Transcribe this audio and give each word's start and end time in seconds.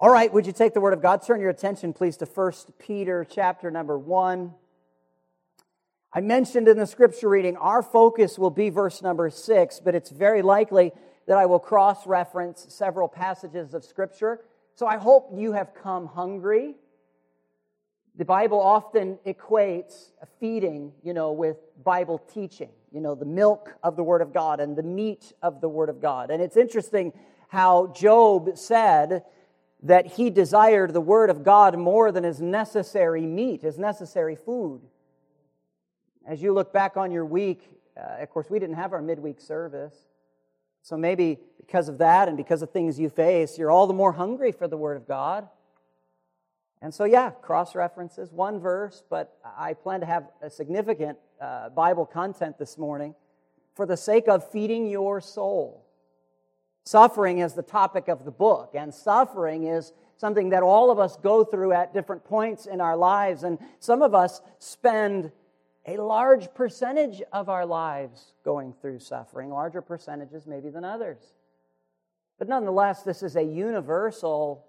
All 0.00 0.10
right, 0.10 0.32
would 0.32 0.46
you 0.46 0.52
take 0.52 0.74
the 0.74 0.80
word 0.80 0.92
of 0.92 1.02
God? 1.02 1.26
Turn 1.26 1.40
your 1.40 1.50
attention, 1.50 1.92
please, 1.92 2.16
to 2.18 2.24
1 2.24 2.52
Peter 2.78 3.26
chapter 3.28 3.68
number 3.68 3.98
1. 3.98 4.54
I 6.12 6.20
mentioned 6.20 6.68
in 6.68 6.76
the 6.76 6.86
scripture 6.86 7.28
reading, 7.28 7.56
our 7.56 7.82
focus 7.82 8.38
will 8.38 8.52
be 8.52 8.70
verse 8.70 9.02
number 9.02 9.28
6, 9.28 9.80
but 9.80 9.96
it's 9.96 10.10
very 10.10 10.40
likely 10.40 10.92
that 11.26 11.36
I 11.36 11.46
will 11.46 11.58
cross 11.58 12.06
reference 12.06 12.66
several 12.68 13.08
passages 13.08 13.74
of 13.74 13.84
scripture. 13.84 14.44
So 14.76 14.86
I 14.86 14.98
hope 14.98 15.30
you 15.34 15.50
have 15.54 15.74
come 15.74 16.06
hungry. 16.06 16.76
The 18.14 18.24
Bible 18.24 18.60
often 18.60 19.18
equates 19.26 20.12
feeding, 20.38 20.92
you 21.02 21.12
know, 21.12 21.32
with 21.32 21.56
Bible 21.82 22.18
teaching, 22.32 22.70
you 22.92 23.00
know, 23.00 23.16
the 23.16 23.24
milk 23.24 23.74
of 23.82 23.96
the 23.96 24.04
Word 24.04 24.22
of 24.22 24.32
God 24.32 24.60
and 24.60 24.76
the 24.76 24.84
meat 24.84 25.32
of 25.42 25.60
the 25.60 25.68
Word 25.68 25.88
of 25.88 26.00
God. 26.00 26.30
And 26.30 26.40
it's 26.40 26.56
interesting 26.56 27.12
how 27.48 27.88
Job 27.96 28.56
said, 28.56 29.24
that 29.82 30.06
he 30.06 30.30
desired 30.30 30.92
the 30.92 31.00
word 31.00 31.30
of 31.30 31.44
God 31.44 31.78
more 31.78 32.10
than 32.10 32.24
his 32.24 32.40
necessary 32.40 33.26
meat, 33.26 33.62
his 33.62 33.78
necessary 33.78 34.34
food. 34.34 34.80
As 36.26 36.42
you 36.42 36.52
look 36.52 36.72
back 36.72 36.96
on 36.96 37.10
your 37.10 37.24
week, 37.24 37.62
uh, 37.96 38.22
of 38.22 38.30
course, 38.30 38.50
we 38.50 38.58
didn't 38.58 38.76
have 38.76 38.92
our 38.92 39.02
midweek 39.02 39.40
service. 39.40 39.94
So 40.82 40.96
maybe 40.96 41.38
because 41.58 41.88
of 41.88 41.98
that 41.98 42.28
and 42.28 42.36
because 42.36 42.62
of 42.62 42.70
things 42.70 42.98
you 42.98 43.08
face, 43.08 43.58
you're 43.58 43.70
all 43.70 43.86
the 43.86 43.94
more 43.94 44.12
hungry 44.12 44.52
for 44.52 44.68
the 44.68 44.76
Word 44.76 44.96
of 44.96 45.06
God. 45.06 45.48
And 46.80 46.94
so, 46.94 47.04
yeah, 47.04 47.30
cross 47.30 47.74
references, 47.74 48.30
one 48.32 48.60
verse, 48.60 49.02
but 49.10 49.36
I 49.44 49.74
plan 49.74 50.00
to 50.00 50.06
have 50.06 50.28
a 50.40 50.48
significant 50.48 51.18
uh, 51.40 51.70
Bible 51.70 52.06
content 52.06 52.58
this 52.58 52.78
morning 52.78 53.14
for 53.74 53.84
the 53.84 53.96
sake 53.96 54.28
of 54.28 54.48
feeding 54.50 54.86
your 54.86 55.20
soul. 55.20 55.87
Suffering 56.88 57.40
is 57.40 57.52
the 57.52 57.62
topic 57.62 58.08
of 58.08 58.24
the 58.24 58.30
book, 58.30 58.70
and 58.72 58.94
suffering 58.94 59.64
is 59.64 59.92
something 60.16 60.48
that 60.48 60.62
all 60.62 60.90
of 60.90 60.98
us 60.98 61.18
go 61.18 61.44
through 61.44 61.74
at 61.74 61.92
different 61.92 62.24
points 62.24 62.64
in 62.64 62.80
our 62.80 62.96
lives. 62.96 63.42
And 63.42 63.58
some 63.78 64.00
of 64.00 64.14
us 64.14 64.40
spend 64.58 65.30
a 65.86 65.98
large 65.98 66.54
percentage 66.54 67.20
of 67.30 67.50
our 67.50 67.66
lives 67.66 68.32
going 68.42 68.72
through 68.80 69.00
suffering, 69.00 69.50
larger 69.50 69.82
percentages 69.82 70.46
maybe 70.46 70.70
than 70.70 70.82
others. 70.82 71.18
But 72.38 72.48
nonetheless, 72.48 73.02
this 73.02 73.22
is 73.22 73.36
a 73.36 73.42
universal 73.42 74.64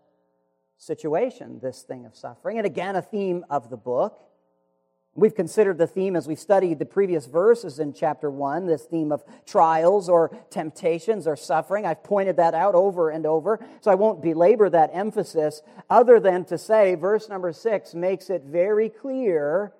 situation, 0.76 1.62
this 1.62 1.84
thing 1.84 2.06
of 2.06 2.18
suffering. 2.18 2.58
And 2.58 2.68
again, 2.68 2.98
a 2.98 3.02
theme 3.02 3.46
of 3.50 3.70
the 3.70 3.78
book. 3.78 4.20
We've 5.20 5.36
considered 5.36 5.78
the 5.78 5.88
theme 5.88 6.16
as 6.16 6.28
we've 6.28 6.40
studied 6.40 6.80
the 6.80 6.86
previous 6.86 7.26
verses 7.26 7.80
in 7.80 7.94
chapter 7.94 8.30
1, 8.30 8.66
this 8.66 8.84
theme 8.84 9.12
of 9.12 9.24
trials 9.46 10.08
or 10.08 10.30
temptations 10.50 11.28
or 11.28 11.36
suffering. 11.36 11.86
I've 11.86 12.04
pointed 12.04 12.38
that 12.38 12.54
out 12.54 12.74
over 12.74 13.10
and 13.10 13.26
over, 13.26 13.60
so 13.82 13.92
I 13.92 13.96
won't 13.96 14.22
belabor 14.22 14.70
that 14.70 14.92
emphasis, 14.94 15.62
other 15.90 16.20
than 16.20 16.46
to 16.46 16.58
say 16.58 16.96
verse 16.96 17.28
number 17.28 17.52
6 17.52 17.94
makes 17.94 18.30
it 18.30 18.44
very 18.44 18.90
clear 18.90 19.74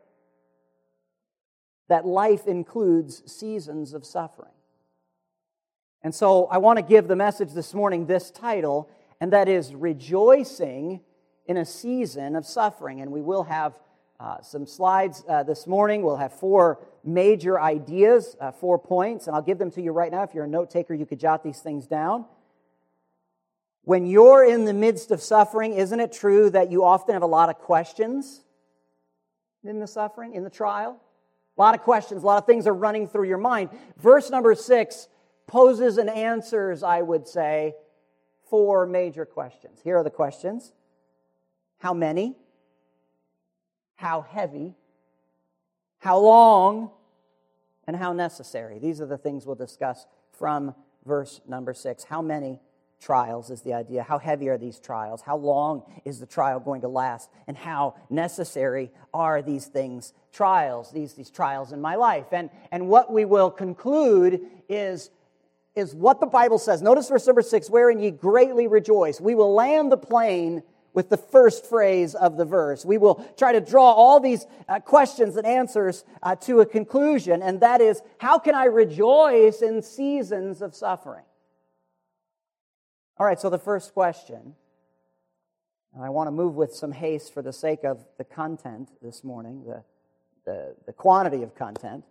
that 1.88 2.06
life 2.06 2.46
includes 2.46 3.24
seasons 3.32 3.94
of 3.94 4.06
suffering. 4.06 4.52
And 6.02 6.14
so 6.14 6.46
I 6.46 6.58
want 6.58 6.78
to 6.78 6.84
give 6.84 7.08
the 7.08 7.16
message 7.16 7.54
this 7.54 7.74
morning 7.74 8.06
this 8.06 8.30
title, 8.30 8.90
and 9.20 9.34
that 9.34 9.50
is 9.50 9.74
Rejoicing 9.74 11.02
in 11.46 11.58
a 11.58 11.66
Season 11.66 12.36
of 12.36 12.46
Suffering. 12.46 13.02
And 13.02 13.12
we 13.12 13.22
will 13.22 13.44
have 13.44 13.80
uh, 14.20 14.42
some 14.42 14.66
slides 14.66 15.24
uh, 15.30 15.44
this 15.44 15.66
morning. 15.66 16.02
We'll 16.02 16.18
have 16.18 16.34
four 16.34 16.80
major 17.04 17.60
ideas, 17.60 18.36
uh, 18.42 18.52
four 18.52 18.78
points, 18.78 19.28
and 19.28 19.36
I'll 19.36 19.42
give 19.42 19.58
them 19.58 19.72
to 19.72 19.82
you 19.82 19.92
right 19.92 20.12
now. 20.12 20.24
If 20.24 20.34
you're 20.34 20.44
a 20.44 20.48
note 20.48 20.70
taker, 20.70 20.94
you 20.94 21.06
could 21.06 21.20
jot 21.20 21.44
these 21.44 21.60
things 21.60 21.88
down. 21.88 22.26
When 23.84 24.06
you're 24.06 24.44
in 24.44 24.66
the 24.66 24.74
midst 24.74 25.12
of 25.12 25.22
suffering, 25.22 25.74
isn't 25.74 26.00
it 26.00 26.12
true 26.12 26.50
that 26.50 26.70
you 26.70 26.84
often 26.84 27.14
have 27.14 27.24
a 27.24 27.28
lot 27.28 27.50
of 27.50 27.60
questions 27.60 28.42
in 29.64 29.80
the 29.80 29.88
suffering, 29.88 30.34
in 30.34 30.44
the 30.44 30.50
trial? 30.50 31.00
A 31.58 31.62
lot 31.62 31.76
of 31.76 31.82
questions, 31.82 32.24
a 32.24 32.26
lot 32.26 32.38
of 32.38 32.46
things 32.46 32.68
are 32.68 32.74
running 32.74 33.08
through 33.08 33.28
your 33.28 33.38
mind. 33.38 33.70
Verse 33.98 34.30
number 34.30 34.54
six 34.54 35.08
poses 35.48 35.98
and 35.98 36.10
answers, 36.10 36.84
I 36.84 37.02
would 37.02 37.28
say, 37.28 37.74
four 38.50 38.86
major 38.86 39.26
questions. 39.26 39.80
Here 39.84 39.98
are 39.98 40.04
the 40.04 40.10
questions 40.10 40.74
How 41.80 41.94
many? 41.94 42.36
How 44.00 44.22
heavy, 44.22 44.74
how 45.98 46.18
long, 46.18 46.90
and 47.86 47.98
how 47.98 48.14
necessary. 48.14 48.80
These 48.80 49.02
are 49.02 49.06
the 49.06 49.18
things 49.18 49.46
we'll 49.46 49.56
discuss 49.56 50.06
from 50.32 50.74
verse 51.06 51.42
number 51.46 51.74
six. 51.74 52.06
How 52.06 52.22
many 52.22 52.62
trials 53.02 53.50
is 53.50 53.62
the 53.62 53.74
idea? 53.74 54.04
How 54.04 54.18
heavy 54.18 54.48
are 54.48 54.58
these 54.58 54.80
trials? 54.80 55.22
How 55.22 55.36
long 55.36 55.84
is 56.06 56.22
the 56.22 56.26
trial 56.26 56.62
going 56.62 56.80
to 56.82 56.88
last? 56.88 57.30
And 57.46 57.58
how 57.58 57.96
necessary 58.10 58.90
are 59.14 59.42
these 59.42 59.66
things, 59.66 60.14
trials, 60.32 60.94
these, 60.94 61.16
these 61.16 61.30
trials 61.30 61.74
in 61.74 61.82
my 61.82 61.96
life? 61.96 62.28
And, 62.32 62.50
and 62.72 62.88
what 62.88 63.12
we 63.12 63.26
will 63.26 63.52
conclude 63.52 64.40
is 64.70 65.12
is 65.76 65.94
what 65.94 66.20
the 66.20 66.26
Bible 66.26 66.58
says. 66.58 66.82
Notice 66.82 67.10
verse 67.10 67.28
number 67.28 67.42
six, 67.42 67.70
wherein 67.70 68.00
ye 68.00 68.12
greatly 68.12 68.68
rejoice. 68.68 69.22
We 69.22 69.36
will 69.36 69.54
land 69.54 69.92
the 69.92 69.98
plane 69.98 70.64
with 70.94 71.10
the 71.10 71.18
first 71.18 71.66
phrase 71.66 72.16
of 72.16 72.38
the 72.38 72.46
verse. 72.46 72.86
We 72.86 72.98
will 72.98 73.16
try 73.38 73.52
to 73.52 73.62
draw 73.62 73.92
all 73.92 74.20
these 74.20 74.46
uh, 74.68 74.80
questions 74.80 75.38
and 75.38 75.46
answers 75.46 76.04
uh, 76.24 76.36
to 76.38 76.62
a 76.62 76.66
conclusion, 76.66 77.42
and 77.42 77.62
that 77.62 77.82
is 77.82 78.02
how 78.18 78.40
can 78.40 78.56
I 78.56 78.66
rejoice 78.66 79.62
in 79.62 79.82
seasons 79.82 80.62
of 80.62 80.76
suffering? 80.76 81.24
All 83.18 83.26
right, 83.26 83.40
so 83.40 83.50
the 83.50 83.60
first 83.60 83.94
question, 83.94 84.56
and 85.94 86.04
I 86.04 86.10
want 86.10 86.28
to 86.28 86.32
move 86.32 86.56
with 86.56 86.74
some 86.74 86.92
haste 86.92 87.34
for 87.34 87.42
the 87.42 87.54
sake 87.54 87.84
of 87.84 88.06
the 88.18 88.24
content 88.24 88.90
this 89.02 89.24
morning, 89.24 89.66
the, 89.66 89.84
the, 90.46 90.76
the 90.86 90.94
quantity 90.94 91.44
of 91.44 91.54
content. 91.54 92.06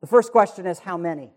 The 0.00 0.06
first 0.06 0.30
question 0.30 0.66
is 0.66 0.78
how 0.78 0.96
many? 0.96 1.32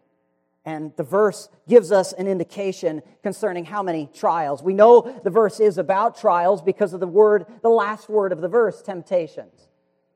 And 0.64 0.96
the 0.96 1.04
verse 1.04 1.50
gives 1.68 1.92
us 1.92 2.14
an 2.14 2.28
indication 2.28 3.02
concerning 3.24 3.66
how 3.66 3.82
many 3.82 4.10
trials. 4.14 4.62
We 4.62 4.76
know 4.76 5.20
the 5.24 5.32
verse 5.32 5.60
is 5.60 5.80
about 5.80 6.20
trials 6.20 6.62
because 6.62 6.94
of 6.94 7.00
the 7.00 7.08
word, 7.08 7.46
the 7.64 7.70
last 7.70 8.10
word 8.10 8.32
of 8.32 8.42
the 8.42 8.48
verse, 8.48 8.82
temptations. 8.82 9.70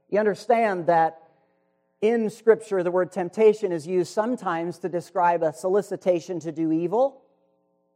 You 0.09 0.19
understand 0.19 0.85
that 0.85 1.21
in 2.01 2.29
Scripture, 2.29 2.83
the 2.83 2.91
word 2.91 3.11
temptation 3.11 3.71
is 3.71 3.87
used 3.87 4.13
sometimes 4.13 4.77
to 4.79 4.89
describe 4.89 5.41
a 5.41 5.51
solicitation 5.51 6.39
to 6.41 6.51
do 6.51 6.71
evil. 6.71 7.23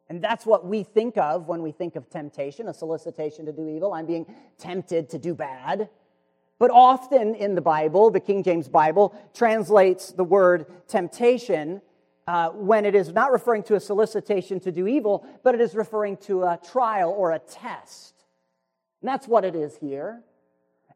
And 0.09 0.23
that's 0.23 0.43
what 0.43 0.65
we 0.65 0.81
think 0.81 1.17
of 1.17 1.47
when 1.47 1.61
we 1.61 1.71
think 1.71 1.95
of 1.95 2.09
temptation, 2.09 2.67
a 2.67 2.73
solicitation 2.73 3.45
to 3.45 3.51
do 3.51 3.67
evil. 3.69 3.93
I'm 3.93 4.07
being 4.07 4.25
tempted 4.57 5.09
to 5.09 5.19
do 5.19 5.35
bad. 5.35 5.89
But 6.57 6.71
often 6.71 7.35
in 7.35 7.53
the 7.53 7.61
Bible, 7.61 8.09
the 8.09 8.19
King 8.19 8.41
James 8.41 8.67
Bible 8.67 9.15
translates 9.35 10.11
the 10.11 10.23
word 10.23 10.65
temptation 10.88 11.81
uh, 12.29 12.51
when 12.51 12.85
it 12.85 12.94
is 12.94 13.12
not 13.12 13.31
referring 13.31 13.63
to 13.63 13.73
a 13.73 13.79
solicitation 13.79 14.59
to 14.59 14.72
do 14.72 14.85
evil, 14.85 15.25
but 15.44 15.56
it 15.56 15.62
is 15.62 15.73
referring 15.73 16.16
to 16.16 16.44
a 16.44 16.59
trial 16.63 17.09
or 17.09 17.31
a 17.31 17.40
test. 17.40 18.13
And 19.01 19.09
that's 19.09 19.28
what 19.28 19.44
it 19.44 19.56
is 19.56 19.75
here. 19.78 20.22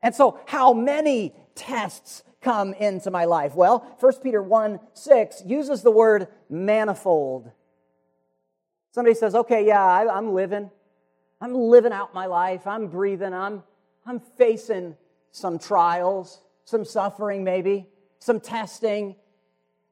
And 0.04 0.14
so, 0.14 0.40
how 0.46 0.74
many 0.74 1.34
tests 1.56 2.22
come 2.40 2.76
into 2.76 3.10
my 3.10 3.26
life? 3.26 3.56
Well, 3.56 3.80
1 4.00 4.14
Peter 4.22 4.44
1 4.44 4.80
6 4.94 5.44
uses 5.48 5.82
the 5.82 5.90
word 5.90 6.28
manifold. 6.52 7.50
Somebody 8.92 9.16
says, 9.16 9.34
okay, 9.34 9.66
yeah, 9.66 9.84
I, 9.84 10.16
I'm 10.16 10.36
living. 10.36 10.70
I'm 11.42 11.56
living 11.56 11.94
out 11.94 12.14
my 12.14 12.28
life. 12.28 12.68
I'm 12.68 12.90
breathing. 12.90 13.34
I'm, 13.34 13.64
I'm 14.06 14.20
facing 14.20 14.96
some 15.32 15.58
trials, 15.58 16.42
some 16.66 16.86
suffering, 16.86 17.44
maybe, 17.44 17.88
some 18.20 18.40
testing. 18.40 19.16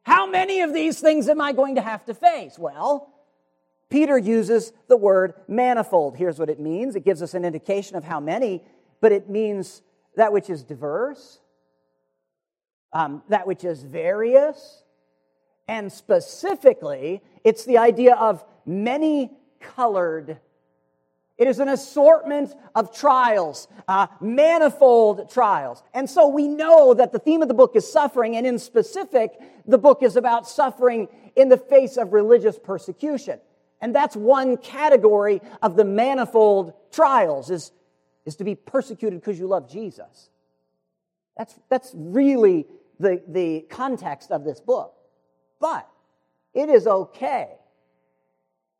How 0.03 0.25
many 0.25 0.61
of 0.61 0.73
these 0.73 0.99
things 0.99 1.29
am 1.29 1.41
I 1.41 1.53
going 1.53 1.75
to 1.75 1.81
have 1.81 2.05
to 2.05 2.13
face? 2.13 2.57
Well, 2.57 3.13
Peter 3.89 4.17
uses 4.17 4.71
the 4.87 4.97
word 4.97 5.33
manifold. 5.47 6.17
Here's 6.17 6.39
what 6.39 6.49
it 6.49 6.59
means 6.59 6.95
it 6.95 7.05
gives 7.05 7.21
us 7.21 7.33
an 7.33 7.45
indication 7.45 7.95
of 7.97 8.03
how 8.03 8.19
many, 8.19 8.63
but 9.01 9.11
it 9.11 9.29
means 9.29 9.81
that 10.15 10.33
which 10.33 10.49
is 10.49 10.63
diverse, 10.63 11.39
um, 12.93 13.21
that 13.29 13.45
which 13.45 13.63
is 13.63 13.83
various, 13.83 14.83
and 15.67 15.91
specifically, 15.91 17.21
it's 17.43 17.65
the 17.65 17.77
idea 17.77 18.15
of 18.15 18.43
many 18.65 19.31
colored 19.59 20.39
it 21.41 21.47
is 21.47 21.57
an 21.57 21.69
assortment 21.69 22.53
of 22.75 22.95
trials, 22.95 23.67
uh, 23.87 24.05
manifold 24.19 25.31
trials. 25.31 25.81
And 25.91 26.07
so 26.07 26.27
we 26.27 26.47
know 26.47 26.93
that 26.93 27.11
the 27.11 27.17
theme 27.17 27.41
of 27.41 27.47
the 27.47 27.55
book 27.55 27.75
is 27.75 27.91
suffering, 27.91 28.35
and 28.37 28.45
in 28.45 28.59
specific, 28.59 29.31
the 29.65 29.79
book 29.79 30.03
is 30.03 30.15
about 30.15 30.47
suffering 30.47 31.07
in 31.35 31.49
the 31.49 31.57
face 31.57 31.97
of 31.97 32.13
religious 32.13 32.59
persecution. 32.59 33.39
And 33.81 33.95
that's 33.95 34.15
one 34.15 34.55
category 34.55 35.41
of 35.63 35.75
the 35.75 35.83
manifold 35.83 36.73
trials 36.91 37.49
is, 37.49 37.71
is 38.23 38.35
to 38.35 38.43
be 38.43 38.53
persecuted 38.53 39.19
because 39.19 39.39
you 39.39 39.47
love 39.47 39.67
Jesus. 39.67 40.29
That's, 41.35 41.59
that's 41.71 41.91
really 41.95 42.67
the, 42.99 43.19
the 43.27 43.61
context 43.61 44.29
of 44.29 44.43
this 44.43 44.61
book. 44.61 44.93
But 45.59 45.89
it 46.53 46.69
is 46.69 46.85
okay 46.85 47.49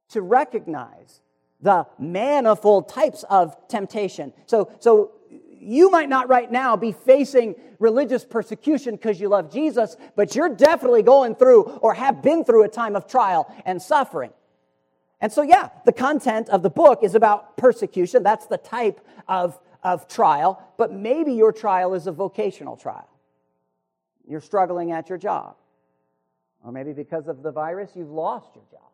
to 0.09 0.21
recognize 0.21 1.21
the 1.61 1.85
manifold 1.99 2.89
types 2.89 3.23
of 3.29 3.55
temptation. 3.67 4.33
So, 4.45 4.71
so 4.79 5.11
you 5.59 5.91
might 5.91 6.09
not 6.09 6.27
right 6.27 6.51
now 6.51 6.75
be 6.75 6.91
facing 6.91 7.55
religious 7.79 8.25
persecution 8.25 8.95
because 8.95 9.19
you 9.19 9.29
love 9.29 9.51
Jesus, 9.51 9.95
but 10.15 10.35
you're 10.35 10.49
definitely 10.49 11.03
going 11.03 11.35
through 11.35 11.63
or 11.63 11.93
have 11.93 12.21
been 12.21 12.43
through 12.43 12.63
a 12.63 12.69
time 12.69 12.95
of 12.95 13.07
trial 13.07 13.53
and 13.65 13.81
suffering. 13.81 14.31
And 15.19 15.31
so, 15.31 15.43
yeah, 15.43 15.69
the 15.85 15.91
content 15.91 16.49
of 16.49 16.63
the 16.63 16.69
book 16.69 17.03
is 17.03 17.13
about 17.13 17.57
persecution. 17.57 18.23
That's 18.23 18.47
the 18.47 18.57
type 18.57 19.05
of, 19.27 19.59
of 19.83 20.07
trial. 20.07 20.63
But 20.77 20.91
maybe 20.91 21.33
your 21.33 21.51
trial 21.51 21.93
is 21.93 22.07
a 22.07 22.11
vocational 22.11 22.75
trial. 22.75 23.07
You're 24.27 24.41
struggling 24.41 24.91
at 24.91 25.09
your 25.09 25.19
job. 25.19 25.57
Or 26.63 26.71
maybe 26.71 26.93
because 26.93 27.27
of 27.27 27.43
the 27.43 27.51
virus, 27.51 27.91
you've 27.95 28.09
lost 28.09 28.55
your 28.55 28.63
job. 28.71 28.89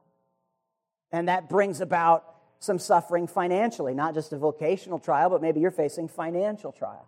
And 1.14 1.30
that 1.30 1.48
brings 1.48 1.80
about 1.80 2.37
some 2.60 2.80
suffering 2.80 3.28
financially, 3.28 3.94
not 3.94 4.14
just 4.14 4.34
a 4.34 4.38
vocational 4.38 5.00
trial, 5.00 5.30
but 5.30 5.42
maybe 5.42 5.60
you're 5.60 5.72
facing 5.72 6.08
financial 6.08 6.72
trial. 6.72 7.08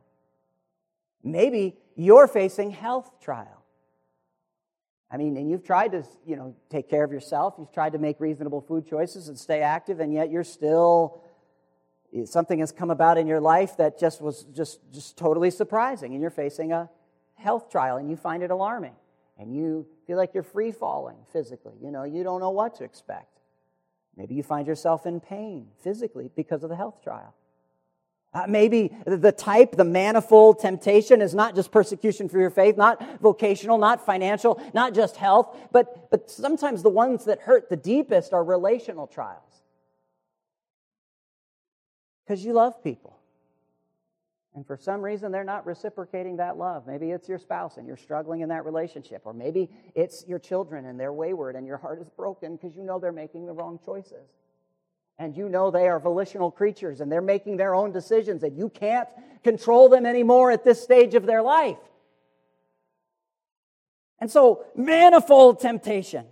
Maybe 1.23 1.77
you're 1.95 2.27
facing 2.27 2.71
health 2.71 3.11
trial. 3.19 3.63
I 5.11 5.17
mean, 5.17 5.35
and 5.37 5.49
you've 5.49 5.63
tried 5.63 5.93
to, 5.93 6.03
you 6.25 6.35
know, 6.35 6.55
take 6.69 6.87
care 6.87 7.03
of 7.03 7.11
yourself. 7.11 7.55
You've 7.57 7.71
tried 7.71 7.93
to 7.93 7.97
make 7.97 8.19
reasonable 8.19 8.61
food 8.61 8.87
choices 8.87 9.27
and 9.27 9.37
stay 9.37 9.61
active, 9.61 9.99
and 9.99 10.13
yet 10.13 10.29
you're 10.29 10.43
still 10.43 11.21
something 12.25 12.59
has 12.59 12.71
come 12.71 12.89
about 12.89 13.17
in 13.17 13.27
your 13.27 13.39
life 13.39 13.77
that 13.77 13.99
just 13.99 14.21
was 14.21 14.43
just 14.55 14.79
just 14.91 15.17
totally 15.17 15.51
surprising, 15.51 16.13
and 16.13 16.21
you're 16.21 16.29
facing 16.29 16.71
a 16.71 16.89
health 17.35 17.71
trial, 17.71 17.97
and 17.97 18.09
you 18.09 18.15
find 18.15 18.43
it 18.43 18.51
alarming, 18.51 18.95
and 19.39 19.55
you 19.55 19.87
feel 20.05 20.17
like 20.17 20.33
you're 20.33 20.43
free 20.43 20.71
falling 20.71 21.17
physically. 21.33 21.73
You 21.81 21.91
know, 21.91 22.03
you 22.03 22.23
don't 22.23 22.39
know 22.39 22.51
what 22.51 22.75
to 22.75 22.83
expect. 22.83 23.38
Maybe 24.19 24.35
you 24.35 24.43
find 24.43 24.67
yourself 24.67 25.05
in 25.05 25.21
pain 25.21 25.67
physically 25.81 26.29
because 26.35 26.61
of 26.63 26.69
the 26.69 26.75
health 26.75 27.01
trial. 27.01 27.33
Uh, 28.33 28.45
maybe 28.49 28.93
the 29.05 29.31
type, 29.31 29.77
the 29.77 29.85
manifold 29.85 30.59
temptation 30.59 31.21
is 31.21 31.33
not 31.33 31.55
just 31.55 31.71
persecution 31.71 32.27
for 32.27 32.37
your 32.37 32.49
faith, 32.49 32.75
not 32.75 33.21
vocational, 33.21 33.77
not 33.77 34.05
financial, 34.05 34.61
not 34.73 34.93
just 34.93 35.15
health, 35.15 35.57
but, 35.71 36.11
but 36.11 36.29
sometimes 36.29 36.83
the 36.83 36.89
ones 36.89 37.23
that 37.25 37.39
hurt 37.39 37.69
the 37.69 37.77
deepest 37.77 38.33
are 38.33 38.43
relational 38.43 39.07
trials. 39.07 39.63
Because 42.27 42.43
you 42.43 42.51
love 42.51 42.83
people. 42.83 43.18
And 44.55 44.65
for 44.65 44.77
some 44.77 45.01
reason, 45.01 45.31
they're 45.31 45.43
not 45.43 45.65
reciprocating 45.65 46.37
that 46.37 46.57
love. 46.57 46.87
Maybe 46.87 47.11
it's 47.11 47.29
your 47.29 47.37
spouse 47.37 47.77
and 47.77 47.87
you're 47.87 47.97
struggling 47.97 48.41
in 48.41 48.49
that 48.49 48.65
relationship. 48.65 49.21
Or 49.25 49.33
maybe 49.33 49.69
it's 49.95 50.25
your 50.27 50.39
children 50.39 50.85
and 50.85 50.99
they're 50.99 51.13
wayward 51.13 51.55
and 51.55 51.67
your 51.67 51.77
heart 51.77 52.01
is 52.01 52.09
broken 52.09 52.55
because 52.55 52.75
you 52.75 52.83
know 52.83 52.99
they're 52.99 53.11
making 53.11 53.45
the 53.45 53.53
wrong 53.53 53.79
choices 53.85 54.27
and 55.19 55.35
you 55.35 55.49
know 55.49 55.69
they 55.69 55.87
are 55.87 55.99
volitional 55.99 56.49
creatures 56.49 57.01
and 57.01 57.11
they're 57.11 57.21
making 57.21 57.57
their 57.57 57.75
own 57.75 57.91
decisions 57.91 58.41
and 58.43 58.57
you 58.57 58.69
can't 58.69 59.07
control 59.43 59.89
them 59.89 60.05
anymore 60.05 60.49
at 60.49 60.63
this 60.63 60.81
stage 60.81 61.13
of 61.13 61.25
their 61.25 61.41
life. 61.41 61.77
And 64.19 64.31
so, 64.31 64.65
manifold 64.75 65.59
temptation. 65.59 66.25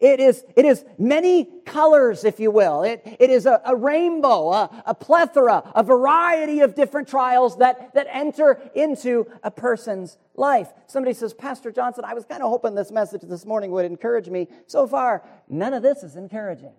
It 0.00 0.20
is, 0.20 0.44
it 0.54 0.64
is 0.64 0.84
many 0.96 1.48
colors, 1.66 2.22
if 2.24 2.38
you 2.38 2.52
will. 2.52 2.84
It, 2.84 3.02
it 3.18 3.30
is 3.30 3.46
a, 3.46 3.60
a 3.64 3.74
rainbow, 3.74 4.52
a, 4.52 4.82
a 4.86 4.94
plethora, 4.94 5.72
a 5.74 5.82
variety 5.82 6.60
of 6.60 6.76
different 6.76 7.08
trials 7.08 7.58
that, 7.58 7.94
that 7.94 8.06
enter 8.10 8.60
into 8.76 9.26
a 9.42 9.50
person's 9.50 10.16
life. 10.36 10.68
Somebody 10.86 11.14
says, 11.14 11.34
Pastor 11.34 11.72
Johnson, 11.72 12.04
I 12.04 12.14
was 12.14 12.24
kind 12.24 12.44
of 12.44 12.48
hoping 12.48 12.76
this 12.76 12.92
message 12.92 13.22
this 13.22 13.44
morning 13.44 13.72
would 13.72 13.86
encourage 13.86 14.28
me. 14.28 14.46
So 14.68 14.86
far, 14.86 15.24
none 15.48 15.74
of 15.74 15.82
this 15.82 16.04
is 16.04 16.14
encouraging. 16.14 16.74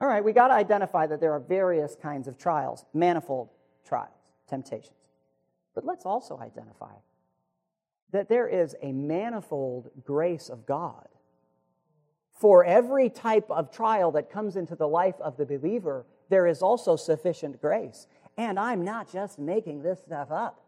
All 0.00 0.08
right, 0.08 0.22
we 0.22 0.34
got 0.34 0.48
to 0.48 0.54
identify 0.54 1.06
that 1.06 1.18
there 1.18 1.32
are 1.32 1.40
various 1.40 1.96
kinds 1.96 2.28
of 2.28 2.36
trials, 2.36 2.84
manifold 2.92 3.48
trials, 3.86 4.12
temptations. 4.48 4.92
But 5.74 5.86
let's 5.86 6.04
also 6.04 6.38
identify 6.38 6.92
that 8.12 8.28
there 8.28 8.46
is 8.46 8.76
a 8.82 8.92
manifold 8.92 9.90
grace 10.04 10.50
of 10.50 10.66
God. 10.66 11.08
For 12.38 12.64
every 12.64 13.10
type 13.10 13.50
of 13.50 13.72
trial 13.72 14.12
that 14.12 14.30
comes 14.30 14.56
into 14.56 14.76
the 14.76 14.86
life 14.86 15.16
of 15.20 15.36
the 15.36 15.44
believer, 15.44 16.06
there 16.28 16.46
is 16.46 16.62
also 16.62 16.94
sufficient 16.94 17.60
grace. 17.60 18.06
And 18.36 18.58
I'm 18.60 18.84
not 18.84 19.10
just 19.10 19.38
making 19.38 19.82
this 19.82 20.00
stuff 20.00 20.30
up. 20.30 20.64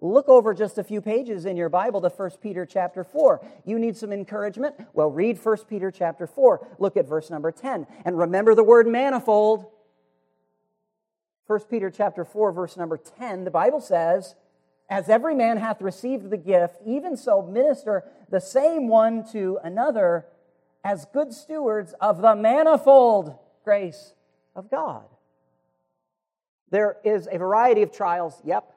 Look 0.00 0.28
over 0.28 0.54
just 0.54 0.78
a 0.78 0.84
few 0.84 1.00
pages 1.00 1.44
in 1.44 1.56
your 1.56 1.68
Bible 1.68 2.00
to 2.00 2.08
1 2.08 2.30
Peter 2.40 2.66
chapter 2.66 3.04
4. 3.04 3.44
You 3.64 3.78
need 3.78 3.96
some 3.96 4.12
encouragement? 4.12 4.74
Well, 4.94 5.10
read 5.10 5.38
1 5.38 5.56
Peter 5.68 5.90
chapter 5.90 6.26
4. 6.26 6.76
Look 6.78 6.96
at 6.96 7.06
verse 7.06 7.30
number 7.30 7.52
10. 7.52 7.86
And 8.04 8.18
remember 8.18 8.54
the 8.54 8.64
word 8.64 8.88
manifold. 8.88 9.66
1 11.46 11.60
Peter 11.70 11.90
chapter 11.90 12.24
4, 12.24 12.52
verse 12.52 12.76
number 12.76 12.96
10, 12.96 13.44
the 13.44 13.50
Bible 13.50 13.80
says, 13.80 14.34
As 14.88 15.08
every 15.08 15.34
man 15.34 15.58
hath 15.58 15.82
received 15.82 16.30
the 16.30 16.36
gift, 16.36 16.76
even 16.86 17.16
so 17.16 17.42
minister 17.42 18.04
the 18.30 18.40
same 18.40 18.88
one 18.88 19.24
to 19.32 19.58
another 19.62 20.26
as 20.84 21.06
good 21.12 21.32
stewards 21.32 21.94
of 22.00 22.20
the 22.20 22.34
manifold 22.34 23.36
grace 23.64 24.14
of 24.54 24.70
God. 24.70 25.04
There 26.70 26.96
is 27.04 27.28
a 27.30 27.38
variety 27.38 27.82
of 27.82 27.92
trials, 27.92 28.40
yep, 28.44 28.72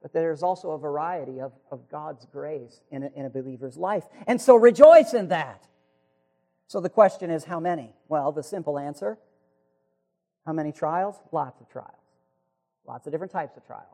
but 0.00 0.12
there's 0.12 0.42
also 0.42 0.70
a 0.70 0.78
variety 0.78 1.40
of, 1.40 1.52
of 1.70 1.88
God's 1.90 2.26
grace 2.26 2.80
in 2.90 3.02
a, 3.02 3.10
in 3.14 3.26
a 3.26 3.30
believer's 3.30 3.76
life. 3.76 4.04
And 4.26 4.40
so 4.40 4.56
rejoice 4.56 5.14
in 5.14 5.28
that. 5.28 5.66
So 6.68 6.80
the 6.80 6.88
question 6.88 7.30
is, 7.30 7.44
how 7.44 7.60
many? 7.60 7.94
Well, 8.08 8.32
the 8.32 8.42
simple 8.42 8.78
answer 8.78 9.18
how 10.46 10.52
many 10.52 10.72
trials? 10.72 11.16
Lots 11.30 11.60
of 11.60 11.68
trials. 11.68 11.90
Lots 12.86 13.06
of 13.06 13.12
different 13.12 13.32
types 13.32 13.56
of 13.56 13.64
trials. 13.64 13.86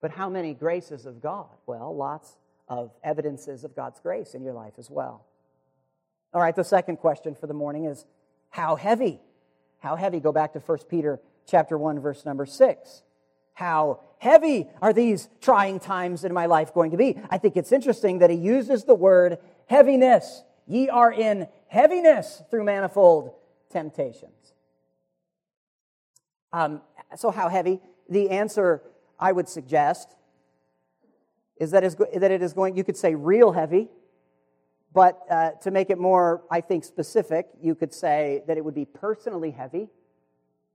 But 0.00 0.12
how 0.12 0.28
many 0.28 0.54
graces 0.54 1.06
of 1.06 1.20
God? 1.20 1.48
Well, 1.66 1.94
lots 1.94 2.36
of 2.68 2.92
evidences 3.02 3.64
of 3.64 3.74
God's 3.74 3.98
grace 3.98 4.34
in 4.34 4.42
your 4.42 4.52
life 4.52 4.74
as 4.78 4.90
well. 4.90 5.24
All 6.34 6.40
right, 6.40 6.54
the 6.54 6.64
second 6.64 6.96
question 6.96 7.34
for 7.34 7.46
the 7.46 7.54
morning 7.54 7.84
is 7.84 8.04
how 8.50 8.76
heavy? 8.76 9.20
How 9.78 9.96
heavy? 9.96 10.20
Go 10.20 10.32
back 10.32 10.52
to 10.52 10.58
1 10.58 10.78
Peter 10.88 11.20
chapter 11.46 11.78
1 11.78 12.00
verse 12.00 12.24
number 12.24 12.44
6. 12.44 13.02
How 13.54 14.00
heavy 14.18 14.68
are 14.82 14.92
these 14.92 15.28
trying 15.40 15.80
times 15.80 16.24
in 16.24 16.32
my 16.32 16.46
life 16.46 16.74
going 16.74 16.90
to 16.90 16.96
be? 16.96 17.18
I 17.30 17.38
think 17.38 17.56
it's 17.56 17.72
interesting 17.72 18.18
that 18.18 18.30
he 18.30 18.36
uses 18.36 18.84
the 18.84 18.94
word 18.94 19.38
heaviness. 19.66 20.44
Ye 20.66 20.88
are 20.88 21.10
in 21.10 21.48
heaviness 21.68 22.42
through 22.50 22.64
manifold 22.64 23.32
temptations. 23.70 24.54
Um, 26.52 26.82
so, 27.16 27.30
how 27.30 27.48
heavy? 27.48 27.80
The 28.08 28.30
answer 28.30 28.82
I 29.18 29.32
would 29.32 29.48
suggest 29.48 30.14
is 31.56 31.72
that, 31.72 31.84
is 31.84 31.96
that 31.96 32.30
it 32.30 32.42
is 32.42 32.52
going, 32.52 32.76
you 32.76 32.84
could 32.84 32.96
say 32.96 33.14
real 33.14 33.52
heavy, 33.52 33.88
but 34.98 35.22
uh, 35.30 35.50
to 35.62 35.70
make 35.70 35.90
it 35.90 35.98
more, 35.98 36.42
I 36.50 36.60
think, 36.60 36.82
specific, 36.82 37.46
you 37.62 37.76
could 37.76 37.94
say 37.94 38.42
that 38.48 38.56
it 38.56 38.64
would 38.64 38.74
be 38.74 38.84
personally 38.84 39.52
heavy 39.52 39.90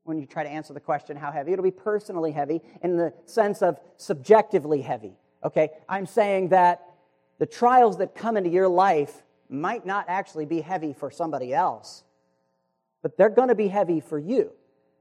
when 0.06 0.18
you 0.18 0.26
try 0.26 0.44
to 0.44 0.50
answer 0.50 0.72
the 0.74 0.80
question, 0.80 1.18
how 1.18 1.30
heavy? 1.30 1.52
It'll 1.52 1.62
be 1.62 1.72
personally 1.72 2.32
heavy 2.32 2.62
in 2.82 2.96
the 2.96 3.14
sense 3.26 3.62
of 3.62 3.82
subjectively 3.98 4.82
heavy. 4.82 5.18
Okay? 5.44 5.72
I'm 5.90 6.06
saying 6.06 6.50
that 6.50 6.86
the 7.38 7.46
trials 7.46 7.98
that 7.98 8.16
come 8.16 8.38
into 8.38 8.50
your 8.50 8.70
life 8.70 9.24
might 9.50 9.86
not 9.86 10.06
actually 10.08 10.46
be 10.46 10.62
heavy 10.62 10.94
for 10.94 11.12
somebody 11.12 11.54
else, 11.54 12.06
but 13.02 13.18
they're 13.18 13.28
going 13.30 13.50
to 13.50 13.56
be 13.56 13.68
heavy 13.68 14.00
for 14.00 14.18
you. 14.18 14.54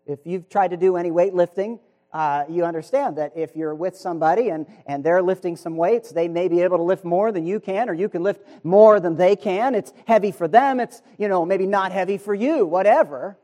If 0.05 0.19
you've 0.25 0.49
tried 0.49 0.73
to 0.73 0.76
do 0.76 0.97
any 0.97 1.12
weightlifting, 1.12 1.79
uh, 2.12 2.45
you 2.49 2.64
understand 2.64 3.16
that 3.16 3.33
if 3.35 3.57
you're 3.57 3.75
with 3.75 3.97
somebody 3.97 4.50
and, 4.50 4.66
and 4.87 5.02
they're 5.02 5.23
lifting 5.23 5.57
some 5.57 5.76
weights, 5.76 6.11
they 6.11 6.28
may 6.28 6.49
be 6.49 6.61
able 6.61 6.76
to 6.76 6.83
lift 6.83 7.04
more 7.04 7.33
than 7.33 7.47
you 7.47 7.59
can, 7.59 7.88
or 7.88 7.95
you 7.95 8.09
can 8.09 8.23
lift 8.23 8.42
more 8.64 9.00
than 9.00 9.16
they 9.16 9.35
can. 9.35 9.75
It's 9.75 9.92
heavy 10.07 10.31
for 10.31 10.47
them. 10.47 10.81
It's, 10.81 11.00
you 11.19 11.28
know, 11.28 11.47
maybe 11.47 11.66
not 11.66 11.92
heavy 11.92 12.19
for 12.19 12.35
you, 12.35 12.66
whatever 12.66 13.38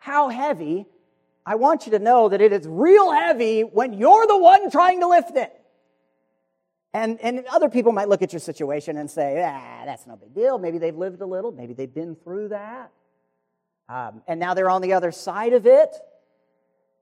how 0.00 0.30
heavy, 0.30 0.86
I 1.46 1.54
want 1.54 1.86
you 1.86 1.92
to 1.92 1.98
know 1.98 2.28
that 2.30 2.40
it 2.40 2.52
is 2.52 2.66
real 2.66 3.12
heavy 3.12 3.62
when 3.62 3.92
you're 3.92 4.26
the 4.26 4.36
one 4.36 4.70
trying 4.70 5.00
to 5.00 5.06
lift 5.06 5.36
it. 5.36 5.52
And, 6.92 7.20
and 7.20 7.44
other 7.52 7.68
people 7.68 7.92
might 7.92 8.08
look 8.08 8.22
at 8.22 8.32
your 8.32 8.40
situation 8.40 8.96
and 8.96 9.08
say, 9.08 9.44
ah, 9.46 9.82
that's 9.84 10.06
no 10.06 10.16
big 10.16 10.34
deal. 10.34 10.58
Maybe 10.58 10.78
they've 10.78 10.96
lived 10.96 11.20
a 11.20 11.26
little. 11.26 11.52
Maybe 11.52 11.74
they've 11.74 11.92
been 11.92 12.16
through 12.16 12.48
that. 12.48 12.90
Um, 13.88 14.22
and 14.26 14.40
now 14.40 14.54
they're 14.54 14.70
on 14.70 14.82
the 14.82 14.94
other 14.94 15.12
side 15.12 15.52
of 15.52 15.66
it. 15.66 15.94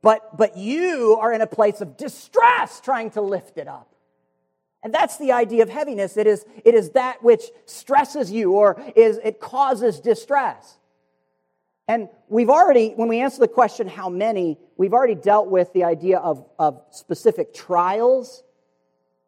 But, 0.03 0.37
but 0.37 0.57
you 0.57 1.19
are 1.21 1.33
in 1.33 1.41
a 1.41 1.47
place 1.47 1.81
of 1.81 1.97
distress 1.97 2.81
trying 2.81 3.11
to 3.13 3.21
lift 3.21 3.59
it 3.59 3.69
up. 3.69 3.95
And 4.83 4.95
that's 4.95 5.17
the 5.17 5.33
idea 5.33 5.63
of 5.65 5.69
heaviness. 5.69 6.17
It 6.17 6.27
is, 6.27 6.45
it 6.65 6.75
is 6.75 6.91
that 6.91 7.23
which 7.23 7.43
stresses 7.67 8.31
you 8.31 8.53
or 8.53 8.81
is, 8.95 9.19
it 9.25 9.41
causes 9.41 9.99
distress. 9.99 10.79
And 11.89 12.09
we've 12.29 12.51
already, 12.51 12.91
when 12.91 13.09
we 13.09 13.21
answer 13.21 13.41
the 13.41 13.49
question, 13.49 13.89
how 13.89 14.09
many, 14.09 14.59
we've 14.77 14.93
already 14.93 15.17
dealt 15.17 15.49
with 15.49 15.73
the 15.73 15.85
idea 15.85 16.19
of, 16.19 16.45
of 16.59 16.81
specific 16.91 17.53
trials, 17.53 18.45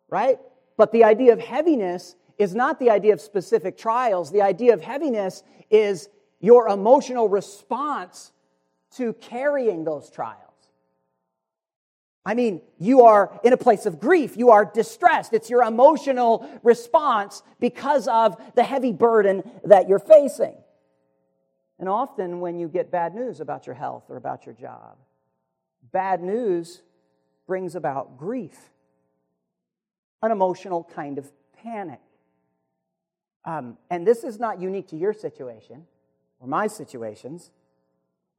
right? 0.08 0.38
But 0.76 0.92
the 0.92 1.04
idea 1.04 1.32
of 1.32 1.40
heaviness 1.40 2.14
is 2.38 2.54
not 2.54 2.78
the 2.78 2.90
idea 2.90 3.12
of 3.12 3.20
specific 3.20 3.76
trials. 3.76 4.30
The 4.30 4.42
idea 4.42 4.72
of 4.74 4.80
heaviness 4.82 5.42
is, 5.68 6.08
your 6.40 6.68
emotional 6.68 7.28
response 7.28 8.32
to 8.96 9.12
carrying 9.14 9.84
those 9.84 10.10
trials. 10.10 10.49
I 12.24 12.34
mean, 12.34 12.60
you 12.78 13.02
are 13.02 13.40
in 13.42 13.52
a 13.52 13.56
place 13.56 13.86
of 13.86 13.98
grief. 13.98 14.36
You 14.36 14.50
are 14.50 14.64
distressed. 14.64 15.32
It's 15.32 15.48
your 15.48 15.62
emotional 15.62 16.46
response 16.62 17.42
because 17.58 18.08
of 18.08 18.36
the 18.54 18.62
heavy 18.62 18.92
burden 18.92 19.42
that 19.64 19.88
you're 19.88 19.98
facing. 19.98 20.54
And 21.78 21.88
often, 21.88 22.40
when 22.40 22.58
you 22.58 22.68
get 22.68 22.90
bad 22.90 23.14
news 23.14 23.40
about 23.40 23.66
your 23.66 23.74
health 23.74 24.04
or 24.10 24.16
about 24.16 24.44
your 24.44 24.54
job, 24.54 24.98
bad 25.92 26.22
news 26.22 26.82
brings 27.46 27.74
about 27.74 28.18
grief, 28.18 28.70
an 30.22 30.30
emotional 30.30 30.84
kind 30.94 31.16
of 31.16 31.32
panic. 31.62 32.00
Um, 33.46 33.78
and 33.88 34.06
this 34.06 34.24
is 34.24 34.38
not 34.38 34.60
unique 34.60 34.88
to 34.88 34.96
your 34.96 35.14
situation 35.14 35.86
or 36.38 36.46
my 36.46 36.66
situations. 36.66 37.50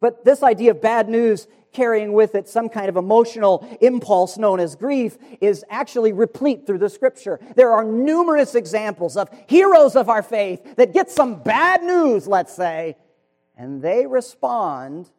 But 0.01 0.25
this 0.25 0.43
idea 0.43 0.72
of 0.72 0.81
bad 0.81 1.08
news 1.08 1.48
carrying 1.72 2.12
with 2.12 2.36
it 2.36 2.50
some 2.50 2.67
kind 2.67 2.89
of 2.89 2.98
emotional 2.98 3.65
impulse 3.79 4.38
known 4.38 4.60
as 4.60 4.75
grief 4.75 5.17
is 5.39 5.63
actually 5.70 6.12
replete 6.12 6.67
through 6.67 6.79
the 6.79 6.89
scripture. 6.89 7.39
There 7.55 7.72
are 7.72 7.86
numerous 7.86 8.55
examples 8.55 9.15
of 9.15 9.29
heroes 9.48 9.96
of 9.96 10.10
our 10.10 10.22
faith 10.24 10.75
that 10.75 10.93
get 10.93 11.10
some 11.10 11.41
bad 11.41 11.84
news, 11.84 12.27
let's 12.27 12.53
say, 12.53 12.98
and 13.55 13.81
they 13.81 14.05
respond 14.05 15.10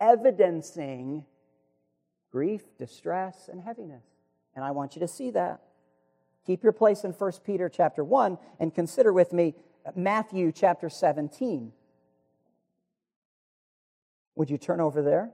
evidencing 0.00 1.24
grief, 2.30 2.62
distress, 2.78 3.48
and 3.50 3.60
heaviness. 3.60 4.04
And 4.54 4.64
I 4.64 4.70
want 4.70 4.96
you 4.96 5.00
to 5.00 5.08
see 5.08 5.30
that. 5.32 5.60
Keep 6.46 6.62
your 6.62 6.72
place 6.72 7.04
in 7.04 7.12
1 7.12 7.32
Peter 7.44 7.68
chapter 7.68 8.02
1 8.02 8.38
and 8.60 8.74
consider 8.74 9.12
with 9.12 9.32
me 9.32 9.54
Matthew 9.94 10.52
chapter 10.52 10.88
17. 10.88 11.72
Would 14.38 14.50
you 14.50 14.56
turn 14.56 14.80
over 14.80 15.02
there? 15.02 15.30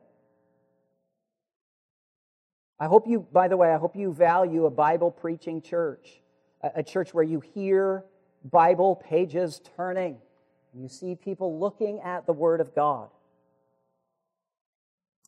I 2.81 2.87
hope 2.87 3.07
you, 3.07 3.27
by 3.31 3.49
the 3.49 3.57
way, 3.59 3.71
I 3.71 3.77
hope 3.77 3.95
you 3.95 4.15
value 4.15 4.65
a 4.65 4.71
Bible 4.71 5.11
preaching 5.11 5.61
church, 5.61 6.23
a, 6.63 6.83
church 6.83 7.13
where 7.13 7.23
you 7.23 7.41
hear 7.41 8.03
Bible 8.51 8.97
pages 8.97 9.61
turning. 9.77 10.17
You 10.73 10.89
see 10.89 11.17
people 11.17 11.61
looking 11.61 12.01
at 12.01 12.25
the 12.25 12.33
Word 12.33 12.63
of 12.63 12.75
God. 12.75 13.11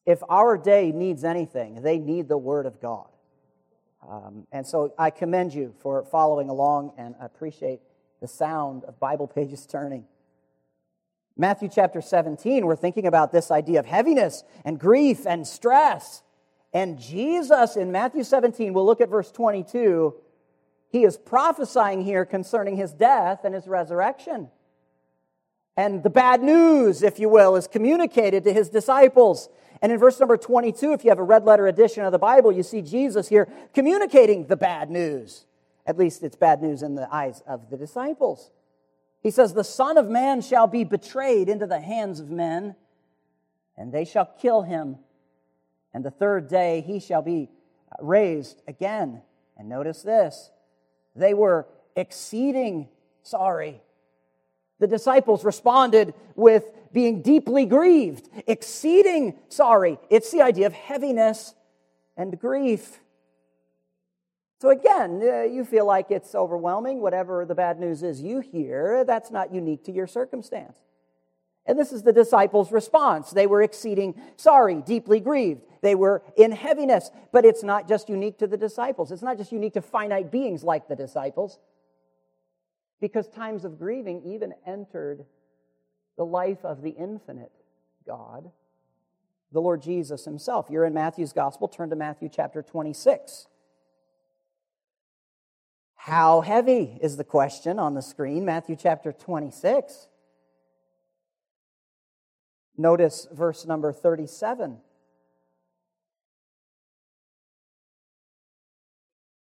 If 0.06 0.23
our 0.26 0.56
day 0.56 0.90
needs 0.90 1.23
anything, 1.23 1.83
they 1.83 1.99
need 1.99 2.28
the 2.28 2.38
Word 2.38 2.64
of 2.64 2.80
God. 2.80 3.09
Um, 4.09 4.47
and 4.52 4.66
so 4.66 4.95
I 4.99 5.11
commend 5.11 5.52
you 5.52 5.75
for 5.80 6.02
following 6.02 6.49
along 6.49 6.95
and 6.97 7.14
appreciate 7.21 7.80
the 8.23 8.28
sound 8.28 8.85
of 8.85 8.99
Bible 8.99 9.26
pages 9.35 9.66
turning. 9.66 10.06
Matthew 11.37 11.69
chapter 11.69 12.00
17, 12.00 12.64
we're 12.64 12.76
thinking 12.76 13.07
about 13.07 13.31
this 13.31 13.50
idea 13.50 13.78
of 13.78 13.87
heaviness 13.87 14.43
and 14.64 14.78
grief 14.78 15.26
and 15.26 15.47
stress. 15.47 16.23
And 16.73 16.99
Jesus 16.99 17.76
in 17.76 17.93
Matthew 17.93 18.25
17, 18.25 18.73
we'll 18.73 18.87
look 18.87 19.02
at 19.02 19.11
verse 19.11 19.31
22, 19.31 20.14
he 20.88 21.05
is 21.05 21.19
prophesying 21.19 22.02
here 22.02 22.25
concerning 22.25 22.76
his 22.76 22.93
death 22.93 23.40
and 23.45 23.55
his 23.55 23.66
resurrection. 23.69 24.49
And 25.76 26.02
the 26.02 26.11
bad 26.11 26.43
news, 26.43 27.02
if 27.02 27.19
you 27.19 27.28
will, 27.28 27.55
is 27.57 27.69
communicated 27.69 28.45
to 28.45 28.52
his 28.52 28.71
disciples. 28.71 29.50
And 29.83 29.93
in 29.93 29.99
verse 29.99 30.19
number 30.19 30.38
22, 30.38 30.95
if 30.95 31.05
you 31.05 31.11
have 31.11 31.19
a 31.19 31.23
red 31.25 31.45
letter 31.45 31.66
edition 31.66 32.05
of 32.05 32.12
the 32.12 32.19
Bible, 32.19 32.50
you 32.50 32.62
see 32.62 32.81
Jesus 32.81 33.28
here 33.28 33.47
communicating 33.75 34.47
the 34.47 34.57
bad 34.57 34.90
news. 34.90 35.45
At 35.85 35.99
least 35.99 36.23
it's 36.23 36.37
bad 36.37 36.62
news 36.62 36.83
in 36.83 36.95
the 36.95 37.12
eyes 37.14 37.43
of 37.47 37.69
the 37.69 37.76
disciples. 37.76 38.50
He 39.23 39.30
says, 39.30 39.54
The 39.54 39.64
Son 39.64 39.99
of 39.99 40.08
Man 40.08 40.40
shall 40.40 40.66
be 40.66 40.85
betrayed 40.85 41.49
into 41.49 41.66
the 41.66 41.80
hands 41.80 42.20
of 42.20 42.30
men, 42.30 42.76
and 43.76 43.92
they 43.92 44.04
shall 44.04 44.30
kill 44.40 44.62
him. 44.62 44.99
And 45.92 46.04
the 46.04 46.11
third 46.11 46.49
day 46.49 46.82
he 46.87 47.00
shall 47.00 47.23
be 47.23 47.50
raised 48.00 48.62
again. 48.68 49.23
And 49.56 49.68
notice 49.68 50.02
this 50.02 50.50
they 51.14 51.35
were 51.35 51.66
exceeding 51.96 52.88
sorry. 53.23 53.80
The 54.78 54.87
disciples 54.87 55.44
responded 55.44 56.14
with 56.35 56.64
being 56.92 57.23
deeply 57.23 57.64
grieved, 57.64 58.28
exceeding 58.46 59.38
sorry. 59.49 59.99
It's 60.11 60.30
the 60.30 60.42
idea 60.42 60.66
of 60.66 60.75
heaviness 60.75 61.54
and 62.16 62.38
grief. 62.38 63.00
So 64.58 64.70
again, 64.70 65.20
uh, 65.22 65.42
you 65.42 65.64
feel 65.64 65.84
like 65.84 66.10
it's 66.10 66.34
overwhelming, 66.34 67.00
whatever 67.00 67.44
the 67.44 67.54
bad 67.54 67.78
news 67.78 68.02
is 68.02 68.22
you 68.22 68.40
hear, 68.40 69.04
that's 69.04 69.30
not 69.30 69.52
unique 69.52 69.84
to 69.84 69.92
your 69.92 70.06
circumstance. 70.06 70.78
And 71.66 71.78
this 71.78 71.92
is 71.92 72.04
the 72.04 72.12
disciples' 72.12 72.70
response. 72.70 73.32
They 73.32 73.46
were 73.46 73.60
exceeding 73.60 74.14
sorry, 74.36 74.76
deeply 74.76 75.20
grieved. 75.20 75.62
They 75.82 75.96
were 75.96 76.22
in 76.36 76.52
heaviness. 76.52 77.10
But 77.32 77.44
it's 77.44 77.64
not 77.64 77.88
just 77.88 78.08
unique 78.08 78.38
to 78.38 78.46
the 78.46 78.56
disciples. 78.56 79.10
It's 79.10 79.22
not 79.22 79.36
just 79.36 79.52
unique 79.52 79.75
to 79.75 79.82
finite 79.82 80.30
beings 80.30 80.62
like 80.62 80.86
the 80.88 80.96
disciples. 80.96 81.58
Because 83.00 83.28
times 83.28 83.64
of 83.64 83.78
grieving 83.78 84.22
even 84.25 84.54
entered 84.64 85.26
the 86.16 86.25
life 86.25 86.64
of 86.64 86.82
the 86.82 86.90
infinite 86.90 87.52
God, 88.06 88.50
the 89.52 89.60
Lord 89.60 89.82
Jesus 89.82 90.25
himself. 90.25 90.68
You're 90.70 90.84
in 90.84 90.94
Matthew's 90.94 91.32
gospel. 91.32 91.66
Turn 91.68 91.90
to 91.90 91.96
Matthew 91.96 92.28
chapter 92.32 92.62
26. 92.62 93.48
How 96.06 96.40
heavy 96.40 96.96
is 97.02 97.16
the 97.16 97.25
question 97.25 97.80
on 97.80 97.94
the 97.94 98.00
screen? 98.00 98.44
Matthew 98.44 98.76
chapter 98.76 99.10
26. 99.10 100.06
Notice 102.78 103.26
verse 103.32 103.66
number 103.66 103.92
37. 103.92 104.78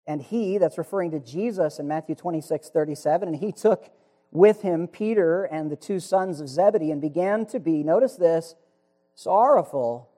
And 0.09 0.21
he, 0.21 0.59
that's 0.59 0.79
referring 0.79 1.13
to 1.13 1.21
Jesus 1.21 1.79
in 1.79 1.87
Matthew 1.87 2.17
26, 2.17 2.71
37, 2.71 3.29
and 3.29 3.37
he 3.37 3.53
took 3.53 3.93
with 4.33 4.63
him 4.63 4.89
Peter 4.89 5.45
and 5.45 5.71
the 5.71 5.77
two 5.77 6.01
sons 6.01 6.41
of 6.41 6.49
Zebedee 6.49 6.91
and 6.91 7.01
began 7.01 7.47
to 7.47 7.61
be, 7.61 7.85
notice 7.85 8.17
this, 8.17 8.57
sorrowful 9.15 10.11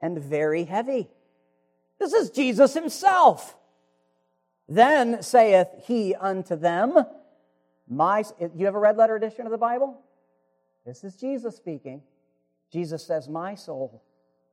and 0.00 0.18
very 0.18 0.64
heavy. 0.64 1.08
This 2.00 2.12
is 2.12 2.30
Jesus 2.30 2.74
himself. 2.74 3.56
Then 4.68 5.22
saith 5.22 5.68
he 5.86 6.14
unto 6.14 6.56
them, 6.56 7.04
My, 7.88 8.24
you 8.56 8.66
have 8.66 8.74
a 8.74 8.78
red 8.78 8.96
letter 8.96 9.16
edition 9.16 9.46
of 9.46 9.52
the 9.52 9.58
Bible? 9.58 10.00
This 10.86 11.04
is 11.04 11.16
Jesus 11.16 11.56
speaking. 11.56 12.02
Jesus 12.72 13.04
says, 13.04 13.28
My 13.28 13.54
soul 13.54 14.02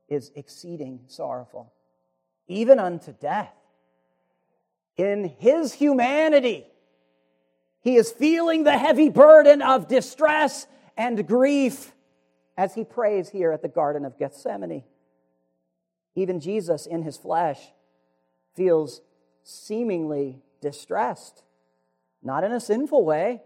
is 0.08 0.30
exceeding 0.34 1.00
sorrowful, 1.06 1.72
even 2.48 2.78
unto 2.78 3.12
death. 3.12 3.54
In 4.96 5.34
his 5.38 5.72
humanity, 5.72 6.66
he 7.80 7.96
is 7.96 8.10
feeling 8.10 8.64
the 8.64 8.76
heavy 8.76 9.08
burden 9.08 9.62
of 9.62 9.88
distress 9.88 10.66
and 10.96 11.26
grief 11.26 11.92
as 12.58 12.74
he 12.74 12.84
prays 12.84 13.30
here 13.30 13.52
at 13.52 13.62
the 13.62 13.68
Garden 13.68 14.04
of 14.04 14.18
Gethsemane. 14.18 14.84
Even 16.14 16.40
Jesus, 16.40 16.84
in 16.84 17.02
his 17.02 17.16
flesh, 17.16 17.58
feels 18.54 19.00
seemingly 19.42 20.42
distressed, 20.60 21.42
not 22.22 22.44
in 22.44 22.52
a 22.52 22.60
sinful 22.60 23.04
way. 23.04 23.42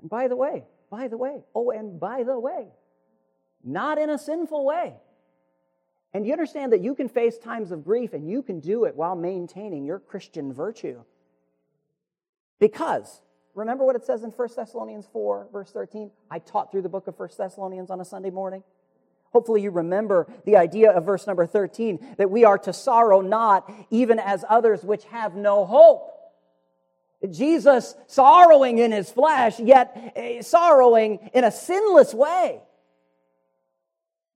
And 0.00 0.10
by 0.10 0.28
the 0.28 0.36
way, 0.36 0.64
by 0.90 1.08
the 1.08 1.16
way, 1.16 1.44
oh, 1.54 1.70
and 1.70 1.98
by 1.98 2.22
the 2.22 2.38
way, 2.38 2.68
not 3.64 3.98
in 3.98 4.10
a 4.10 4.18
sinful 4.18 4.64
way. 4.64 4.94
And 6.14 6.26
you 6.26 6.32
understand 6.32 6.72
that 6.72 6.82
you 6.82 6.94
can 6.94 7.08
face 7.08 7.38
times 7.38 7.72
of 7.72 7.84
grief 7.84 8.12
and 8.12 8.28
you 8.28 8.42
can 8.42 8.60
do 8.60 8.84
it 8.84 8.94
while 8.94 9.16
maintaining 9.16 9.84
your 9.84 9.98
Christian 9.98 10.52
virtue. 10.52 11.02
Because, 12.60 13.22
remember 13.54 13.84
what 13.84 13.96
it 13.96 14.04
says 14.04 14.22
in 14.22 14.30
1 14.30 14.48
Thessalonians 14.54 15.08
4, 15.10 15.48
verse 15.52 15.70
13? 15.72 16.10
I 16.30 16.38
taught 16.38 16.70
through 16.70 16.82
the 16.82 16.88
book 16.88 17.06
of 17.08 17.18
1 17.18 17.30
Thessalonians 17.38 17.90
on 17.90 18.00
a 18.00 18.04
Sunday 18.04 18.30
morning. 18.30 18.62
Hopefully, 19.32 19.62
you 19.62 19.70
remember 19.70 20.26
the 20.44 20.56
idea 20.56 20.90
of 20.90 21.06
verse 21.06 21.26
number 21.26 21.46
13 21.46 22.16
that 22.18 22.30
we 22.30 22.44
are 22.44 22.58
to 22.58 22.72
sorrow 22.72 23.22
not 23.22 23.70
even 23.90 24.18
as 24.18 24.44
others 24.48 24.82
which 24.84 25.04
have 25.04 25.34
no 25.34 25.64
hope. 25.64 26.10
Jesus 27.30 27.94
sorrowing 28.08 28.78
in 28.78 28.92
his 28.92 29.10
flesh, 29.10 29.58
yet 29.58 30.12
eh, 30.16 30.42
sorrowing 30.42 31.30
in 31.32 31.44
a 31.44 31.50
sinless 31.50 32.12
way. 32.12 32.60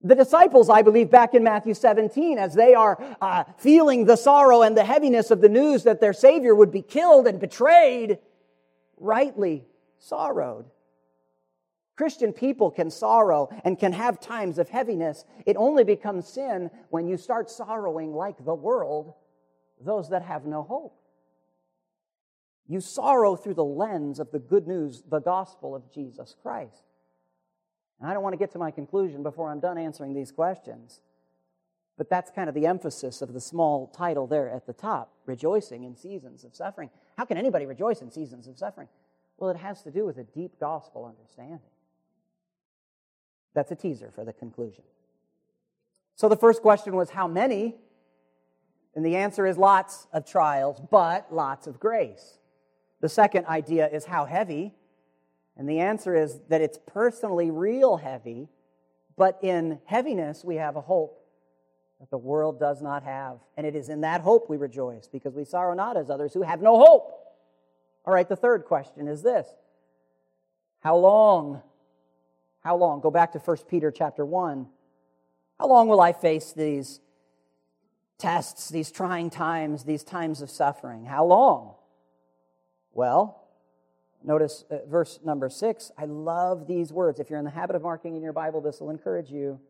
The 0.03 0.15
disciples, 0.15 0.71
I 0.71 0.83
believe, 0.83 1.11
back 1.11 1.35
in 1.35 1.43
Matthew 1.43 1.75
17, 1.75 2.39
as 2.39 2.55
they 2.55 2.75
are 2.75 2.97
uh, 3.21 3.45
feeling 3.59 4.05
the 4.05 4.17
sorrow 4.17 4.63
and 4.63 4.77
the 4.77 4.85
heaviness 4.85 5.31
of 5.31 5.41
the 5.41 5.49
news 5.49 5.83
that 5.83 6.01
their 6.01 6.13
Savior 6.13 6.55
would 6.55 6.71
be 6.71 6.83
killed 6.83 7.27
and 7.27 7.41
betrayed, 7.41 8.19
rightly 8.99 9.65
sorrowed. 9.99 10.67
Christian 11.97 12.33
people 12.33 12.71
can 12.71 12.91
sorrow 12.91 13.49
and 13.65 13.79
can 13.79 13.93
have 13.93 14.21
times 14.21 14.59
of 14.59 14.69
heaviness. 14.69 15.25
It 15.47 15.57
only 15.57 15.83
becomes 15.83 16.29
sin 16.29 16.71
when 16.91 17.09
you 17.09 17.17
start 17.17 17.51
sorrowing 17.51 18.13
like 18.13 18.45
the 18.45 18.55
world, 18.55 19.15
those 19.81 20.11
that 20.11 20.23
have 20.23 20.45
no 20.45 20.63
hope. 20.63 20.95
You 22.69 22.81
sorrow 22.81 23.37
through 23.37 23.55
the 23.55 23.65
lens 23.65 24.19
of 24.19 24.31
the 24.31 24.39
good 24.39 24.67
news, 24.67 25.03
the 25.09 25.21
gospel 25.21 25.75
of 25.75 25.91
Jesus 25.93 26.35
Christ. 26.43 26.85
And 28.01 28.11
I 28.11 28.13
don't 28.13 28.23
want 28.23 28.35
to 28.35 28.39
get 28.39 28.53
to 28.53 28.59
my 28.59 28.71
conclusion 28.71 29.23
before 29.23 29.51
I'm 29.51 29.61
done 29.61 29.79
answering 29.79 30.13
these 30.13 30.33
questions. 30.33 31.01
But 31.97 32.11
that's 32.11 32.31
kind 32.31 32.49
of 32.51 32.55
the 32.55 32.67
emphasis 32.67 33.23
of 33.23 33.33
the 33.33 33.41
small 33.41 33.87
title 33.87 34.27
there 34.27 34.51
at 34.51 34.67
the 34.67 34.75
top 34.75 35.13
rejoicing 35.25 35.85
in 35.85 35.97
seasons 35.97 36.45
of 36.45 36.55
suffering. 36.55 36.91
How 37.17 37.25
can 37.25 37.39
anybody 37.39 37.65
rejoice 37.65 38.03
in 38.03 38.11
seasons 38.11 38.49
of 38.49 38.59
suffering? 38.59 38.89
Well, 39.39 39.49
it 39.51 39.57
has 39.57 39.83
to 39.83 39.91
do 39.91 40.05
with 40.05 40.19
a 40.19 40.25
deep 40.25 40.61
gospel 40.61 41.07
understanding. 41.07 41.61
That's 43.57 43.73
a 43.73 43.75
teaser 43.75 44.11
for 44.15 44.23
the 44.23 44.35
conclusion. 44.35 44.85
So 46.15 46.29
the 46.29 46.37
first 46.37 46.61
question 46.61 46.95
was 46.95 47.09
how 47.09 47.27
many? 47.27 47.75
And 48.95 49.05
the 49.05 49.17
answer 49.17 49.47
is 49.47 49.57
lots 49.57 50.07
of 50.13 50.27
trials, 50.27 50.79
but 50.91 51.35
lots 51.35 51.67
of 51.67 51.81
grace. 51.81 52.39
The 53.01 53.09
second 53.09 53.47
idea 53.47 53.89
is 53.89 54.05
how 54.05 54.27
heavy? 54.27 54.75
And 55.57 55.67
the 55.67 55.81
answer 55.81 56.15
is 56.15 56.39
that 56.51 56.61
it's 56.61 56.79
personally 56.87 57.51
real 57.51 57.97
heavy, 57.97 58.49
but 59.17 59.39
in 59.43 59.81
heaviness 59.87 60.45
we 60.45 60.57
have 60.57 60.77
a 60.77 60.83
hope 60.83 61.25
that 61.99 62.11
the 62.11 62.19
world 62.19 62.61
does 62.61 62.83
not 62.83 63.05
have. 63.05 63.39
And 63.57 63.67
it 63.67 63.75
is 63.75 63.89
in 63.89 64.03
that 64.03 64.21
hope 64.21 64.51
we 64.51 64.59
rejoice, 64.59 65.09
because 65.09 65.35
we 65.35 65.45
sorrow 65.45 65.73
not 65.73 65.97
as 65.97 66.11
others 66.11 66.35
who 66.35 66.43
have 66.43 66.61
no 66.61 66.79
hope. 66.79 67.11
All 68.05 68.13
right, 68.13 68.29
the 68.29 68.37
third 68.37 68.67
question 68.67 69.09
is 69.09 69.23
this 69.23 69.49
How 70.81 70.97
long? 70.97 71.63
How 72.67 72.75
long? 72.75 72.99
Go 72.99 73.13
back 73.13 73.31
to 73.31 73.39
1 73.39 73.59
Peter 73.69 73.93
chapter 73.93 74.27
1. 74.27 74.67
How 75.61 75.69
long 75.69 75.87
will 75.87 76.01
I 76.01 76.13
face 76.13 76.53
these 76.53 76.99
tests, 78.19 78.71
these 78.71 78.91
trying 78.91 79.31
times, 79.31 79.85
these 79.85 80.03
times 80.03 80.43
of 80.43 80.51
suffering? 80.51 81.05
How 81.05 81.25
long? 81.27 81.77
Well, 82.91 83.41
notice 84.25 84.65
uh, 84.69 84.79
verse 84.89 85.21
number 85.25 85.49
six. 85.49 85.93
I 85.97 86.07
love 86.07 86.67
these 86.67 86.93
words. 86.93 87.21
If 87.21 87.31
you're 87.31 87.39
in 87.39 87.45
the 87.45 87.53
habit 87.53 87.77
of 87.77 87.83
marking 87.83 88.17
in 88.17 88.23
your 88.25 88.33
Bible, 88.33 88.61
this 88.61 88.81
will 88.81 88.91
encourage 88.91 89.31
you. 89.31 89.61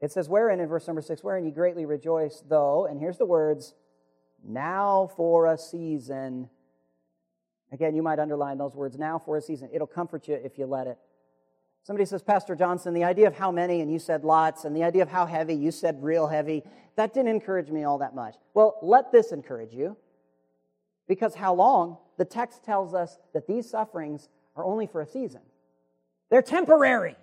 It 0.00 0.12
says, 0.12 0.26
Wherein, 0.26 0.58
in 0.58 0.68
verse 0.68 0.86
number 0.86 1.02
six, 1.02 1.22
wherein 1.22 1.44
ye 1.44 1.50
greatly 1.50 1.84
rejoice, 1.84 2.42
though, 2.48 2.86
and 2.86 2.98
here's 2.98 3.18
the 3.18 3.26
words, 3.26 3.74
now 4.42 5.10
for 5.18 5.52
a 5.52 5.58
season. 5.58 6.48
Again, 7.72 7.94
you 7.94 8.02
might 8.02 8.18
underline 8.18 8.56
those 8.56 8.74
words, 8.74 8.96
now 8.96 9.18
for 9.18 9.36
a 9.36 9.42
season. 9.42 9.68
It'll 9.70 9.86
comfort 9.86 10.26
you 10.26 10.36
if 10.36 10.56
you 10.56 10.64
let 10.64 10.86
it. 10.86 10.96
Somebody 11.82 12.04
says, 12.04 12.22
Pastor 12.22 12.54
Johnson, 12.54 12.94
the 12.94 13.04
idea 13.04 13.26
of 13.26 13.34
how 13.34 13.50
many, 13.50 13.80
and 13.80 13.90
you 13.90 13.98
said 13.98 14.24
lots, 14.24 14.64
and 14.64 14.76
the 14.76 14.84
idea 14.84 15.02
of 15.02 15.08
how 15.08 15.26
heavy, 15.26 15.54
you 15.54 15.70
said 15.70 16.02
real 16.02 16.26
heavy, 16.26 16.62
that 16.96 17.14
didn't 17.14 17.30
encourage 17.30 17.70
me 17.70 17.84
all 17.84 17.98
that 17.98 18.14
much. 18.14 18.36
Well, 18.52 18.78
let 18.82 19.12
this 19.12 19.32
encourage 19.32 19.72
you. 19.72 19.96
Because 21.08 21.34
how 21.34 21.54
long? 21.54 21.96
The 22.18 22.24
text 22.24 22.62
tells 22.62 22.94
us 22.94 23.18
that 23.32 23.46
these 23.46 23.68
sufferings 23.68 24.28
are 24.56 24.64
only 24.64 24.86
for 24.86 25.00
a 25.00 25.06
season, 25.06 25.40
they're 26.30 26.42
temporary. 26.42 27.16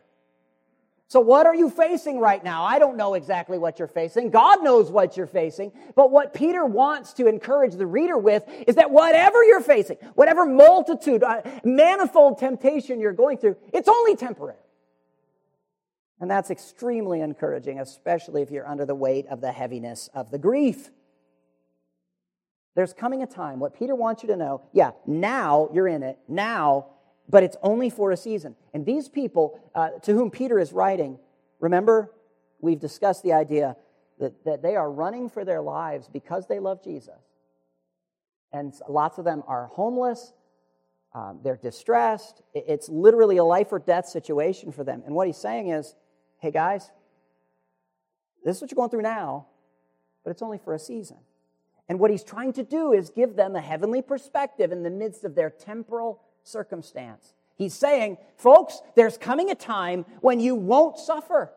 So, 1.09 1.21
what 1.21 1.45
are 1.45 1.55
you 1.55 1.69
facing 1.69 2.19
right 2.19 2.43
now? 2.43 2.63
I 2.63 2.79
don't 2.79 2.97
know 2.97 3.13
exactly 3.13 3.57
what 3.57 3.79
you're 3.79 3.87
facing. 3.87 4.29
God 4.29 4.61
knows 4.61 4.91
what 4.91 5.15
you're 5.15 5.25
facing. 5.25 5.71
But 5.95 6.11
what 6.11 6.33
Peter 6.33 6.65
wants 6.65 7.13
to 7.13 7.27
encourage 7.27 7.75
the 7.75 7.87
reader 7.87 8.17
with 8.17 8.43
is 8.67 8.75
that 8.75 8.91
whatever 8.91 9.41
you're 9.43 9.61
facing, 9.61 9.97
whatever 10.15 10.45
multitude, 10.45 11.23
uh, 11.23 11.41
manifold 11.63 12.39
temptation 12.39 12.99
you're 12.99 13.13
going 13.13 13.37
through, 13.37 13.55
it's 13.73 13.87
only 13.87 14.17
temporary. 14.17 14.57
And 16.19 16.29
that's 16.29 16.49
extremely 16.49 17.21
encouraging, 17.21 17.79
especially 17.79 18.41
if 18.41 18.51
you're 18.51 18.67
under 18.67 18.85
the 18.85 18.95
weight 18.95 19.27
of 19.27 19.39
the 19.39 19.51
heaviness 19.53 20.09
of 20.13 20.29
the 20.29 20.39
grief. 20.39 20.89
There's 22.75 22.93
coming 22.93 23.23
a 23.23 23.27
time, 23.27 23.59
what 23.59 23.79
Peter 23.79 23.95
wants 23.95 24.23
you 24.23 24.29
to 24.29 24.35
know, 24.35 24.61
yeah, 24.73 24.91
now 25.05 25.69
you're 25.73 25.87
in 25.87 26.03
it. 26.03 26.19
Now 26.27 26.87
but 27.29 27.43
it's 27.43 27.57
only 27.61 27.89
for 27.89 28.11
a 28.11 28.17
season. 28.17 28.55
And 28.73 28.85
these 28.85 29.09
people 29.09 29.59
uh, 29.75 29.89
to 30.03 30.13
whom 30.13 30.31
Peter 30.31 30.59
is 30.59 30.71
writing, 30.71 31.19
remember, 31.59 32.11
we've 32.59 32.79
discussed 32.79 33.23
the 33.23 33.33
idea 33.33 33.75
that, 34.19 34.43
that 34.45 34.61
they 34.61 34.75
are 34.75 34.89
running 34.89 35.29
for 35.29 35.45
their 35.45 35.61
lives 35.61 36.07
because 36.07 36.47
they 36.47 36.59
love 36.59 36.83
Jesus. 36.83 37.21
And 38.51 38.73
lots 38.87 39.17
of 39.17 39.25
them 39.25 39.43
are 39.47 39.67
homeless, 39.67 40.33
um, 41.13 41.39
they're 41.43 41.57
distressed. 41.57 42.41
It's 42.53 42.89
literally 42.89 43.37
a 43.37 43.43
life 43.43 43.71
or 43.71 43.79
death 43.79 44.07
situation 44.07 44.71
for 44.71 44.83
them. 44.83 45.03
And 45.05 45.15
what 45.15 45.27
he's 45.27 45.37
saying 45.37 45.69
is 45.69 45.95
hey, 46.39 46.51
guys, 46.51 46.91
this 48.45 48.57
is 48.57 48.61
what 48.61 48.71
you're 48.71 48.75
going 48.75 48.91
through 48.91 49.01
now, 49.01 49.47
but 50.23 50.29
it's 50.29 50.43
only 50.43 50.59
for 50.59 50.73
a 50.73 50.79
season. 50.79 51.17
And 51.89 51.99
what 51.99 52.11
he's 52.11 52.23
trying 52.23 52.53
to 52.53 52.63
do 52.63 52.93
is 52.93 53.09
give 53.09 53.35
them 53.35 53.55
a 53.55 53.61
heavenly 53.61 54.01
perspective 54.01 54.71
in 54.71 54.83
the 54.83 54.89
midst 54.89 55.23
of 55.23 55.35
their 55.35 55.49
temporal 55.49 56.21
circumstance. 56.47 57.33
He's 57.55 57.73
saying, 57.73 58.17
folks, 58.35 58.81
there's 58.95 59.17
coming 59.17 59.49
a 59.49 59.55
time 59.55 60.05
when 60.21 60.39
you 60.39 60.55
won't 60.55 60.97
suffer. 60.97 61.51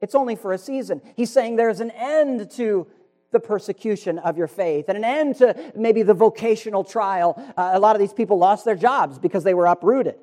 It's 0.00 0.14
only 0.14 0.36
for 0.36 0.52
a 0.52 0.58
season. 0.58 1.00
He's 1.16 1.32
saying 1.32 1.56
there's 1.56 1.80
an 1.80 1.90
end 1.92 2.50
to 2.52 2.86
the 3.30 3.40
persecution 3.40 4.18
of 4.18 4.36
your 4.36 4.46
faith 4.46 4.86
and 4.88 4.98
an 4.98 5.04
end 5.04 5.36
to 5.36 5.72
maybe 5.74 6.02
the 6.02 6.14
vocational 6.14 6.84
trial. 6.84 7.34
Uh, 7.56 7.70
a 7.74 7.80
lot 7.80 7.96
of 7.96 8.00
these 8.00 8.12
people 8.12 8.38
lost 8.38 8.64
their 8.64 8.76
jobs 8.76 9.18
because 9.18 9.44
they 9.44 9.54
were 9.54 9.66
uprooted. 9.66 10.16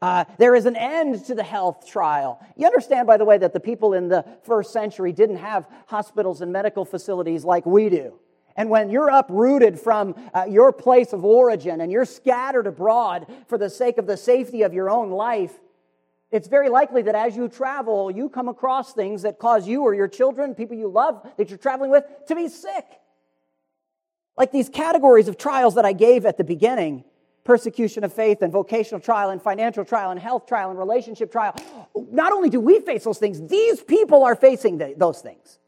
Uh, 0.00 0.24
there 0.38 0.54
is 0.54 0.66
an 0.66 0.76
end 0.76 1.24
to 1.26 1.34
the 1.34 1.42
health 1.42 1.86
trial. 1.86 2.40
You 2.56 2.66
understand, 2.66 3.06
by 3.06 3.16
the 3.16 3.24
way, 3.24 3.38
that 3.38 3.52
the 3.52 3.60
people 3.60 3.94
in 3.94 4.08
the 4.08 4.24
first 4.42 4.72
century 4.72 5.12
didn't 5.12 5.38
have 5.38 5.66
hospitals 5.86 6.40
and 6.40 6.52
medical 6.52 6.84
facilities 6.84 7.44
like 7.44 7.66
we 7.66 7.88
do. 7.88 8.14
And 8.58 8.70
when 8.70 8.90
you're 8.90 9.08
uprooted 9.08 9.78
from 9.78 10.16
uh, 10.34 10.44
your 10.48 10.72
place 10.72 11.12
of 11.12 11.24
origin 11.24 11.80
and 11.80 11.92
you're 11.92 12.04
scattered 12.04 12.66
abroad 12.66 13.28
for 13.46 13.56
the 13.56 13.70
sake 13.70 13.98
of 13.98 14.08
the 14.08 14.16
safety 14.16 14.62
of 14.62 14.74
your 14.74 14.90
own 14.90 15.12
life, 15.12 15.52
it's 16.32 16.48
very 16.48 16.68
likely 16.68 17.02
that 17.02 17.14
as 17.14 17.36
you 17.36 17.48
travel, 17.48 18.10
you 18.10 18.28
come 18.28 18.48
across 18.48 18.92
things 18.92 19.22
that 19.22 19.38
cause 19.38 19.68
you 19.68 19.82
or 19.82 19.94
your 19.94 20.08
children, 20.08 20.56
people 20.56 20.76
you 20.76 20.88
love 20.88 21.24
that 21.36 21.50
you're 21.50 21.56
traveling 21.56 21.92
with, 21.92 22.02
to 22.26 22.34
be 22.34 22.48
sick. 22.48 22.84
Like 24.36 24.50
these 24.50 24.68
categories 24.68 25.28
of 25.28 25.38
trials 25.38 25.76
that 25.76 25.84
I 25.84 25.92
gave 25.92 26.26
at 26.26 26.36
the 26.36 26.44
beginning 26.44 27.04
persecution 27.44 28.02
of 28.02 28.12
faith 28.12 28.42
and 28.42 28.52
vocational 28.52 29.00
trial 29.00 29.30
and 29.30 29.40
financial 29.40 29.84
trial 29.84 30.10
and 30.10 30.18
health 30.18 30.46
trial 30.46 30.70
and 30.70 30.78
relationship 30.78 31.30
trial. 31.30 31.54
Not 32.10 32.32
only 32.32 32.50
do 32.50 32.58
we 32.58 32.80
face 32.80 33.04
those 33.04 33.18
things, 33.18 33.40
these 33.48 33.80
people 33.82 34.24
are 34.24 34.34
facing 34.34 34.78
the, 34.78 34.94
those 34.96 35.20
things. 35.20 35.60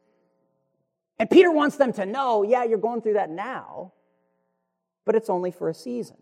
And 1.21 1.29
Peter 1.29 1.53
wants 1.53 1.77
them 1.77 1.93
to 1.93 2.07
know, 2.07 2.43
yeah, 2.45 2.65
you're 2.65 2.79
going 2.79 3.03
through 3.03 3.13
that 3.13 3.29
now, 3.29 3.93
but 5.05 5.15
it's 5.15 5.29
only 5.29 5.51
for 5.51 5.69
a 5.69 5.75
season. 5.75 6.17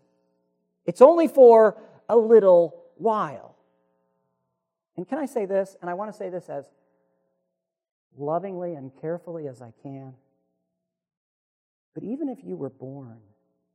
It's 0.85 1.01
only 1.01 1.29
for 1.29 1.77
a 2.09 2.17
little 2.17 2.83
while. 2.97 3.55
And 4.97 5.07
can 5.07 5.17
I 5.17 5.25
say 5.25 5.45
this? 5.45 5.77
And 5.79 5.89
I 5.89 5.93
want 5.93 6.11
to 6.11 6.17
say 6.17 6.27
this 6.27 6.49
as 6.49 6.65
lovingly 8.17 8.73
and 8.73 8.91
carefully 8.99 9.47
as 9.47 9.61
I 9.61 9.71
can. 9.81 10.15
But 11.93 12.03
even 12.03 12.27
if 12.27 12.43
you 12.43 12.57
were 12.57 12.69
born 12.69 13.19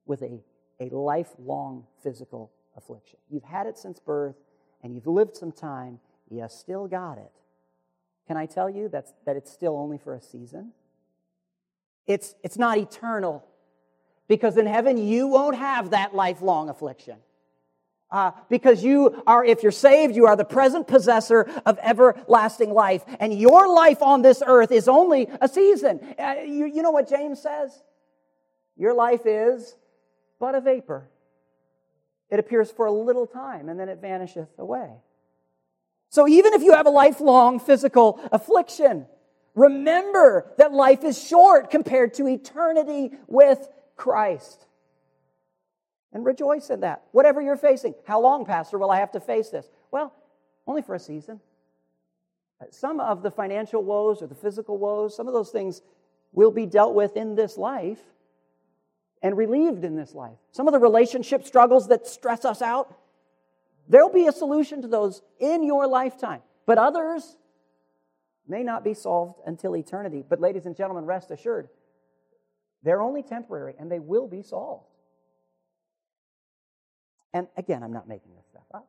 with 0.05 0.21
a, 0.21 0.43
a 0.79 0.95
lifelong 0.95 1.87
physical 2.03 2.53
affliction, 2.77 3.19
you've 3.31 3.45
had 3.45 3.67
it 3.67 3.79
since 3.79 3.99
birth 3.99 4.37
and 4.83 4.95
you've 4.95 5.07
lived 5.07 5.39
some 5.39 5.53
time, 5.53 6.01
you 6.29 6.47
still 6.51 6.87
got 6.87 7.17
it. 7.17 7.33
Can 8.27 8.37
I 8.37 8.45
tell 8.45 8.69
you 8.69 8.91
that's, 8.91 9.15
that 9.25 9.37
it's 9.37 9.51
still 9.51 9.79
only 9.79 9.97
for 9.97 10.15
a 10.15 10.21
season? 10.21 10.73
It's, 12.07 12.35
it's 12.43 12.59
not 12.59 12.79
eternal. 12.79 13.45
Because 14.29 14.57
in 14.57 14.67
heaven, 14.67 14.97
you 14.97 15.29
won't 15.29 15.57
have 15.57 15.91
that 15.91 16.15
lifelong 16.15 16.69
affliction. 16.69 17.19
Uh, 18.11 18.31
because 18.49 18.85
you 18.85 19.23
are, 19.27 19.45
if 19.45 19.63
you're 19.63 19.73
saved, 19.73 20.15
you 20.15 20.27
are 20.27 20.37
the 20.37 20.45
present 20.45 20.87
possessor 20.87 21.51
of 21.67 21.79
everlasting 21.83 22.73
life. 22.73 23.03
And 23.19 23.37
your 23.39 23.69
life 23.69 24.03
on 24.03 24.23
this 24.23 24.43
earth 24.47 24.71
is 24.71 24.89
only 24.89 25.29
a 25.41 25.49
season. 25.49 26.01
Uh, 26.19 26.37
you, 26.45 26.67
you 26.67 26.83
know 26.83 26.93
what 26.93 27.09
James 27.09 27.43
says? 27.43 27.83
Your 28.77 28.95
life 28.95 29.23
is 29.25 29.75
but 30.39 30.55
a 30.55 30.61
vapor. 30.61 31.09
It 32.31 32.39
appears 32.39 32.71
for 32.71 32.87
a 32.87 32.93
little 32.93 33.27
time 33.27 33.69
and 33.69 33.79
then 33.79 33.89
it 33.89 34.01
vanisheth 34.01 34.59
away. 34.59 34.91
So 36.11 36.29
even 36.29 36.55
if 36.55 36.63
you 36.63 36.73
have 36.73 36.87
a 36.87 36.91
lifelong 36.91 37.59
physical 37.59 38.21
affliction, 38.31 39.07
Remember 39.55 40.53
that 40.59 40.73
life 40.73 41.05
is 41.05 41.23
short 41.23 41.71
compared 41.71 42.15
to 42.15 42.27
eternity 42.27 43.13
with 43.27 43.69
Christ. 43.97 44.67
And 46.13 46.25
rejoice 46.25 46.71
in 46.71 46.81
that. 46.81 47.03
Whatever 47.13 47.41
you're 47.41 47.57
facing. 47.57 47.95
How 48.07 48.21
long, 48.21 48.45
Pastor, 48.45 48.79
will 48.79 48.91
I 48.91 48.99
have 49.01 49.13
to 49.13 49.21
face 49.21 49.51
this? 49.51 49.69
Well, 49.91 50.13
only 50.67 50.83
for 50.83 50.95
a 50.95 51.01
season. 51.01 51.41
Some 52.71 53.01
of 53.01 53.23
the 53.23 53.31
financial 53.31 53.83
woes 53.83 54.23
or 54.23 54.27
the 54.27 54.35
physical 54.35 54.79
woes, 54.79 55.15
some 55.15 55.29
of 55.29 55.35
those 55.35 55.51
things 55.51 55.83
will 56.33 56.51
be 56.51 56.67
dealt 56.67 56.95
with 56.95 57.17
in 57.17 57.35
this 57.35 57.59
life 57.59 58.01
and 59.23 59.37
relieved 59.37 59.85
in 59.85 59.97
this 59.97 60.15
life. 60.15 60.39
Some 60.53 60.69
of 60.69 60.73
the 60.73 60.79
relationship 60.79 61.45
struggles 61.45 61.89
that 61.89 62.07
stress 62.07 62.45
us 62.45 62.63
out, 62.63 62.95
there'll 63.89 64.13
be 64.13 64.27
a 64.27 64.33
solution 64.33 64.83
to 64.83 64.89
those 64.89 65.23
in 65.39 65.63
your 65.63 65.87
lifetime. 65.87 66.43
But 66.67 66.79
others, 66.79 67.37
may 68.47 68.63
not 68.63 68.85
be 68.85 68.95
solved 68.95 69.41
until 69.47 69.77
eternity. 69.77 70.23
But, 70.27 70.41
ladies 70.41 70.67
and 70.67 70.77
gentlemen, 70.77 71.05
rest 71.05 71.31
assured, 71.31 71.69
they're 72.83 73.01
only 73.01 73.23
temporary 73.23 73.75
and 73.79 73.91
they 73.91 73.99
will 73.99 74.29
be 74.29 74.43
solved. 74.43 74.87
And 77.33 77.49
again, 77.57 77.83
I'm 77.83 77.93
not 77.93 78.07
making 78.07 78.35
this 78.37 78.47
stuff 78.47 78.67
up. 78.73 78.89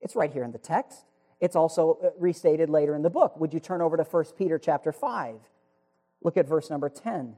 It's 0.00 0.14
right 0.14 0.30
here 0.30 0.44
in 0.44 0.52
the 0.52 0.58
text. 0.58 1.04
It's 1.40 1.56
also 1.56 1.98
uh, 2.02 2.10
restated 2.18 2.70
later 2.70 2.94
in 2.94 3.02
the 3.02 3.10
book. 3.10 3.38
Would 3.38 3.52
you 3.52 3.60
turn 3.60 3.80
over 3.80 3.96
to 3.96 4.04
1 4.04 4.24
Peter 4.38 4.58
chapter 4.58 4.92
5? 4.92 5.36
Look 6.22 6.36
at 6.36 6.46
verse 6.46 6.70
number 6.70 6.88
10. 6.88 7.36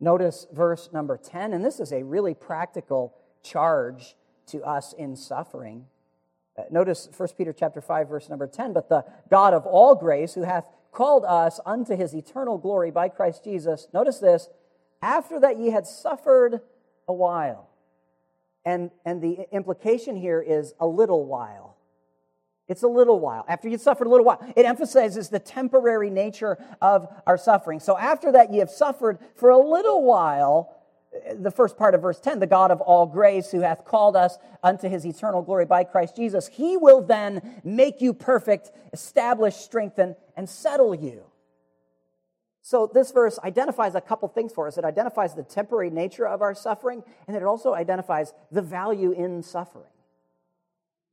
Notice 0.00 0.46
verse 0.52 0.90
number 0.92 1.16
10, 1.16 1.52
and 1.52 1.64
this 1.64 1.80
is 1.80 1.92
a 1.92 2.04
really 2.04 2.32
practical 2.32 3.14
charge 3.42 4.14
to 4.46 4.62
us 4.62 4.92
in 4.92 5.16
suffering. 5.16 5.86
Uh, 6.58 6.62
notice 6.70 7.08
1 7.16 7.28
Peter 7.36 7.52
chapter 7.52 7.80
5 7.80 8.08
verse 8.08 8.28
number 8.28 8.46
10, 8.46 8.72
but 8.72 8.88
the 8.88 9.04
God 9.30 9.54
of 9.54 9.64
all 9.64 9.94
grace 9.94 10.34
who 10.34 10.42
hath 10.42 10.64
called 10.90 11.24
us 11.24 11.60
unto 11.64 11.94
his 11.94 12.14
eternal 12.14 12.58
glory 12.58 12.90
by 12.90 13.08
Christ 13.08 13.44
Jesus. 13.44 13.86
Notice 13.94 14.18
this, 14.18 14.48
after 15.00 15.38
that 15.40 15.58
ye 15.58 15.70
had 15.70 15.86
suffered 15.86 16.60
a 17.06 17.12
while. 17.12 17.68
And 18.64 18.90
and 19.04 19.22
the 19.22 19.46
implication 19.52 20.16
here 20.16 20.40
is 20.40 20.74
a 20.80 20.86
little 20.86 21.24
while. 21.24 21.76
It's 22.66 22.82
a 22.82 22.88
little 22.88 23.18
while. 23.18 23.44
After 23.48 23.68
you've 23.68 23.80
suffered 23.80 24.06
a 24.06 24.10
little 24.10 24.26
while, 24.26 24.40
it 24.54 24.66
emphasizes 24.66 25.30
the 25.30 25.38
temporary 25.38 26.10
nature 26.10 26.58
of 26.82 27.08
our 27.26 27.38
suffering. 27.38 27.80
So 27.80 27.96
after 27.96 28.32
that, 28.32 28.52
you 28.52 28.60
have 28.60 28.70
suffered 28.70 29.18
for 29.36 29.50
a 29.50 29.58
little 29.58 30.04
while. 30.04 30.74
The 31.34 31.50
first 31.50 31.76
part 31.76 31.94
of 31.94 32.02
verse 32.02 32.20
10 32.20 32.38
the 32.38 32.46
God 32.46 32.70
of 32.70 32.80
all 32.80 33.06
grace, 33.06 33.50
who 33.50 33.60
hath 33.60 33.84
called 33.84 34.16
us 34.16 34.38
unto 34.62 34.88
his 34.88 35.04
eternal 35.04 35.42
glory 35.42 35.66
by 35.66 35.84
Christ 35.84 36.16
Jesus, 36.16 36.48
he 36.48 36.76
will 36.76 37.00
then 37.00 37.60
make 37.64 38.00
you 38.00 38.12
perfect, 38.12 38.70
establish, 38.92 39.56
strengthen, 39.56 40.16
and 40.36 40.48
settle 40.48 40.94
you. 40.94 41.24
So, 42.62 42.90
this 42.92 43.12
verse 43.12 43.38
identifies 43.42 43.94
a 43.94 44.00
couple 44.00 44.28
things 44.28 44.52
for 44.52 44.66
us. 44.66 44.76
It 44.76 44.84
identifies 44.84 45.34
the 45.34 45.42
temporary 45.42 45.88
nature 45.90 46.26
of 46.26 46.42
our 46.42 46.54
suffering, 46.54 47.02
and 47.26 47.36
it 47.36 47.42
also 47.42 47.72
identifies 47.72 48.34
the 48.52 48.60
value 48.60 49.12
in 49.12 49.42
suffering 49.42 49.90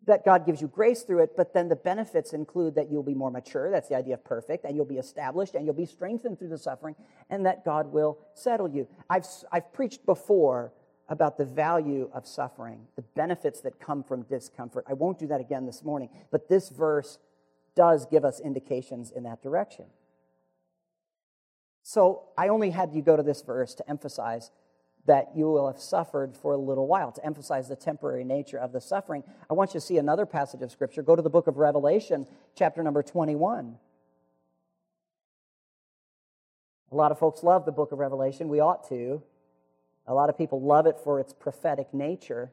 that 0.06 0.24
God 0.24 0.46
gives 0.46 0.62
you 0.62 0.68
grace 0.68 1.02
through 1.02 1.24
it, 1.24 1.36
but 1.36 1.54
then 1.54 1.68
the 1.68 1.76
benefits 1.76 2.34
include 2.34 2.76
that 2.76 2.92
you'll 2.92 3.04
be 3.04 3.16
more 3.16 3.32
mature. 3.32 3.72
That's 3.72 3.90
the 3.90 3.96
idea 3.96 4.14
of 4.14 4.24
perfect, 4.24 4.66
and 4.66 4.76
you'll 4.76 4.86
be 4.86 4.98
established, 4.98 5.56
and 5.56 5.66
you'll 5.66 5.74
be 5.74 5.86
strengthened 5.86 6.38
through 6.38 6.50
the 6.50 6.58
suffering, 6.58 6.96
and 7.30 7.46
that 7.46 7.66
God 7.66 7.92
will 7.92 8.20
settle 8.34 8.70
you. 8.70 8.88
I've, 9.10 9.26
I've 9.52 9.74
preached 9.74 10.06
before 10.06 10.74
about 11.10 11.38
the 11.38 11.46
value 11.46 12.10
of 12.14 12.28
suffering, 12.28 12.88
the 12.96 13.02
benefits 13.02 13.62
that 13.62 13.80
come 13.80 14.04
from 14.04 14.24
discomfort. 14.24 14.86
I 14.88 14.94
won't 14.94 15.20
do 15.20 15.28
that 15.28 15.42
again 15.42 15.66
this 15.66 15.84
morning, 15.84 16.10
but 16.32 16.50
this 16.50 16.70
verse 16.70 17.20
does 17.76 18.06
give 18.06 18.26
us 18.26 18.40
indications 18.40 19.12
in 19.12 19.24
that 19.24 19.42
direction. 19.42 19.86
So 21.84 22.24
I 22.38 22.48
only 22.48 22.72
had 22.72 22.94
you 22.94 23.04
go 23.04 23.16
to 23.16 23.22
this 23.22 23.44
verse 23.44 23.76
to 23.76 23.88
emphasize 23.88 24.50
that 25.06 25.30
you 25.36 25.46
will 25.46 25.68
have 25.68 25.80
suffered 25.80 26.36
for 26.36 26.54
a 26.54 26.58
little 26.58 26.88
while. 26.88 27.12
To 27.12 27.26
emphasize 27.26 27.68
the 27.68 27.76
temporary 27.76 28.24
nature 28.24 28.58
of 28.58 28.72
the 28.72 28.82
suffering, 28.82 29.24
I 29.50 29.54
want 29.54 29.74
you 29.74 29.80
to 29.80 29.86
see 29.86 29.98
another 29.98 30.26
passage 30.26 30.62
of 30.62 30.72
Scripture. 30.72 31.04
Go 31.04 31.16
to 31.16 31.22
the 31.22 31.30
book 31.30 31.48
of 31.48 31.58
Revelation, 31.58 32.28
chapter 32.56 32.82
number 32.82 33.04
21. 33.04 33.78
A 36.92 36.96
lot 36.96 37.12
of 37.12 37.20
folks 37.20 37.44
love 37.44 37.66
the 37.66 37.72
book 37.72 37.92
of 37.92 38.00
Revelation. 38.00 38.48
We 38.48 38.60
ought 38.60 38.88
to. 38.90 39.22
A 40.08 40.14
lot 40.14 40.30
of 40.30 40.38
people 40.38 40.62
love 40.62 40.86
it 40.86 40.98
for 41.04 41.20
its 41.20 41.34
prophetic 41.34 41.94
nature. 41.94 42.52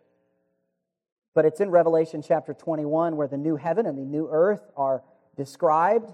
But 1.34 1.44
it's 1.44 1.60
in 1.60 1.70
Revelation 1.70 2.22
chapter 2.22 2.52
21 2.52 3.16
where 3.16 3.28
the 3.28 3.36
new 3.36 3.56
heaven 3.56 3.86
and 3.86 3.96
the 3.96 4.02
new 4.02 4.28
earth 4.30 4.70
are 4.76 5.02
described. 5.36 6.12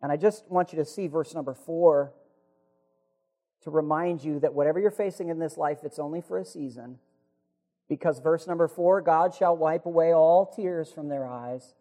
And 0.00 0.12
I 0.12 0.16
just 0.16 0.48
want 0.48 0.72
you 0.72 0.78
to 0.78 0.84
see 0.84 1.06
verse 1.08 1.34
number 1.34 1.54
4 1.54 2.12
to 3.62 3.70
remind 3.70 4.24
you 4.24 4.40
that 4.40 4.54
whatever 4.54 4.80
you're 4.80 4.90
facing 4.90 5.28
in 5.28 5.38
this 5.38 5.56
life, 5.56 5.78
it's 5.82 5.98
only 5.98 6.20
for 6.20 6.38
a 6.38 6.44
season. 6.44 6.98
Because 7.88 8.20
verse 8.20 8.46
number 8.46 8.68
four 8.68 9.00
God 9.00 9.34
shall 9.34 9.56
wipe 9.56 9.86
away 9.86 10.12
all 10.12 10.46
tears 10.46 10.92
from 10.92 11.08
their 11.08 11.26
eyes, 11.26 11.74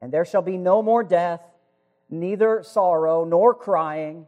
and 0.00 0.12
there 0.12 0.24
shall 0.24 0.42
be 0.42 0.56
no 0.56 0.82
more 0.82 1.02
death, 1.02 1.42
neither 2.08 2.62
sorrow 2.62 3.24
nor 3.24 3.54
crying, 3.54 4.26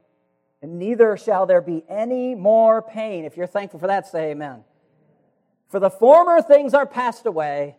and 0.61 0.79
neither 0.79 1.17
shall 1.17 1.47
there 1.47 1.61
be 1.61 1.85
any 1.89 2.35
more 2.35 2.83
pain. 2.83 3.25
If 3.25 3.37
you're 3.37 3.47
thankful 3.47 3.81
for 3.81 3.89
that, 3.89 4.07
say 4.07 4.31
amen. 4.31 4.65
For 5.69 5.81
the 5.81 5.91
former 5.91 6.43
things 6.43 6.75
are 6.75 6.87
passed 6.87 7.27
away. 7.27 7.77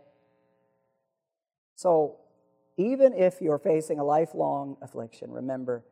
So, 1.75 2.17
even 2.75 3.13
if 3.13 3.39
you're 3.39 3.59
facing 3.59 3.99
a 3.99 4.03
lifelong 4.03 4.77
affliction, 4.81 5.31
remember 5.31 5.83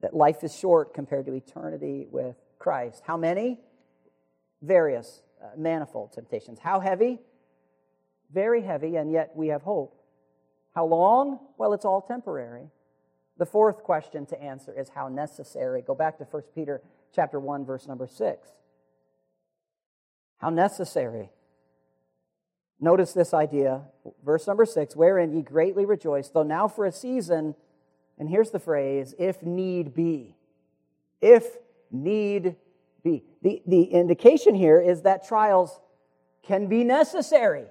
that 0.00 0.14
life 0.14 0.44
is 0.44 0.56
short 0.56 0.94
compared 0.94 1.26
to 1.26 1.34
eternity 1.34 2.06
with 2.08 2.36
Christ. 2.60 3.02
How 3.04 3.16
many? 3.16 3.58
Various, 4.62 5.22
uh, 5.42 5.48
manifold 5.56 6.12
temptations. 6.12 6.60
How 6.60 6.78
heavy? 6.78 7.18
Very 8.32 8.62
heavy, 8.62 8.94
and 8.94 9.10
yet 9.10 9.32
we 9.34 9.48
have 9.48 9.62
hope. 9.62 10.00
How 10.72 10.86
long? 10.86 11.40
Well, 11.58 11.72
it's 11.72 11.84
all 11.84 12.00
temporary. 12.00 12.68
The 13.38 13.46
fourth 13.46 13.82
question 13.82 14.26
to 14.26 14.40
answer 14.40 14.78
is 14.78 14.90
how 14.90 15.08
necessary. 15.08 15.82
Go 15.82 15.94
back 15.94 16.18
to 16.18 16.24
1 16.24 16.42
Peter 16.54 16.82
chapter 17.12 17.40
1 17.40 17.64
verse 17.64 17.88
number 17.88 18.06
6. 18.06 18.48
How 20.38 20.50
necessary. 20.50 21.30
Notice 22.78 23.12
this 23.12 23.34
idea, 23.34 23.82
verse 24.24 24.46
number 24.46 24.64
6, 24.64 24.96
wherein 24.96 25.34
ye 25.34 25.42
greatly 25.42 25.84
rejoice, 25.84 26.28
though 26.28 26.42
now 26.42 26.66
for 26.66 26.86
a 26.86 26.92
season, 26.92 27.54
and 28.18 28.28
here's 28.28 28.50
the 28.50 28.58
phrase, 28.58 29.14
if 29.18 29.42
need 29.42 29.94
be. 29.94 30.36
If 31.20 31.44
need 31.90 32.56
be. 33.02 33.24
The, 33.42 33.62
the 33.66 33.82
indication 33.84 34.54
here 34.54 34.80
is 34.80 35.02
that 35.02 35.26
trials 35.26 35.80
can 36.42 36.66
be 36.66 36.84
necessary. 36.84 37.66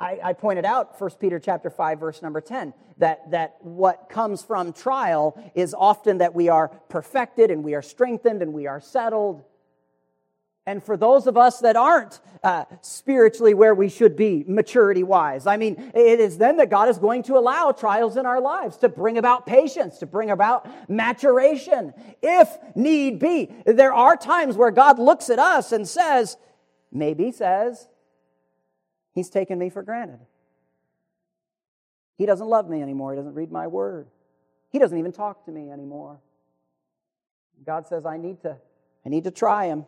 I, 0.00 0.18
I, 0.22 0.32
pointed 0.32 0.64
out 0.64 1.00
1 1.00 1.10
Peter 1.18 1.40
chapter 1.40 1.70
5, 1.70 1.98
verse 1.98 2.22
number 2.22 2.40
10, 2.40 2.72
that, 2.98 3.30
that 3.32 3.56
what 3.60 4.08
comes 4.08 4.42
from 4.42 4.72
trial 4.72 5.36
is 5.56 5.74
often 5.76 6.18
that 6.18 6.34
we 6.34 6.48
are 6.48 6.68
perfected 6.88 7.50
and 7.50 7.64
we 7.64 7.74
are 7.74 7.82
strengthened 7.82 8.40
and 8.40 8.52
we 8.52 8.68
are 8.68 8.80
settled. 8.80 9.42
And 10.68 10.84
for 10.84 10.98
those 10.98 11.26
of 11.26 11.38
us 11.38 11.60
that 11.60 11.76
aren't 11.76 12.20
uh, 12.44 12.66
spiritually 12.82 13.54
where 13.54 13.74
we 13.74 13.88
should 13.88 14.16
be, 14.16 14.44
maturity 14.46 15.02
wise, 15.02 15.46
I 15.46 15.56
mean, 15.56 15.90
it 15.94 16.20
is 16.20 16.36
then 16.36 16.58
that 16.58 16.68
God 16.68 16.90
is 16.90 16.98
going 16.98 17.22
to 17.22 17.38
allow 17.38 17.72
trials 17.72 18.18
in 18.18 18.26
our 18.26 18.38
lives 18.38 18.76
to 18.78 18.90
bring 18.90 19.16
about 19.16 19.46
patience, 19.46 19.96
to 20.00 20.06
bring 20.06 20.30
about 20.30 20.68
maturation, 20.90 21.94
if 22.20 22.50
need 22.74 23.18
be. 23.18 23.50
There 23.64 23.94
are 23.94 24.14
times 24.14 24.58
where 24.58 24.70
God 24.70 24.98
looks 24.98 25.30
at 25.30 25.38
us 25.38 25.72
and 25.72 25.88
says, 25.88 26.36
maybe 26.92 27.32
says, 27.32 27.88
He's 29.14 29.30
taken 29.30 29.58
me 29.58 29.70
for 29.70 29.82
granted. 29.82 30.20
He 32.18 32.26
doesn't 32.26 32.46
love 32.46 32.68
me 32.68 32.82
anymore. 32.82 33.12
He 33.12 33.16
doesn't 33.16 33.34
read 33.34 33.50
my 33.50 33.68
word. 33.68 34.08
He 34.68 34.78
doesn't 34.78 34.98
even 34.98 35.12
talk 35.12 35.46
to 35.46 35.50
me 35.50 35.70
anymore. 35.70 36.20
God 37.64 37.86
says, 37.86 38.04
I 38.04 38.18
need 38.18 38.42
to, 38.42 38.58
I 39.06 39.08
need 39.08 39.24
to 39.24 39.30
try 39.30 39.68
him. 39.68 39.86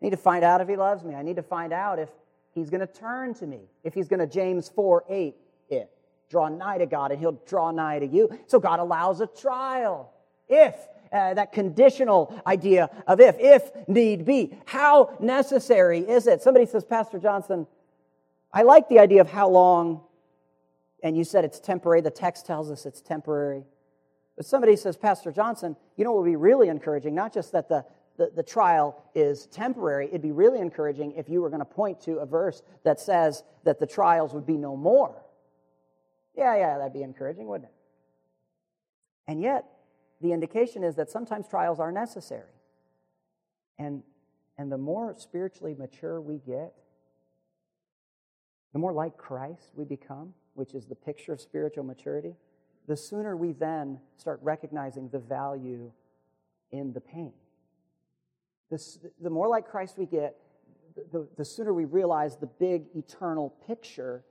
I 0.00 0.04
need 0.04 0.10
to 0.10 0.16
find 0.16 0.44
out 0.44 0.60
if 0.60 0.68
he 0.68 0.76
loves 0.76 1.04
me. 1.04 1.14
I 1.14 1.22
need 1.22 1.36
to 1.36 1.42
find 1.42 1.72
out 1.72 1.98
if 1.98 2.10
he's 2.52 2.70
going 2.70 2.80
to 2.80 2.86
turn 2.86 3.34
to 3.34 3.46
me, 3.46 3.60
if 3.84 3.94
he's 3.94 4.08
going 4.08 4.20
to 4.20 4.26
James 4.26 4.68
4 4.68 5.04
8 5.08 5.34
it. 5.68 5.90
Draw 6.28 6.48
nigh 6.48 6.78
to 6.78 6.86
God 6.86 7.12
and 7.12 7.20
he'll 7.20 7.40
draw 7.46 7.70
nigh 7.70 8.00
to 8.00 8.06
you. 8.06 8.36
So 8.46 8.58
God 8.58 8.80
allows 8.80 9.20
a 9.20 9.26
trial. 9.26 10.12
If, 10.48 10.74
uh, 11.12 11.34
that 11.34 11.52
conditional 11.52 12.40
idea 12.46 12.90
of 13.06 13.20
if, 13.20 13.36
if 13.38 13.88
need 13.88 14.24
be. 14.24 14.52
How 14.64 15.16
necessary 15.20 16.00
is 16.00 16.26
it? 16.26 16.42
Somebody 16.42 16.66
says, 16.66 16.84
Pastor 16.84 17.18
Johnson, 17.18 17.66
I 18.52 18.62
like 18.62 18.88
the 18.88 18.98
idea 18.98 19.20
of 19.20 19.30
how 19.30 19.48
long, 19.48 20.00
and 21.02 21.16
you 21.16 21.24
said 21.24 21.44
it's 21.44 21.60
temporary. 21.60 22.00
The 22.00 22.10
text 22.10 22.46
tells 22.46 22.70
us 22.70 22.86
it's 22.86 23.00
temporary. 23.00 23.64
But 24.36 24.46
somebody 24.46 24.76
says, 24.76 24.96
Pastor 24.96 25.32
Johnson, 25.32 25.76
you 25.96 26.04
know 26.04 26.12
what 26.12 26.22
would 26.22 26.30
be 26.30 26.36
really 26.36 26.68
encouraging? 26.68 27.14
Not 27.14 27.32
just 27.32 27.52
that 27.52 27.68
the, 27.68 27.84
the, 28.16 28.30
the 28.34 28.42
trial 28.42 29.02
is 29.14 29.46
temporary, 29.46 30.06
it'd 30.06 30.22
be 30.22 30.32
really 30.32 30.60
encouraging 30.60 31.12
if 31.12 31.28
you 31.28 31.42
were 31.42 31.50
going 31.50 31.60
to 31.60 31.64
point 31.64 32.00
to 32.02 32.18
a 32.18 32.26
verse 32.26 32.62
that 32.84 32.98
says 32.98 33.42
that 33.64 33.78
the 33.78 33.86
trials 33.86 34.32
would 34.32 34.46
be 34.46 34.56
no 34.56 34.76
more. 34.76 35.22
Yeah, 36.36 36.56
yeah, 36.56 36.78
that'd 36.78 36.92
be 36.92 37.02
encouraging, 37.02 37.46
wouldn't 37.46 37.70
it? 37.70 37.74
And 39.28 39.40
yet, 39.40 39.64
the 40.20 40.32
indication 40.32 40.84
is 40.84 40.96
that 40.96 41.10
sometimes 41.10 41.48
trials 41.48 41.80
are 41.80 41.92
necessary. 41.92 42.52
And, 43.78 44.02
and 44.56 44.70
the 44.70 44.78
more 44.78 45.14
spiritually 45.18 45.74
mature 45.74 46.20
we 46.20 46.38
get, 46.38 46.72
the 48.72 48.78
more 48.78 48.92
like 48.92 49.16
Christ 49.16 49.72
we 49.74 49.84
become, 49.84 50.32
which 50.54 50.74
is 50.74 50.86
the 50.86 50.94
picture 50.94 51.32
of 51.32 51.40
spiritual 51.40 51.84
maturity, 51.84 52.34
the 52.86 52.96
sooner 52.96 53.36
we 53.36 53.52
then 53.52 53.98
start 54.16 54.38
recognizing 54.42 55.08
the 55.08 55.18
value 55.18 55.90
in 56.70 56.92
the 56.92 57.00
pain. 57.00 57.32
The 58.70 59.30
more 59.30 59.48
like 59.48 59.66
Christ 59.68 59.98
we 59.98 60.06
get, 60.06 60.36
the, 61.12 61.28
the 61.36 61.44
sooner 61.44 61.72
we 61.72 61.84
realize 61.84 62.36
the 62.36 62.46
big 62.46 62.84
eternal 62.94 63.54
picture, 63.66 64.24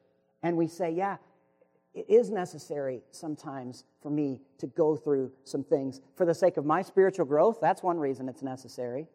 and 0.43 0.58
we 0.58 0.67
say, 0.67 0.91
yeah, 0.91 1.17
it 1.93 2.06
is 2.10 2.30
necessary 2.30 3.02
sometimes 3.12 3.86
for 4.02 4.10
me 4.10 4.41
to 4.58 4.67
go 4.67 4.98
through 4.98 5.32
some 5.45 5.63
things 5.63 6.02
for 6.15 6.26
the 6.26 6.34
sake 6.34 6.58
of 6.58 6.65
my 6.65 6.82
spiritual 6.82 7.26
growth. 7.26 7.60
That's 7.62 7.82
one 7.82 7.98
reason 7.98 8.28
it's 8.28 8.43
necessary. 8.43 9.08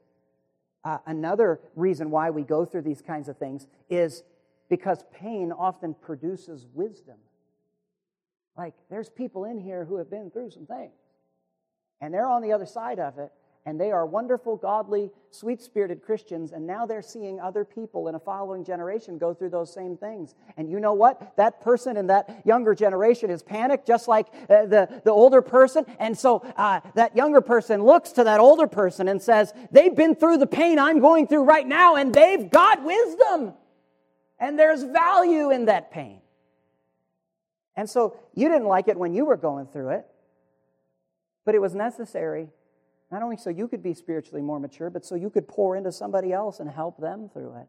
Uh, 0.82 0.98
another 1.06 1.60
reason 1.76 2.10
why 2.10 2.30
we 2.30 2.42
go 2.42 2.64
through 2.64 2.82
these 2.82 3.02
kinds 3.02 3.28
of 3.28 3.36
things 3.36 3.66
is 3.90 4.22
because 4.70 5.04
pain 5.12 5.52
often 5.52 5.94
produces 5.94 6.66
wisdom. 6.72 7.16
Like, 8.56 8.74
there's 8.88 9.10
people 9.10 9.44
in 9.44 9.58
here 9.58 9.84
who 9.84 9.96
have 9.96 10.10
been 10.10 10.30
through 10.30 10.50
some 10.50 10.66
things, 10.66 10.94
and 12.00 12.14
they're 12.14 12.28
on 12.28 12.40
the 12.40 12.52
other 12.52 12.66
side 12.66 12.98
of 12.98 13.18
it, 13.18 13.30
and 13.66 13.78
they 13.78 13.92
are 13.92 14.06
wonderful, 14.06 14.56
godly, 14.56 15.10
sweet 15.30 15.60
spirited 15.60 16.02
Christians, 16.02 16.52
and 16.52 16.66
now 16.66 16.86
they're 16.86 17.02
seeing 17.02 17.38
other 17.38 17.62
people 17.62 18.08
in 18.08 18.14
a 18.14 18.18
following 18.18 18.64
generation 18.64 19.18
go 19.18 19.34
through 19.34 19.50
those 19.50 19.72
same 19.72 19.98
things. 19.98 20.34
And 20.56 20.70
you 20.70 20.80
know 20.80 20.94
what? 20.94 21.36
That 21.36 21.60
person 21.60 21.98
in 21.98 22.06
that 22.06 22.40
younger 22.46 22.74
generation 22.74 23.28
is 23.28 23.42
panicked 23.42 23.86
just 23.86 24.08
like 24.08 24.28
uh, 24.48 24.64
the, 24.64 25.02
the 25.04 25.10
older 25.10 25.42
person. 25.42 25.84
And 25.98 26.16
so 26.16 26.38
uh, 26.56 26.80
that 26.94 27.14
younger 27.14 27.42
person 27.42 27.84
looks 27.84 28.12
to 28.12 28.24
that 28.24 28.40
older 28.40 28.66
person 28.66 29.08
and 29.08 29.20
says, 29.20 29.52
They've 29.70 29.94
been 29.94 30.14
through 30.14 30.38
the 30.38 30.46
pain 30.46 30.78
I'm 30.78 31.00
going 31.00 31.26
through 31.26 31.44
right 31.44 31.66
now, 31.66 31.96
and 31.96 32.14
they've 32.14 32.50
got 32.50 32.82
wisdom. 32.82 33.52
And 34.38 34.58
there's 34.58 34.82
value 34.84 35.50
in 35.50 35.66
that 35.66 35.90
pain. 35.90 36.22
And 37.76 37.88
so 37.88 38.16
you 38.34 38.48
didn't 38.48 38.68
like 38.68 38.88
it 38.88 38.96
when 38.96 39.12
you 39.12 39.26
were 39.26 39.36
going 39.36 39.66
through 39.66 39.90
it, 39.90 40.06
but 41.44 41.54
it 41.54 41.60
was 41.60 41.74
necessary 41.74 42.48
not 43.10 43.22
only 43.22 43.36
so 43.36 43.50
you 43.50 43.66
could 43.66 43.82
be 43.82 43.94
spiritually 43.94 44.42
more 44.42 44.60
mature, 44.60 44.90
but 44.90 45.04
so 45.04 45.14
you 45.14 45.30
could 45.30 45.48
pour 45.48 45.76
into 45.76 45.90
somebody 45.90 46.32
else 46.32 46.60
and 46.60 46.70
help 46.70 46.98
them 46.98 47.28
through 47.32 47.56
it. 47.56 47.66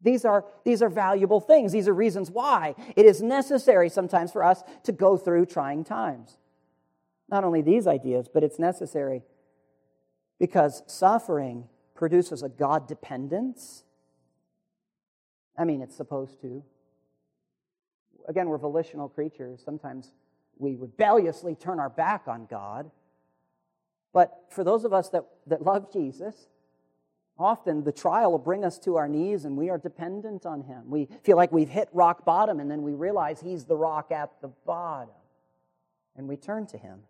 These 0.00 0.24
are, 0.24 0.44
these 0.64 0.82
are 0.82 0.88
valuable 0.88 1.40
things. 1.40 1.72
These 1.72 1.88
are 1.88 1.94
reasons 1.94 2.30
why 2.30 2.74
it 2.94 3.06
is 3.06 3.22
necessary 3.22 3.88
sometimes 3.88 4.32
for 4.32 4.44
us 4.44 4.62
to 4.84 4.92
go 4.92 5.16
through 5.16 5.46
trying 5.46 5.84
times. 5.84 6.36
Not 7.28 7.44
only 7.44 7.62
these 7.62 7.86
ideas, 7.86 8.28
but 8.32 8.44
it's 8.44 8.58
necessary 8.58 9.22
because 10.38 10.82
suffering 10.86 11.68
produces 11.94 12.42
a 12.42 12.48
God 12.48 12.86
dependence. 12.86 13.84
I 15.56 15.64
mean, 15.64 15.80
it's 15.80 15.96
supposed 15.96 16.40
to. 16.42 16.62
Again, 18.28 18.48
we're 18.48 18.58
volitional 18.58 19.08
creatures. 19.08 19.62
Sometimes 19.64 20.12
we 20.58 20.74
rebelliously 20.74 21.54
turn 21.54 21.80
our 21.80 21.90
back 21.90 22.24
on 22.26 22.46
God. 22.46 22.90
But 24.14 24.44
for 24.48 24.64
those 24.64 24.84
of 24.84 24.94
us 24.94 25.10
that, 25.10 25.24
that 25.48 25.62
love 25.62 25.92
Jesus, 25.92 26.48
often 27.36 27.82
the 27.82 27.92
trial 27.92 28.30
will 28.30 28.38
bring 28.38 28.64
us 28.64 28.78
to 28.78 28.96
our 28.96 29.08
knees 29.08 29.44
and 29.44 29.58
we 29.58 29.68
are 29.68 29.76
dependent 29.76 30.46
on 30.46 30.62
Him. 30.62 30.88
We 30.88 31.08
feel 31.24 31.36
like 31.36 31.52
we've 31.52 31.68
hit 31.68 31.88
rock 31.92 32.24
bottom 32.24 32.60
and 32.60 32.70
then 32.70 32.82
we 32.82 32.94
realize 32.94 33.40
He's 33.40 33.64
the 33.64 33.76
rock 33.76 34.12
at 34.12 34.30
the 34.40 34.48
bottom. 34.64 35.14
And 36.16 36.28
we 36.28 36.36
turn 36.36 36.66
to 36.68 36.78
Him. 36.78 37.00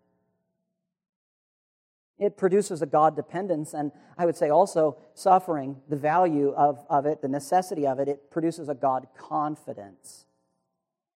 It 2.19 2.39
produces 2.39 2.81
a 2.81 2.87
God 2.87 3.17
dependence, 3.17 3.75
and 3.75 3.91
I 4.17 4.25
would 4.25 4.37
say 4.37 4.49
also 4.49 4.97
suffering, 5.15 5.83
the 5.89 5.97
value 5.97 6.51
of, 6.51 6.87
of 6.89 7.07
it, 7.07 7.21
the 7.21 7.29
necessity 7.29 7.87
of 7.89 7.99
it, 7.99 8.09
it 8.09 8.31
produces 8.31 8.69
a 8.69 8.75
God 8.75 9.09
confidence. 9.19 10.27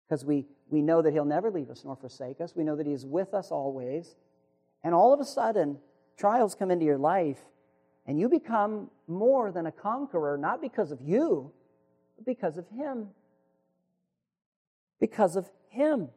Because 0.09 0.25
we, 0.25 0.47
we 0.69 0.81
know 0.81 1.03
that 1.03 1.13
He'll 1.13 1.23
never 1.23 1.51
leave 1.51 1.69
us 1.69 1.83
nor 1.85 1.95
forsake 1.95 2.41
us. 2.41 2.55
We 2.55 2.63
know 2.63 2.75
that 2.75 2.87
He 2.87 2.93
is 2.93 3.05
with 3.05 3.35
us 3.35 3.51
always. 3.51 4.15
And 4.83 4.93
all 4.93 5.13
of 5.13 5.19
a 5.19 5.25
sudden, 5.25 5.79
trials 6.17 6.55
come 6.55 6.71
into 6.71 6.85
your 6.85 6.97
life, 6.97 7.39
and 8.05 8.19
you 8.19 8.29
become 8.29 8.89
more 9.07 9.51
than 9.51 9.65
a 9.65 9.71
conqueror, 9.71 10.37
not 10.37 10.61
because 10.61 10.91
of 10.91 11.01
you, 11.01 11.51
but 12.15 12.25
because 12.25 12.57
of 12.57 12.67
Him. 12.69 13.09
Because 14.99 15.35
of 15.35 15.49
Him. 15.69 16.09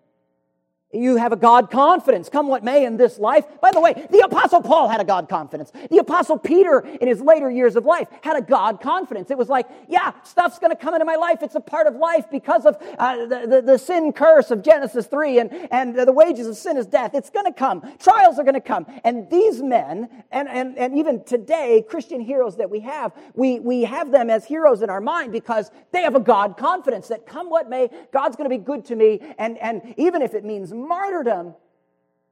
You 0.92 1.16
have 1.16 1.30
a 1.32 1.36
God 1.36 1.70
confidence, 1.70 2.28
come 2.28 2.48
what 2.48 2.64
may 2.64 2.84
in 2.84 2.96
this 2.96 3.16
life. 3.16 3.44
By 3.60 3.70
the 3.70 3.80
way, 3.80 4.08
the 4.10 4.24
Apostle 4.24 4.60
Paul 4.60 4.88
had 4.88 5.00
a 5.00 5.04
God 5.04 5.28
confidence. 5.28 5.70
The 5.88 5.98
Apostle 5.98 6.36
Peter, 6.36 6.80
in 6.80 7.06
his 7.06 7.20
later 7.20 7.48
years 7.48 7.76
of 7.76 7.84
life, 7.84 8.08
had 8.22 8.36
a 8.36 8.42
God 8.42 8.80
confidence. 8.80 9.30
It 9.30 9.38
was 9.38 9.48
like, 9.48 9.68
yeah, 9.88 10.12
stuff's 10.24 10.58
going 10.58 10.70
to 10.70 10.76
come 10.76 10.94
into 10.94 11.04
my 11.04 11.14
life. 11.14 11.42
It's 11.42 11.54
a 11.54 11.60
part 11.60 11.86
of 11.86 11.94
life 11.94 12.24
because 12.28 12.66
of 12.66 12.76
uh, 12.98 13.26
the, 13.26 13.46
the, 13.46 13.62
the, 13.62 13.78
sin 13.78 14.12
curse 14.12 14.50
of 14.50 14.64
Genesis 14.64 15.06
3 15.06 15.38
and, 15.38 15.68
and 15.70 15.96
the 15.96 16.12
wages 16.12 16.48
of 16.48 16.56
sin 16.56 16.76
is 16.76 16.86
death. 16.86 17.12
It's 17.14 17.30
going 17.30 17.46
to 17.46 17.52
come. 17.52 17.82
Trials 18.00 18.40
are 18.40 18.44
going 18.44 18.54
to 18.54 18.60
come. 18.60 18.84
And 19.04 19.30
these 19.30 19.62
men, 19.62 20.08
and, 20.32 20.48
and, 20.48 20.76
and 20.76 20.98
even 20.98 21.22
today, 21.22 21.84
Christian 21.88 22.20
heroes 22.20 22.56
that 22.56 22.68
we 22.68 22.80
have, 22.80 23.12
we, 23.34 23.60
we 23.60 23.82
have 23.82 24.10
them 24.10 24.28
as 24.28 24.44
heroes 24.44 24.82
in 24.82 24.90
our 24.90 25.00
mind 25.00 25.30
because 25.30 25.70
they 25.92 26.02
have 26.02 26.16
a 26.16 26.20
God 26.20 26.56
confidence 26.56 27.06
that 27.08 27.26
come 27.26 27.48
what 27.48 27.70
may, 27.70 27.88
God's 28.12 28.34
going 28.34 28.50
to 28.50 28.56
be 28.58 28.62
good 28.62 28.84
to 28.86 28.96
me. 28.96 29.20
And, 29.38 29.56
and 29.58 29.94
even 29.96 30.20
if 30.20 30.34
it 30.34 30.44
means 30.44 30.72
martyrdom. 30.86 31.54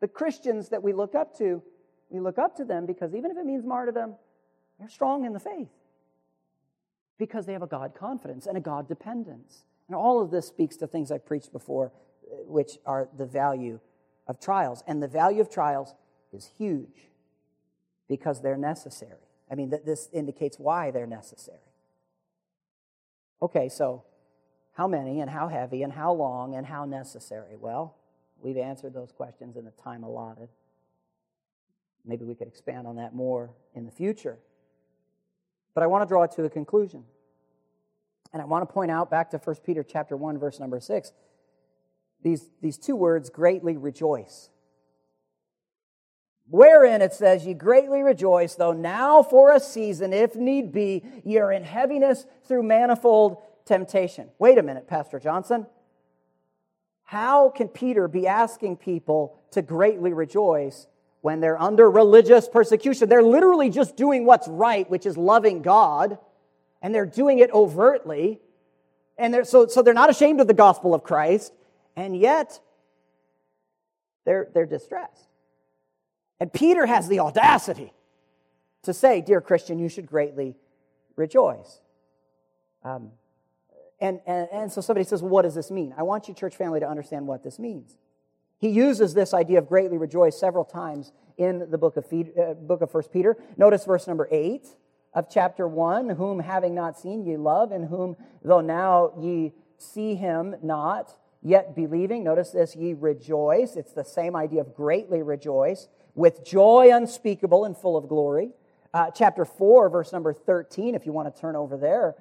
The 0.00 0.08
Christians 0.08 0.68
that 0.68 0.82
we 0.82 0.92
look 0.92 1.14
up 1.14 1.36
to, 1.38 1.62
we 2.08 2.20
look 2.20 2.38
up 2.38 2.56
to 2.56 2.64
them 2.64 2.86
because 2.86 3.14
even 3.14 3.30
if 3.30 3.36
it 3.36 3.44
means 3.44 3.64
martyrdom, 3.64 4.14
they're 4.78 4.88
strong 4.88 5.24
in 5.24 5.32
the 5.32 5.40
faith 5.40 5.68
because 7.18 7.46
they 7.46 7.52
have 7.52 7.62
a 7.62 7.66
God 7.66 7.94
confidence 7.94 8.46
and 8.46 8.56
a 8.56 8.60
God 8.60 8.88
dependence. 8.88 9.64
And 9.88 9.96
all 9.96 10.22
of 10.22 10.30
this 10.30 10.46
speaks 10.46 10.76
to 10.76 10.86
things 10.86 11.10
I've 11.10 11.26
preached 11.26 11.52
before, 11.52 11.92
uh, 12.30 12.36
which 12.46 12.78
are 12.86 13.08
the 13.16 13.26
value 13.26 13.80
of 14.26 14.38
trials. 14.38 14.84
And 14.86 15.02
the 15.02 15.08
value 15.08 15.40
of 15.40 15.50
trials 15.50 15.94
is 16.32 16.50
huge 16.56 17.08
because 18.08 18.40
they're 18.40 18.56
necessary. 18.56 19.28
I 19.50 19.54
mean, 19.54 19.70
this 19.84 20.08
indicates 20.12 20.58
why 20.58 20.90
they're 20.90 21.06
necessary. 21.06 21.58
Okay, 23.40 23.68
so 23.68 24.04
how 24.72 24.86
many 24.86 25.20
and 25.20 25.30
how 25.30 25.48
heavy 25.48 25.82
and 25.82 25.92
how 25.92 26.12
long 26.12 26.54
and 26.54 26.66
how 26.66 26.84
necessary? 26.84 27.56
Well, 27.56 27.96
We've 28.42 28.56
answered 28.56 28.94
those 28.94 29.12
questions 29.12 29.56
in 29.56 29.64
the 29.64 29.72
time 29.82 30.04
allotted. 30.04 30.48
Maybe 32.04 32.24
we 32.24 32.34
could 32.34 32.48
expand 32.48 32.86
on 32.86 32.96
that 32.96 33.14
more 33.14 33.50
in 33.74 33.84
the 33.84 33.90
future. 33.90 34.38
But 35.74 35.82
I 35.82 35.86
want 35.86 36.02
to 36.02 36.06
draw 36.06 36.22
it 36.22 36.32
to 36.32 36.44
a 36.44 36.50
conclusion. 36.50 37.04
And 38.32 38.42
I 38.42 38.44
want 38.44 38.68
to 38.68 38.72
point 38.72 38.90
out 38.90 39.10
back 39.10 39.30
to 39.30 39.38
1 39.38 39.56
Peter 39.64 39.82
chapter 39.82 40.16
1, 40.16 40.38
verse 40.38 40.60
number 40.60 40.80
6, 40.80 41.12
these, 42.22 42.48
these 42.60 42.76
two 42.76 42.96
words, 42.96 43.30
greatly 43.30 43.76
rejoice. 43.76 44.50
Wherein 46.50 47.02
it 47.02 47.12
says, 47.12 47.46
Ye 47.46 47.54
greatly 47.54 48.02
rejoice, 48.02 48.54
though 48.54 48.72
now 48.72 49.22
for 49.22 49.52
a 49.52 49.60
season, 49.60 50.12
if 50.12 50.34
need 50.34 50.72
be, 50.72 51.04
ye 51.24 51.38
are 51.38 51.52
in 51.52 51.62
heaviness 51.62 52.26
through 52.44 52.62
manifold 52.62 53.38
temptation. 53.66 54.30
Wait 54.38 54.58
a 54.58 54.62
minute, 54.62 54.88
Pastor 54.88 55.18
Johnson. 55.18 55.66
How 57.08 57.48
can 57.48 57.68
Peter 57.68 58.06
be 58.06 58.26
asking 58.26 58.76
people 58.76 59.40
to 59.52 59.62
greatly 59.62 60.12
rejoice 60.12 60.86
when 61.22 61.40
they're 61.40 61.58
under 61.58 61.90
religious 61.90 62.46
persecution? 62.46 63.08
They're 63.08 63.22
literally 63.22 63.70
just 63.70 63.96
doing 63.96 64.26
what's 64.26 64.46
right, 64.46 64.88
which 64.90 65.06
is 65.06 65.16
loving 65.16 65.62
God, 65.62 66.18
and 66.82 66.94
they're 66.94 67.06
doing 67.06 67.38
it 67.38 67.50
overtly. 67.50 68.40
And 69.16 69.32
they're, 69.32 69.46
so, 69.46 69.66
so 69.68 69.80
they're 69.80 69.94
not 69.94 70.10
ashamed 70.10 70.42
of 70.42 70.48
the 70.48 70.52
gospel 70.52 70.92
of 70.92 71.02
Christ, 71.02 71.54
and 71.96 72.14
yet 72.14 72.60
they're, 74.26 74.50
they're 74.52 74.66
distressed. 74.66 75.30
And 76.38 76.52
Peter 76.52 76.84
has 76.84 77.08
the 77.08 77.20
audacity 77.20 77.94
to 78.82 78.92
say, 78.92 79.22
Dear 79.22 79.40
Christian, 79.40 79.78
you 79.78 79.88
should 79.88 80.04
greatly 80.04 80.56
rejoice. 81.16 81.80
Um, 82.84 83.12
and, 84.00 84.20
and, 84.26 84.48
and 84.52 84.72
so 84.72 84.80
somebody 84.80 85.04
says, 85.04 85.22
well, 85.22 85.30
what 85.30 85.42
does 85.42 85.54
this 85.54 85.70
mean? 85.70 85.94
I 85.96 86.02
want 86.02 86.28
you, 86.28 86.34
church 86.34 86.56
family, 86.56 86.80
to 86.80 86.88
understand 86.88 87.26
what 87.26 87.42
this 87.42 87.58
means. 87.58 87.96
He 88.58 88.68
uses 88.68 89.14
this 89.14 89.34
idea 89.34 89.58
of 89.58 89.68
greatly 89.68 89.98
rejoice 89.98 90.38
several 90.38 90.64
times 90.64 91.12
in 91.36 91.70
the 91.70 91.78
book 91.78 91.96
of, 91.96 92.06
uh, 92.12 92.54
book 92.54 92.82
of 92.82 92.92
1 92.92 93.04
Peter. 93.12 93.36
Notice 93.56 93.84
verse 93.84 94.06
number 94.06 94.28
8 94.30 94.66
of 95.14 95.28
chapter 95.30 95.66
1 95.66 96.10
Whom 96.10 96.40
having 96.40 96.74
not 96.74 96.98
seen 96.98 97.24
ye 97.24 97.36
love, 97.36 97.72
in 97.72 97.84
whom 97.84 98.16
though 98.42 98.60
now 98.60 99.12
ye 99.18 99.52
see 99.78 100.16
him 100.16 100.56
not, 100.62 101.16
yet 101.42 101.76
believing, 101.76 102.24
notice 102.24 102.50
this, 102.50 102.74
ye 102.74 102.94
rejoice. 102.94 103.76
It's 103.76 103.92
the 103.92 104.04
same 104.04 104.34
idea 104.34 104.60
of 104.60 104.74
greatly 104.74 105.22
rejoice, 105.22 105.88
with 106.14 106.44
joy 106.44 106.90
unspeakable 106.92 107.64
and 107.64 107.76
full 107.76 107.96
of 107.96 108.08
glory. 108.08 108.50
Uh, 108.92 109.10
chapter 109.12 109.44
4, 109.44 109.88
verse 109.88 110.12
number 110.12 110.32
13, 110.32 110.94
if 110.94 111.06
you 111.06 111.12
want 111.12 111.32
to 111.32 111.40
turn 111.40 111.54
over 111.54 111.76
there, 111.76 112.16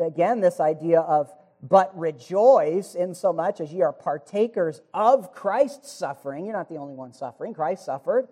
again, 0.00 0.40
this 0.40 0.60
idea 0.60 1.00
of 1.00 1.32
but 1.66 1.98
rejoice 1.98 2.94
in 2.94 3.14
so 3.14 3.32
much 3.32 3.58
as 3.58 3.72
ye 3.72 3.80
are 3.80 3.92
partakers 3.92 4.82
of 4.92 5.32
Christ's 5.32 5.90
suffering. 5.90 6.44
You're 6.44 6.54
not 6.54 6.68
the 6.68 6.76
only 6.76 6.94
one 6.94 7.14
suffering, 7.14 7.54
Christ 7.54 7.86
suffered. 7.86 8.28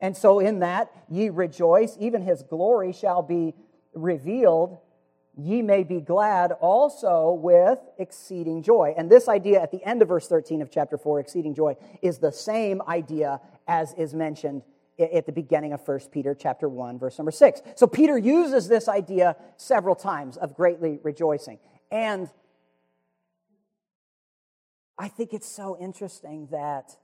And 0.00 0.16
so, 0.16 0.38
in 0.38 0.60
that, 0.60 0.90
ye 1.08 1.28
rejoice, 1.28 1.96
even 1.98 2.22
his 2.22 2.42
glory 2.42 2.92
shall 2.92 3.22
be 3.22 3.54
revealed. 3.94 4.78
Ye 5.36 5.62
may 5.62 5.82
be 5.82 6.00
glad 6.00 6.52
also 6.52 7.32
with 7.32 7.78
exceeding 7.98 8.62
joy. 8.62 8.94
And 8.96 9.10
this 9.10 9.28
idea 9.28 9.60
at 9.60 9.70
the 9.70 9.82
end 9.84 10.02
of 10.02 10.08
verse 10.08 10.28
13 10.28 10.60
of 10.62 10.70
chapter 10.70 10.98
4, 10.98 11.20
exceeding 11.20 11.54
joy, 11.54 11.76
is 12.00 12.18
the 12.18 12.32
same 12.32 12.82
idea 12.82 13.40
as 13.66 13.94
is 13.94 14.14
mentioned 14.14 14.62
at 14.98 15.26
the 15.26 15.32
beginning 15.32 15.72
of 15.72 15.86
1 15.86 16.00
Peter 16.10 16.34
chapter 16.34 16.68
1 16.68 16.98
verse 16.98 17.18
number 17.18 17.30
6. 17.30 17.62
So 17.76 17.86
Peter 17.86 18.18
uses 18.18 18.68
this 18.68 18.88
idea 18.88 19.36
several 19.56 19.94
times 19.94 20.36
of 20.36 20.54
greatly 20.54 20.98
rejoicing. 21.02 21.58
And 21.90 22.28
I 24.98 25.08
think 25.08 25.32
it's 25.32 25.48
so 25.48 25.76
interesting 25.80 26.48
that 26.50 26.96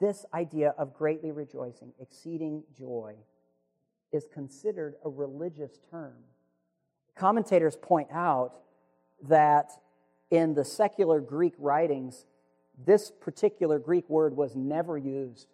this 0.00 0.26
idea 0.34 0.74
of 0.76 0.94
greatly 0.94 1.32
rejoicing, 1.32 1.92
exceeding 2.00 2.64
joy, 2.76 3.14
is 4.12 4.26
considered 4.32 4.94
a 5.04 5.08
religious 5.08 5.78
term. 5.90 6.16
Commentators 7.14 7.76
point 7.76 8.08
out 8.12 8.60
that 9.22 9.70
in 10.30 10.54
the 10.54 10.64
secular 10.64 11.20
Greek 11.20 11.54
writings, 11.58 12.26
this 12.84 13.10
particular 13.10 13.78
Greek 13.78 14.08
word 14.10 14.36
was 14.36 14.54
never 14.54 14.98
used. 14.98 15.48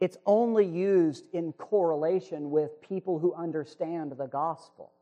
It's 0.00 0.16
only 0.24 0.64
used 0.64 1.26
in 1.32 1.52
correlation 1.52 2.50
with 2.50 2.80
people 2.80 3.18
who 3.18 3.34
understand 3.34 4.12
the 4.12 4.26
gospel. 4.26 4.92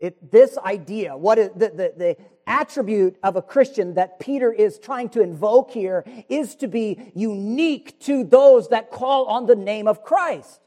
It, 0.00 0.30
this 0.32 0.58
idea, 0.58 1.16
what 1.16 1.38
is 1.38 1.50
the, 1.54 1.68
the, 1.68 1.94
the 1.96 2.16
attribute 2.46 3.16
of 3.22 3.36
a 3.36 3.42
Christian 3.42 3.94
that 3.94 4.18
Peter 4.18 4.52
is 4.52 4.78
trying 4.78 5.10
to 5.10 5.22
invoke 5.22 5.70
here 5.70 6.04
is 6.28 6.56
to 6.56 6.68
be 6.68 7.12
unique 7.14 8.00
to 8.00 8.24
those 8.24 8.68
that 8.68 8.90
call 8.90 9.26
on 9.26 9.46
the 9.46 9.54
name 9.54 9.86
of 9.86 10.02
Christ. 10.02 10.60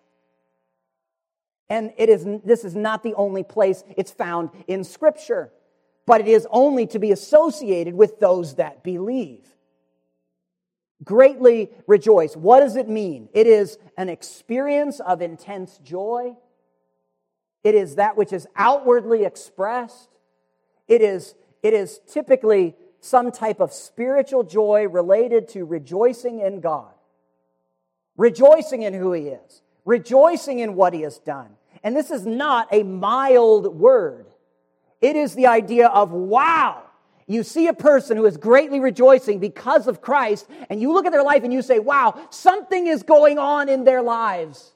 And 1.70 1.92
it 1.98 2.08
is, 2.08 2.26
this 2.46 2.64
is 2.64 2.76
not 2.76 3.04
the 3.04 3.16
only 3.16 3.44
place 3.44 3.84
it's 3.98 4.12
found 4.12 4.52
in 4.68 4.84
Scripture, 4.84 5.52
but 6.06 6.22
it 6.22 6.28
is 6.28 6.48
only 6.50 6.88
to 6.88 7.00
be 7.00 7.12
associated 7.12 7.94
with 7.94 8.20
those 8.20 8.56
that 8.56 8.84
believe. 8.84 9.46
Greatly 11.04 11.70
rejoice. 11.86 12.36
What 12.36 12.62
does 12.62 12.76
it 12.76 12.90
mean? 12.90 13.30
It 13.34 13.48
is 13.48 13.78
an 13.98 14.10
experience 14.10 15.00
of 15.00 15.22
intense 15.22 15.78
joy. 15.84 16.36
It 17.64 17.76
is 17.76 17.96
that 17.96 18.18
which 18.18 18.34
is 18.34 18.48
outwardly 18.56 19.24
expressed. 19.24 20.10
It 20.88 21.02
is, 21.02 21.36
it 21.62 21.74
is 21.74 22.00
typically 22.08 22.76
some 23.00 23.32
type 23.32 23.60
of 23.60 23.74
spiritual 23.74 24.44
joy 24.44 24.88
related 24.88 25.50
to 25.50 25.66
rejoicing 25.66 26.40
in 26.40 26.62
God, 26.62 26.94
rejoicing 28.16 28.82
in 28.84 28.94
who 28.94 29.14
He 29.14 29.28
is, 29.28 29.62
rejoicing 29.86 30.60
in 30.60 30.76
what 30.76 30.94
He 30.94 31.02
has 31.02 31.20
done. 31.20 31.50
And 31.84 31.96
this 31.96 32.10
is 32.10 32.26
not 32.26 32.68
a 32.72 32.84
mild 32.84 33.76
word. 33.76 34.26
It 35.00 35.16
is 35.16 35.36
the 35.36 35.46
idea 35.46 35.88
of, 35.88 36.12
wow, 36.12 36.84
you 37.28 37.44
see 37.44 37.68
a 37.68 37.74
person 37.74 38.16
who 38.16 38.26
is 38.26 38.38
greatly 38.38 38.80
rejoicing 38.80 39.40
because 39.40 39.88
of 39.88 40.02
Christ, 40.02 40.48
and 40.70 40.80
you 40.82 40.94
look 40.94 41.06
at 41.06 41.12
their 41.12 41.24
life 41.24 41.44
and 41.44 41.52
you 41.52 41.62
say, 41.62 41.78
wow, 41.78 42.28
something 42.30 42.88
is 42.88 43.04
going 43.04 43.38
on 43.38 43.68
in 43.68 43.84
their 43.84 44.02
lives. 44.02 44.72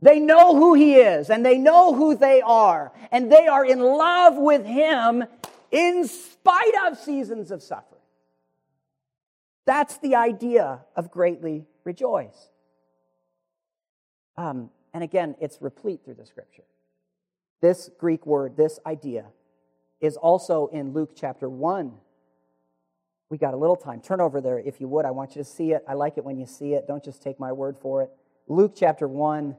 They 0.00 0.20
know 0.20 0.54
who 0.54 0.74
He 0.74 0.94
is, 0.94 1.30
and 1.30 1.44
they 1.44 1.58
know 1.58 1.92
who 1.92 2.16
they 2.16 2.40
are, 2.40 2.92
and 3.10 3.32
they 3.32 3.48
are 3.48 3.64
in 3.64 3.80
love 3.80 4.36
with 4.36 4.64
Him 4.64 5.24
in 5.72 6.06
spite 6.06 6.74
of 6.86 6.98
seasons 6.98 7.50
of 7.50 7.62
suffering. 7.62 8.00
That's 9.66 9.98
the 9.98 10.14
idea 10.14 10.80
of 10.94 11.10
greatly 11.10 11.64
rejoice. 11.82 12.50
Um, 14.36 14.70
and 14.92 15.02
again, 15.02 15.34
it's 15.40 15.60
replete 15.60 16.04
through 16.04 16.14
the 16.14 16.26
scripture. 16.26 16.64
This 17.60 17.90
Greek 17.98 18.26
word, 18.26 18.56
this 18.56 18.78
idea, 18.86 19.26
is 20.04 20.16
also 20.16 20.66
in 20.66 20.92
Luke 20.92 21.12
chapter 21.16 21.48
1. 21.48 21.92
We 23.30 23.38
got 23.38 23.54
a 23.54 23.56
little 23.56 23.76
time. 23.76 24.00
Turn 24.00 24.20
over 24.20 24.40
there 24.40 24.58
if 24.58 24.80
you 24.80 24.88
would. 24.88 25.06
I 25.06 25.10
want 25.10 25.34
you 25.34 25.42
to 25.42 25.48
see 25.48 25.72
it. 25.72 25.82
I 25.88 25.94
like 25.94 26.18
it 26.18 26.24
when 26.24 26.38
you 26.38 26.44
see 26.44 26.74
it. 26.74 26.86
Don't 26.86 27.02
just 27.02 27.22
take 27.22 27.40
my 27.40 27.52
word 27.52 27.78
for 27.80 28.02
it. 28.02 28.10
Luke 28.46 28.74
chapter 28.76 29.08
1. 29.08 29.56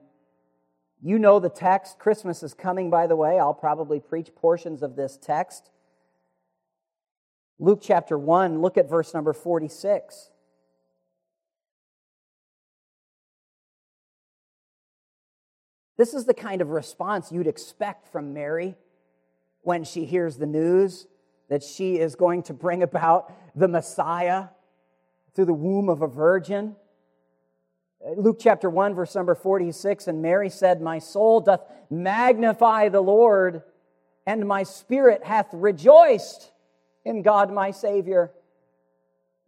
You 1.01 1.19
know 1.19 1.39
the 1.39 1.49
text. 1.49 1.97
Christmas 1.97 2.43
is 2.43 2.53
coming, 2.53 2.91
by 2.91 3.07
the 3.07 3.15
way. 3.15 3.39
I'll 3.39 3.55
probably 3.55 3.99
preach 3.99 4.35
portions 4.35 4.83
of 4.83 4.95
this 4.95 5.17
text. 5.19 5.71
Luke 7.57 7.79
chapter 7.81 8.17
1, 8.17 8.61
look 8.61 8.77
at 8.77 8.89
verse 8.89 9.13
number 9.13 9.33
46. 9.33 10.29
This 15.97 16.13
is 16.13 16.25
the 16.25 16.33
kind 16.33 16.61
of 16.61 16.69
response 16.69 17.31
you'd 17.31 17.47
expect 17.47 18.07
from 18.11 18.33
Mary 18.33 18.75
when 19.65 19.83
she 19.83 20.05
hears 20.05 20.37
the 20.37 20.45
news 20.45 21.07
that 21.49 21.63
she 21.63 21.97
is 21.97 22.15
going 22.15 22.43
to 22.43 22.53
bring 22.53 22.83
about 22.83 23.31
the 23.55 23.67
Messiah 23.67 24.45
through 25.33 25.45
the 25.45 25.53
womb 25.53 25.89
of 25.89 26.01
a 26.01 26.07
virgin. 26.07 26.75
Luke 28.15 28.37
chapter 28.39 28.69
1, 28.69 28.93
verse 28.93 29.15
number 29.15 29.33
46 29.33 30.07
And 30.07 30.21
Mary 30.21 30.49
said, 30.49 30.81
My 30.81 30.99
soul 30.99 31.41
doth 31.41 31.61
magnify 31.89 32.89
the 32.89 33.01
Lord, 33.01 33.63
and 34.27 34.47
my 34.47 34.63
spirit 34.63 35.23
hath 35.23 35.47
rejoiced 35.51 36.51
in 37.03 37.23
God 37.23 37.51
my 37.51 37.71
Savior. 37.71 38.31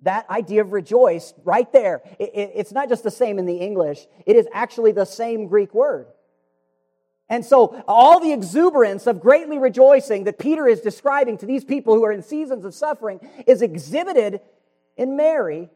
That 0.02 0.30
idea 0.30 0.62
of 0.62 0.72
rejoice, 0.72 1.34
right 1.44 1.72
there, 1.72 2.02
it's 2.20 2.72
not 2.72 2.90
just 2.90 3.04
the 3.04 3.12
same 3.12 3.38
in 3.38 3.46
the 3.46 3.58
English, 3.58 4.06
it 4.26 4.36
is 4.36 4.48
actually 4.52 4.94
the 4.94 5.06
same 5.06 5.48
Greek 5.48 5.74
word. 5.74 6.08
And 7.30 7.46
so, 7.46 7.84
all 7.88 8.22
the 8.22 8.32
exuberance 8.32 9.06
of 9.06 9.20
greatly 9.20 9.58
rejoicing 9.58 10.24
that 10.26 10.40
Peter 10.40 10.68
is 10.68 10.80
describing 10.80 11.38
to 11.40 11.46
these 11.46 11.66
people 11.66 11.94
who 11.94 12.06
are 12.06 12.12
in 12.12 12.22
seasons 12.22 12.64
of 12.64 12.74
suffering 12.74 13.20
is 13.46 13.62
exhibited 13.62 14.40
in 14.96 15.18
Mary 15.18 15.70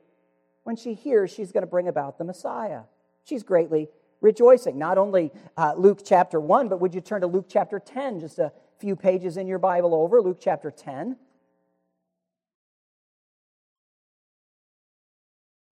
when 0.63 0.77
she 0.77 0.93
hears 0.93 1.31
she's 1.31 1.51
going 1.51 1.63
to 1.63 1.69
bring 1.69 1.89
about 1.89 2.17
the 2.17 2.23
Messiah. 2.23 2.81
She's 3.25 3.43
greatly 3.43 3.89
rejoicing. 4.21 4.77
Not 4.77 4.97
only 4.97 5.31
uh, 5.57 5.73
Luke 5.75 6.01
chapter 6.05 6.39
1, 6.39 6.69
but 6.69 6.79
would 6.79 6.93
you 6.95 7.01
turn 7.01 7.21
to 7.21 7.27
Luke 7.27 7.47
chapter 7.49 7.79
10, 7.79 8.21
just 8.21 8.39
a 8.39 8.53
few 8.79 8.95
pages 8.95 9.35
in 9.35 9.47
your 9.47 9.59
Bible 9.59 9.93
over, 9.93 10.21
Luke 10.21 10.37
chapter 10.39 10.71
10. 10.71 11.17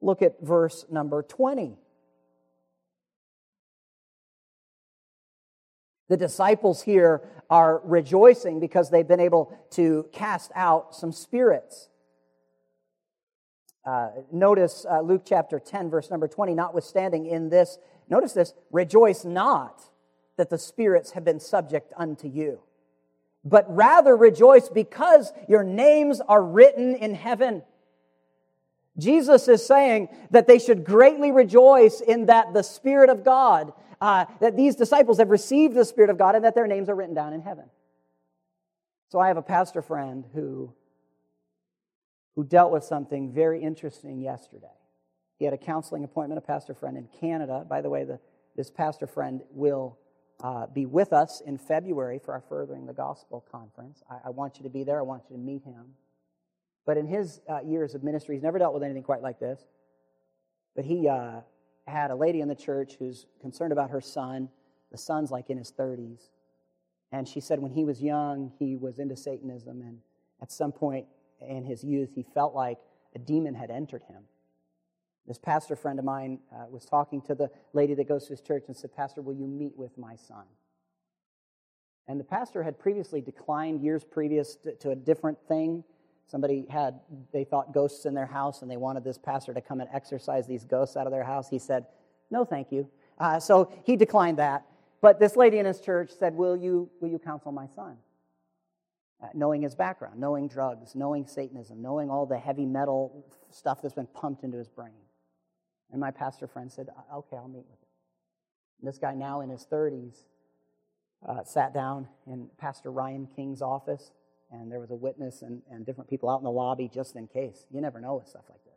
Look 0.02 0.22
at 0.22 0.42
verse 0.42 0.86
number 0.90 1.24
20. 1.24 1.78
The 6.10 6.18
disciples 6.18 6.82
here 6.82 7.22
are 7.50 7.82
rejoicing 7.86 8.60
because 8.60 8.90
they've 8.90 9.08
been 9.08 9.20
able 9.20 9.58
to 9.72 10.08
cast 10.12 10.52
out 10.56 10.96
some 10.96 11.12
spirits. 11.12 11.90
Uh, 13.86 14.10
notice 14.32 14.86
uh, 14.90 15.02
Luke 15.02 15.22
chapter 15.26 15.60
10, 15.60 15.90
verse 15.90 16.12
number 16.12 16.28
20, 16.28 16.54
notwithstanding 16.54 17.26
in 17.28 17.50
this, 17.50 17.78
notice 18.10 18.34
this, 18.34 18.54
rejoice 18.72 19.24
not 19.24 19.82
that 20.38 20.50
the 20.50 20.58
spirits 20.58 21.12
have 21.12 21.24
been 21.24 21.40
subject 21.40 21.94
unto 21.96 22.28
you, 22.28 22.60
but 23.46 23.66
rather 23.74 24.18
rejoice 24.18 24.68
because 24.68 25.32
your 25.48 25.64
names 25.64 26.22
are 26.22 26.44
written 26.44 26.96
in 26.96 27.14
heaven. 27.14 27.62
Jesus 28.98 29.48
is 29.48 29.66
saying 29.66 30.10
that 30.32 30.48
they 30.48 30.60
should 30.60 30.84
greatly 30.84 31.32
rejoice 31.32 32.02
in 32.02 32.26
that 32.26 32.54
the 32.54 32.64
Spirit 32.64 33.10
of 33.10 33.24
God 33.24 33.74
uh, 34.02 34.26
that 34.40 34.56
these 34.56 34.76
disciples 34.76 35.18
have 35.18 35.30
received 35.30 35.76
the 35.76 35.86
Spirit 35.86 36.10
of 36.10 36.18
God 36.18 36.36
and 36.36 36.46
that 36.46 36.56
their 36.56 36.68
names 36.68 36.90
are 36.90 36.96
written 36.96 37.16
down 37.16 37.34
in 37.34 37.42
heaven. 37.42 37.66
So 39.10 39.20
I 39.20 39.28
have 39.28 39.38
a 39.38 39.42
pastor 39.42 39.82
friend 39.82 40.26
who, 40.34 40.74
who 42.36 42.44
dealt 42.44 42.72
with 42.72 42.84
something 42.84 43.34
very 43.34 43.62
interesting 43.62 44.22
yesterday. 44.22 44.68
He 45.38 45.46
had 45.46 45.54
a 45.54 45.58
counseling 45.58 46.04
appointment, 46.04 46.38
a 46.38 46.42
pastor 46.42 46.74
friend 46.74 46.98
in 46.98 47.08
Canada. 47.20 47.66
By 47.68 47.82
the 47.82 47.90
way, 47.90 48.04
the, 48.04 48.20
this 48.56 48.70
pastor 48.70 49.08
friend 49.08 49.42
will 49.52 49.98
uh, 50.44 50.68
be 50.68 50.86
with 50.86 51.12
us 51.12 51.42
in 51.46 51.58
February 51.58 52.20
for 52.20 52.34
our 52.34 52.44
Furthering 52.48 52.86
the 52.86 52.94
Gospel 52.94 53.46
conference. 53.52 54.04
I, 54.10 54.28
I, 54.28 54.30
want 54.30 54.58
you 54.58 54.64
to 54.64 54.70
be 54.70 54.84
there. 54.84 55.00
I 55.00 55.02
want 55.02 55.24
you 55.30 55.36
to 55.36 55.42
meet 55.42 55.64
him. 55.64 55.96
But 56.86 56.98
in 56.98 57.08
his 57.08 57.42
uh, 57.50 57.62
years 57.62 57.94
of 57.94 58.04
ministry, 58.04 58.36
he's 58.36 58.44
never 58.44 58.58
dealt 58.58 58.74
with 58.74 58.84
anything 58.84 59.04
quite 59.04 59.22
like 59.22 59.40
this. 59.40 59.62
But 60.76 60.86
he, 60.86 61.08
uh, 61.10 61.42
had 61.90 62.12
a 62.12 62.16
lady 62.16 62.42
in 62.42 62.48
the 62.48 62.56
church 62.56 62.96
who's 62.98 63.26
concerned 63.42 63.72
about 63.72 63.90
her 63.90 64.02
son. 64.02 64.50
The 64.92 64.98
son's 64.98 65.32
like 65.32 65.50
in 65.50 65.58
his 65.58 65.72
30s. 65.72 66.30
And 67.12 67.28
she 67.28 67.40
said 67.40 67.60
when 67.60 67.72
he 67.72 67.84
was 67.84 68.02
young, 68.02 68.52
he 68.60 68.76
was 68.76 69.00
into 69.00 69.16
Satanism. 69.16 69.82
And 69.82 70.00
at 70.42 70.52
some 70.52 70.72
point 70.72 71.08
in 71.42 71.64
his 71.64 71.84
youth, 71.84 72.12
he 72.14 72.24
felt 72.24 72.54
like 72.54 72.78
a 73.16 73.20
demon 73.20 73.56
had 73.56 73.72
entered 73.72 74.04
him. 74.04 74.24
This 75.28 75.38
pastor 75.38 75.76
friend 75.76 76.00
of 76.00 76.06
mine 76.06 76.40
uh, 76.52 76.66
was 76.70 76.86
talking 76.86 77.22
to 77.24 77.36
the 77.36 77.52
lady 77.74 77.94
that 77.96 78.08
goes 78.08 78.26
to 78.26 78.30
his 78.32 78.42
church 78.42 78.64
and 78.68 78.76
said, 78.76 78.96
Pastor, 78.96 79.22
will 79.22 79.36
you 79.36 79.48
meet 79.48 79.78
with 79.78 79.98
my 79.98 80.16
son? 80.16 80.46
And 82.08 82.20
the 82.20 82.24
pastor 82.24 82.64
had 82.64 82.80
previously 82.80 83.22
declined 83.22 83.82
years 83.82 84.04
previous 84.04 84.56
to, 84.58 84.74
to 84.78 84.90
a 84.90 84.96
different 84.96 85.38
thing 85.48 85.84
Somebody 86.30 86.68
had, 86.70 87.00
they 87.34 87.44
thought 87.44 87.74
ghosts 87.74 88.06
in 88.06 88.14
their 88.14 88.28
house 88.28 88.62
and 88.62 88.70
they 88.70 88.78
wanted 88.78 89.04
this 89.04 89.18
pastor 89.18 89.52
to 89.52 89.62
come 89.62 89.82
and 89.82 89.90
exorcise 89.92 90.46
these 90.46 90.64
ghosts 90.64 90.96
out 90.96 91.08
of 91.08 91.12
their 91.12 91.24
house. 91.24 91.50
He 91.50 91.58
said, 91.58 91.88
No, 92.30 92.46
thank 92.46 92.72
you. 92.72 92.88
Uh, 93.18 93.40
so 93.40 93.72
he 93.84 93.96
declined 93.96 94.38
that. 94.38 94.64
But 95.02 95.20
this 95.20 95.36
lady 95.36 95.58
in 95.58 95.66
his 95.66 95.82
church 95.82 96.12
said, 96.12 96.36
Will 96.36 96.56
you, 96.56 96.88
will 97.02 97.10
you 97.10 97.18
counsel 97.18 97.52
my 97.52 97.66
son? 97.76 97.98
Uh, 99.24 99.28
knowing 99.34 99.64
his 99.64 99.74
background, 99.74 100.20
knowing 100.20 100.48
drugs, 100.48 100.94
knowing 100.94 101.26
Satanism, 101.26 101.82
knowing 101.82 102.12
all 102.12 102.28
the 102.28 102.38
heavy 102.38 102.66
metal 102.66 103.26
stuff 103.50 103.82
that's 103.82 103.96
been 103.96 104.08
pumped 104.08 104.44
into 104.44 104.58
his 104.58 104.70
brain. 104.70 104.94
And 105.92 106.00
my 106.00 106.12
pastor 106.12 106.46
friend 106.46 106.72
said, 106.72 106.90
Okay, 107.12 107.38
I'll 107.38 107.48
meet 107.48 107.66
with 107.68 107.80
him. 107.80 107.90
And 108.82 108.88
this 108.88 109.00
guy, 109.00 109.16
now 109.16 109.42
in 109.42 109.50
his 109.50 109.66
30s, 109.70 110.26
uh, 111.28 111.44
sat 111.44 111.74
down 111.74 112.08
in 112.28 112.50
Pastor 112.60 112.92
Ryan 112.92 113.28
King's 113.36 113.64
office 113.64 114.12
and 114.52 114.72
there 114.72 114.80
was 114.80 114.92
a 114.92 114.96
witness 114.96 115.42
and, 115.42 115.62
and 115.70 115.86
different 115.86 116.10
people 116.10 116.30
out 116.30 116.40
in 116.40 116.44
the 116.44 116.52
lobby 116.52 116.90
just 116.92 117.16
in 117.16 117.28
case. 117.28 117.66
You 117.72 117.82
never 117.82 118.00
know 118.00 118.16
with 118.16 118.28
stuff 118.28 118.46
like 118.50 118.64
this. 118.64 118.74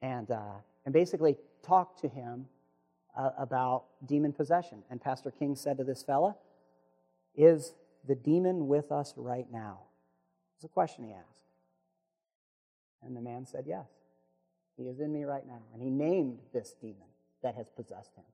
And, 0.00 0.30
uh, 0.30 0.60
and 0.84 0.92
basically 0.92 1.36
talked 1.62 2.00
to 2.00 2.08
him 2.08 2.46
uh, 3.16 3.30
about 3.38 3.84
demon 4.06 4.32
possession. 4.32 4.82
And 4.90 5.00
Pastor 5.00 5.30
King 5.30 5.56
said 5.56 5.78
to 5.78 5.84
this 5.84 6.02
fella, 6.02 6.36
Is 7.34 7.74
the 8.06 8.14
demon 8.14 8.68
with 8.68 8.92
us 8.92 9.14
right 9.16 9.46
now? 9.50 9.80
It's 10.56 10.64
a 10.64 10.68
question 10.68 11.04
he 11.04 11.12
asked. 11.12 11.46
And 13.02 13.16
the 13.16 13.20
man 13.20 13.46
said, 13.46 13.64
Yes, 13.66 13.86
he 14.76 14.84
is 14.84 15.00
in 15.00 15.12
me 15.12 15.24
right 15.24 15.46
now. 15.46 15.62
And 15.72 15.82
he 15.82 15.90
named 15.90 16.38
this 16.52 16.74
demon 16.80 17.08
that 17.42 17.56
has 17.56 17.68
possessed 17.68 18.14
him. 18.16 18.24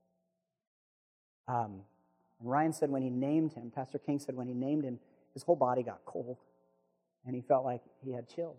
Um, 1.54 1.80
and 2.40 2.50
Ryan 2.50 2.72
said 2.72 2.90
when 2.90 3.02
he 3.02 3.10
named 3.10 3.54
him, 3.54 3.72
Pastor 3.74 3.98
King 3.98 4.18
said 4.18 4.36
when 4.36 4.46
he 4.46 4.54
named 4.54 4.84
him, 4.84 5.00
his 5.38 5.44
whole 5.44 5.56
body 5.56 5.84
got 5.84 6.00
cold 6.04 6.36
and 7.24 7.32
he 7.32 7.40
felt 7.40 7.64
like 7.64 7.80
he 8.04 8.12
had 8.12 8.28
chills. 8.28 8.58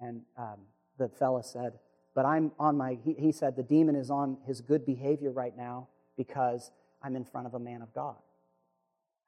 And 0.00 0.22
um, 0.36 0.58
the 0.98 1.08
fella 1.08 1.44
said, 1.44 1.74
But 2.12 2.24
I'm 2.24 2.50
on 2.58 2.76
my, 2.76 2.98
he, 3.04 3.14
he 3.14 3.30
said, 3.30 3.54
the 3.54 3.62
demon 3.62 3.94
is 3.94 4.10
on 4.10 4.38
his 4.46 4.60
good 4.60 4.84
behavior 4.84 5.30
right 5.30 5.56
now 5.56 5.86
because 6.16 6.72
I'm 7.02 7.14
in 7.14 7.24
front 7.24 7.46
of 7.46 7.54
a 7.54 7.60
man 7.60 7.82
of 7.82 7.94
God. 7.94 8.16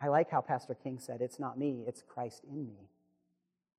I 0.03 0.09
like 0.09 0.31
how 0.31 0.41
Pastor 0.41 0.75
King 0.75 0.99
said, 0.99 1.21
It's 1.21 1.39
not 1.39 1.57
me, 1.57 1.85
it's 1.87 2.03
Christ 2.03 2.43
in 2.51 2.67
me. 2.67 2.89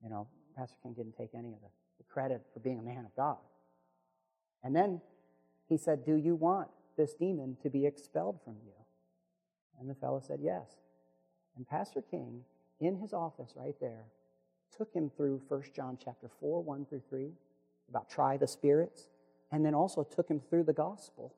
You 0.01 0.09
know, 0.09 0.27
Pastor 0.55 0.77
King 0.81 0.93
didn't 0.93 1.17
take 1.17 1.31
any 1.37 1.49
of 1.49 1.59
the, 1.59 1.67
the 1.97 2.05
credit 2.05 2.41
for 2.53 2.61
being 2.61 2.79
a 2.79 2.83
man 2.83 3.05
of 3.05 3.13
God. 3.15 3.37
And 4.63 4.73
then 4.73 5.01
he 5.67 5.75
said, 5.75 6.05
Do 6.05 6.15
you 6.15 6.35
want 6.35 6.69
this 6.95 7.13
demon 7.13 7.57
to 7.63 7.69
be 7.69 7.85
expelled 7.85 8.39
from 8.45 8.55
you? 8.63 8.71
And 9.79 9.89
the 9.89 9.95
fellow 9.95 10.21
said, 10.25 10.39
Yes. 10.41 10.67
And 11.55 11.67
Pastor 11.67 12.01
King, 12.01 12.41
in 12.79 12.97
his 12.97 13.13
office 13.13 13.53
right 13.55 13.75
there, 13.79 14.05
took 14.75 14.93
him 14.93 15.11
through 15.15 15.41
1 15.47 15.63
John 15.75 15.97
chapter 16.03 16.29
4, 16.39 16.63
1 16.63 16.85
through 16.85 17.01
3, 17.09 17.31
about 17.89 18.09
try 18.09 18.37
the 18.37 18.47
spirits, 18.47 19.07
and 19.51 19.65
then 19.65 19.75
also 19.75 20.03
took 20.03 20.29
him 20.29 20.39
through 20.39 20.63
the 20.63 20.73
gospel 20.73 21.35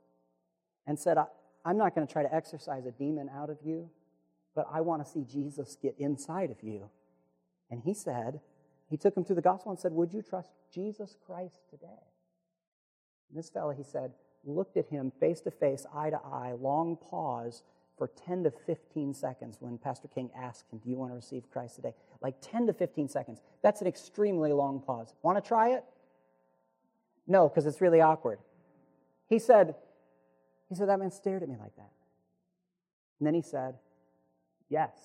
and 0.85 0.99
said, 0.99 1.17
I'm 1.65 1.77
not 1.77 1.95
going 1.95 2.05
to 2.05 2.11
try 2.11 2.23
to 2.23 2.33
exorcise 2.33 2.85
a 2.85 2.91
demon 2.91 3.29
out 3.33 3.49
of 3.49 3.57
you, 3.63 3.89
but 4.55 4.67
I 4.71 4.81
want 4.81 5.03
to 5.03 5.11
see 5.11 5.23
Jesus 5.23 5.77
get 5.81 5.95
inside 5.97 6.51
of 6.51 6.61
you. 6.61 6.89
And 7.71 7.81
he 7.81 7.93
said, 7.93 8.39
he 8.89 8.97
took 8.97 9.17
him 9.17 9.25
through 9.25 9.37
the 9.37 9.41
gospel 9.41 9.71
and 9.71 9.79
said, 9.79 9.91
Would 9.93 10.13
you 10.13 10.21
trust 10.21 10.51
Jesus 10.71 11.17
Christ 11.25 11.61
today? 11.71 11.87
And 13.29 13.39
this 13.39 13.49
fellow, 13.49 13.71
he 13.71 13.83
said, 13.83 14.11
looked 14.45 14.77
at 14.77 14.87
him 14.87 15.11
face 15.19 15.41
to 15.41 15.51
face, 15.51 15.85
eye 15.95 16.11
to 16.11 16.17
eye, 16.17 16.53
long 16.59 16.97
pause 16.97 17.63
for 17.97 18.09
10 18.25 18.43
to 18.43 18.51
15 18.51 19.13
seconds 19.13 19.57
when 19.59 19.77
Pastor 19.77 20.07
King 20.07 20.29
asked 20.35 20.71
him, 20.71 20.79
Do 20.79 20.89
you 20.89 20.97
want 20.97 21.11
to 21.11 21.15
receive 21.15 21.49
Christ 21.51 21.75
today? 21.75 21.93
Like 22.21 22.35
10 22.41 22.67
to 22.67 22.73
15 22.73 23.07
seconds. 23.07 23.41
That's 23.61 23.81
an 23.81 23.87
extremely 23.87 24.51
long 24.51 24.81
pause. 24.81 25.13
Want 25.21 25.41
to 25.41 25.47
try 25.47 25.69
it? 25.71 25.83
No, 27.27 27.47
because 27.47 27.65
it's 27.65 27.81
really 27.81 28.01
awkward. 28.01 28.39
He 29.27 29.39
said, 29.39 29.75
he 30.69 30.75
said, 30.75 30.89
that 30.89 30.99
man 30.99 31.11
stared 31.11 31.43
at 31.43 31.49
me 31.49 31.55
like 31.59 31.75
that. 31.75 31.91
And 33.19 33.27
then 33.27 33.33
he 33.33 33.41
said, 33.41 33.75
Yes, 34.69 34.97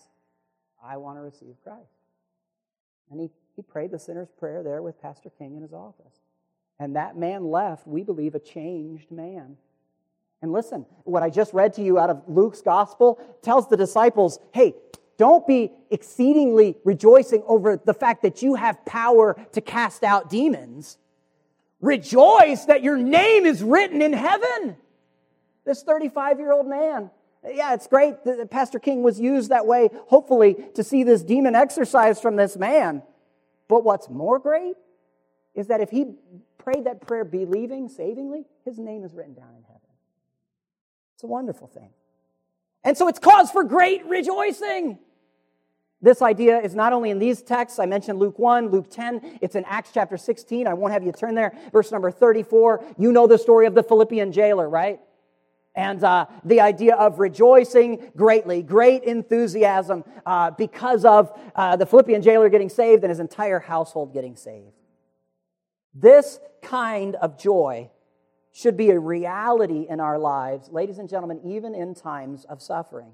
I 0.82 0.96
want 0.96 1.18
to 1.18 1.22
receive 1.22 1.56
Christ. 1.62 1.92
And 3.10 3.20
he, 3.20 3.30
he 3.56 3.62
prayed 3.62 3.90
the 3.90 3.98
sinner's 3.98 4.30
prayer 4.30 4.62
there 4.62 4.82
with 4.82 5.00
Pastor 5.00 5.30
King 5.30 5.56
in 5.56 5.62
his 5.62 5.72
office. 5.72 6.20
And 6.78 6.96
that 6.96 7.16
man 7.16 7.44
left, 7.44 7.86
we 7.86 8.02
believe, 8.02 8.34
a 8.34 8.38
changed 8.38 9.10
man. 9.10 9.56
And 10.40 10.52
listen, 10.52 10.86
what 11.04 11.22
I 11.22 11.30
just 11.30 11.52
read 11.52 11.74
to 11.74 11.82
you 11.82 11.98
out 11.98 12.10
of 12.10 12.22
Luke's 12.28 12.60
gospel 12.60 13.20
tells 13.42 13.68
the 13.68 13.76
disciples 13.76 14.38
hey, 14.52 14.74
don't 15.16 15.46
be 15.46 15.72
exceedingly 15.90 16.76
rejoicing 16.84 17.42
over 17.46 17.76
the 17.76 17.94
fact 17.94 18.22
that 18.22 18.40
you 18.40 18.54
have 18.54 18.84
power 18.84 19.36
to 19.52 19.60
cast 19.60 20.04
out 20.04 20.30
demons. 20.30 20.96
Rejoice 21.80 22.66
that 22.66 22.82
your 22.82 22.96
name 22.96 23.44
is 23.44 23.62
written 23.62 24.00
in 24.00 24.12
heaven. 24.12 24.76
This 25.64 25.82
35 25.82 26.38
year 26.38 26.52
old 26.52 26.66
man. 26.66 27.10
Yeah, 27.44 27.74
it's 27.74 27.86
great 27.86 28.24
that 28.24 28.50
Pastor 28.50 28.78
King 28.78 29.02
was 29.02 29.20
used 29.20 29.50
that 29.50 29.66
way, 29.66 29.90
hopefully, 30.06 30.56
to 30.74 30.82
see 30.82 31.04
this 31.04 31.22
demon 31.22 31.54
exorcised 31.54 32.20
from 32.20 32.36
this 32.36 32.56
man. 32.56 33.02
But 33.68 33.84
what's 33.84 34.08
more 34.08 34.38
great 34.38 34.76
is 35.54 35.68
that 35.68 35.80
if 35.80 35.90
he 35.90 36.14
prayed 36.58 36.84
that 36.84 37.00
prayer 37.00 37.24
believing, 37.24 37.88
savingly, 37.88 38.44
his 38.64 38.78
name 38.78 39.04
is 39.04 39.14
written 39.14 39.34
down. 39.34 39.57
It's 41.18 41.24
a 41.24 41.26
wonderful 41.26 41.66
thing. 41.66 41.90
And 42.84 42.96
so 42.96 43.08
it's 43.08 43.18
cause 43.18 43.50
for 43.50 43.64
great 43.64 44.06
rejoicing. 44.06 45.00
This 46.00 46.22
idea 46.22 46.60
is 46.60 46.76
not 46.76 46.92
only 46.92 47.10
in 47.10 47.18
these 47.18 47.42
texts. 47.42 47.80
I 47.80 47.86
mentioned 47.86 48.20
Luke 48.20 48.38
1, 48.38 48.68
Luke 48.68 48.88
10. 48.88 49.40
It's 49.42 49.56
in 49.56 49.64
Acts 49.64 49.90
chapter 49.92 50.16
16. 50.16 50.68
I 50.68 50.74
won't 50.74 50.92
have 50.92 51.02
you 51.02 51.10
turn 51.10 51.34
there. 51.34 51.58
Verse 51.72 51.90
number 51.90 52.12
34. 52.12 52.84
You 52.98 53.10
know 53.10 53.26
the 53.26 53.36
story 53.36 53.66
of 53.66 53.74
the 53.74 53.82
Philippian 53.82 54.30
jailer, 54.30 54.68
right? 54.68 55.00
And 55.74 56.04
uh, 56.04 56.26
the 56.44 56.60
idea 56.60 56.94
of 56.94 57.18
rejoicing 57.18 58.12
greatly, 58.14 58.62
great 58.62 59.02
enthusiasm 59.02 60.04
uh, 60.24 60.52
because 60.52 61.04
of 61.04 61.36
uh, 61.56 61.74
the 61.74 61.84
Philippian 61.84 62.22
jailer 62.22 62.48
getting 62.48 62.68
saved 62.68 63.02
and 63.02 63.10
his 63.10 63.18
entire 63.18 63.58
household 63.58 64.14
getting 64.14 64.36
saved. 64.36 64.70
This 65.92 66.38
kind 66.62 67.16
of 67.16 67.36
joy 67.36 67.90
should 68.52 68.76
be 68.76 68.90
a 68.90 68.98
reality 68.98 69.86
in 69.88 70.00
our 70.00 70.18
lives, 70.18 70.70
ladies 70.70 70.98
and 70.98 71.08
gentlemen, 71.08 71.40
even 71.44 71.74
in 71.74 71.94
times 71.94 72.44
of 72.46 72.62
suffering. 72.62 73.12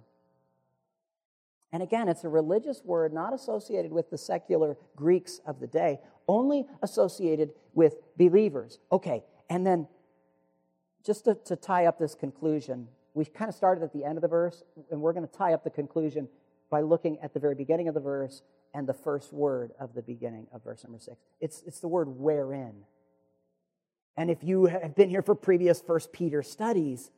And 1.72 1.82
again, 1.82 2.08
it's 2.08 2.22
a 2.22 2.28
religious 2.28 2.82
word 2.84 3.12
not 3.12 3.32
associated 3.32 3.90
with 3.90 4.08
the 4.10 4.16
secular 4.16 4.76
Greeks 4.94 5.40
of 5.44 5.58
the 5.58 5.66
day, 5.66 5.98
only 6.28 6.66
associated 6.82 7.50
with 7.72 7.96
believers. 8.16 8.78
Okay, 8.92 9.24
and 9.50 9.66
then 9.66 9.88
just 11.04 11.24
to, 11.24 11.34
to 11.46 11.56
tie 11.56 11.86
up 11.86 11.98
this 11.98 12.14
conclusion, 12.14 12.88
we 13.12 13.24
kind 13.24 13.48
of 13.48 13.54
started 13.54 13.82
at 13.82 13.92
the 13.92 14.04
end 14.04 14.16
of 14.16 14.22
the 14.22 14.28
verse, 14.28 14.62
and 14.90 15.00
we're 15.00 15.12
going 15.12 15.26
to 15.26 15.32
tie 15.32 15.52
up 15.52 15.64
the 15.64 15.70
conclusion 15.70 16.28
by 16.70 16.80
looking 16.80 17.18
at 17.20 17.34
the 17.34 17.40
very 17.40 17.54
beginning 17.54 17.88
of 17.88 17.94
the 17.94 18.00
verse 18.00 18.42
and 18.72 18.88
the 18.88 18.94
first 18.94 19.32
word 19.32 19.72
of 19.78 19.94
the 19.94 20.02
beginning 20.02 20.46
of 20.52 20.62
verse 20.64 20.82
number 20.84 20.98
six. 20.98 21.16
It's, 21.40 21.62
it's 21.66 21.80
the 21.80 21.88
word 21.88 22.08
wherein. 22.08 22.84
And 24.16 24.30
if 24.30 24.44
you 24.44 24.66
have 24.66 24.94
been 24.94 25.10
here 25.10 25.22
for 25.22 25.34
previous 25.34 25.80
First 25.80 26.12
Peter 26.12 26.42
studies, 26.42 27.10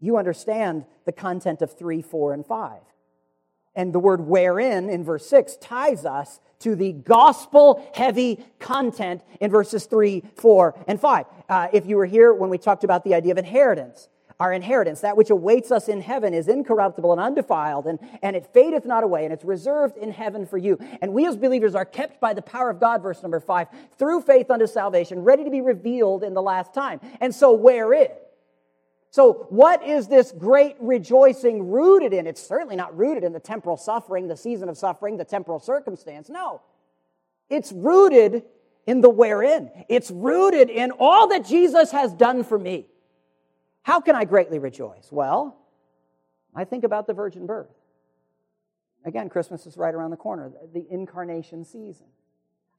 you 0.00 0.16
understand 0.16 0.84
the 1.04 1.12
content 1.12 1.62
of 1.62 1.76
3, 1.76 2.02
4, 2.02 2.32
and 2.32 2.46
5. 2.46 2.80
And 3.74 3.92
the 3.92 3.98
word 3.98 4.22
wherein 4.22 4.88
in 4.88 5.04
verse 5.04 5.26
6 5.26 5.58
ties 5.58 6.06
us 6.06 6.40
to 6.60 6.74
the 6.74 6.92
gospel 6.92 7.86
heavy 7.94 8.44
content 8.58 9.22
in 9.40 9.50
verses 9.50 9.84
3, 9.84 10.22
4, 10.36 10.84
and 10.88 10.98
5. 10.98 11.26
Uh, 11.48 11.68
if 11.72 11.86
you 11.86 11.96
were 11.96 12.06
here 12.06 12.32
when 12.32 12.48
we 12.48 12.56
talked 12.56 12.84
about 12.84 13.04
the 13.04 13.14
idea 13.14 13.32
of 13.32 13.38
inheritance, 13.38 14.08
our 14.38 14.52
inheritance, 14.52 15.00
that 15.00 15.16
which 15.16 15.30
awaits 15.30 15.70
us 15.70 15.88
in 15.88 16.00
heaven, 16.00 16.34
is 16.34 16.48
incorruptible 16.48 17.12
and 17.12 17.20
undefiled, 17.20 17.86
and, 17.86 17.98
and 18.22 18.36
it 18.36 18.46
fadeth 18.52 18.84
not 18.84 19.02
away, 19.02 19.24
and 19.24 19.32
it's 19.32 19.44
reserved 19.44 19.96
in 19.96 20.10
heaven 20.10 20.46
for 20.46 20.58
you. 20.58 20.78
And 21.00 21.14
we 21.14 21.26
as 21.26 21.36
believers 21.36 21.74
are 21.74 21.84
kept 21.84 22.20
by 22.20 22.34
the 22.34 22.42
power 22.42 22.70
of 22.70 22.78
God, 22.78 23.02
verse 23.02 23.22
number 23.22 23.40
five, 23.40 23.68
through 23.98 24.20
faith 24.22 24.50
unto 24.50 24.66
salvation, 24.66 25.20
ready 25.24 25.44
to 25.44 25.50
be 25.50 25.62
revealed 25.62 26.22
in 26.22 26.34
the 26.34 26.42
last 26.42 26.74
time. 26.74 27.00
And 27.20 27.34
so, 27.34 27.52
where 27.52 27.94
is? 27.94 28.08
So, 29.10 29.46
what 29.48 29.82
is 29.82 30.08
this 30.08 30.32
great 30.32 30.76
rejoicing 30.78 31.70
rooted 31.70 32.12
in? 32.12 32.26
It's 32.26 32.46
certainly 32.46 32.76
not 32.76 32.94
rooted 32.94 33.24
in 33.24 33.32
the 33.32 33.40
temporal 33.40 33.78
suffering, 33.78 34.28
the 34.28 34.36
season 34.36 34.68
of 34.68 34.76
suffering, 34.76 35.16
the 35.16 35.24
temporal 35.24 35.58
circumstance. 35.58 36.28
No. 36.28 36.60
It's 37.48 37.72
rooted 37.72 38.42
in 38.86 39.00
the 39.00 39.08
wherein. 39.08 39.70
It's 39.88 40.10
rooted 40.10 40.68
in 40.68 40.90
all 40.98 41.28
that 41.28 41.46
Jesus 41.46 41.92
has 41.92 42.12
done 42.12 42.44
for 42.44 42.58
me. 42.58 42.86
How 43.86 44.00
can 44.00 44.16
I 44.16 44.24
greatly 44.24 44.58
rejoice? 44.58 45.12
Well, 45.12 45.56
I 46.56 46.64
think 46.64 46.82
about 46.82 47.06
the 47.06 47.14
virgin 47.14 47.46
birth. 47.46 47.70
Again, 49.04 49.28
Christmas 49.28 49.64
is 49.64 49.76
right 49.76 49.94
around 49.94 50.10
the 50.10 50.16
corner, 50.16 50.50
the 50.74 50.84
incarnation 50.90 51.64
season. 51.64 52.08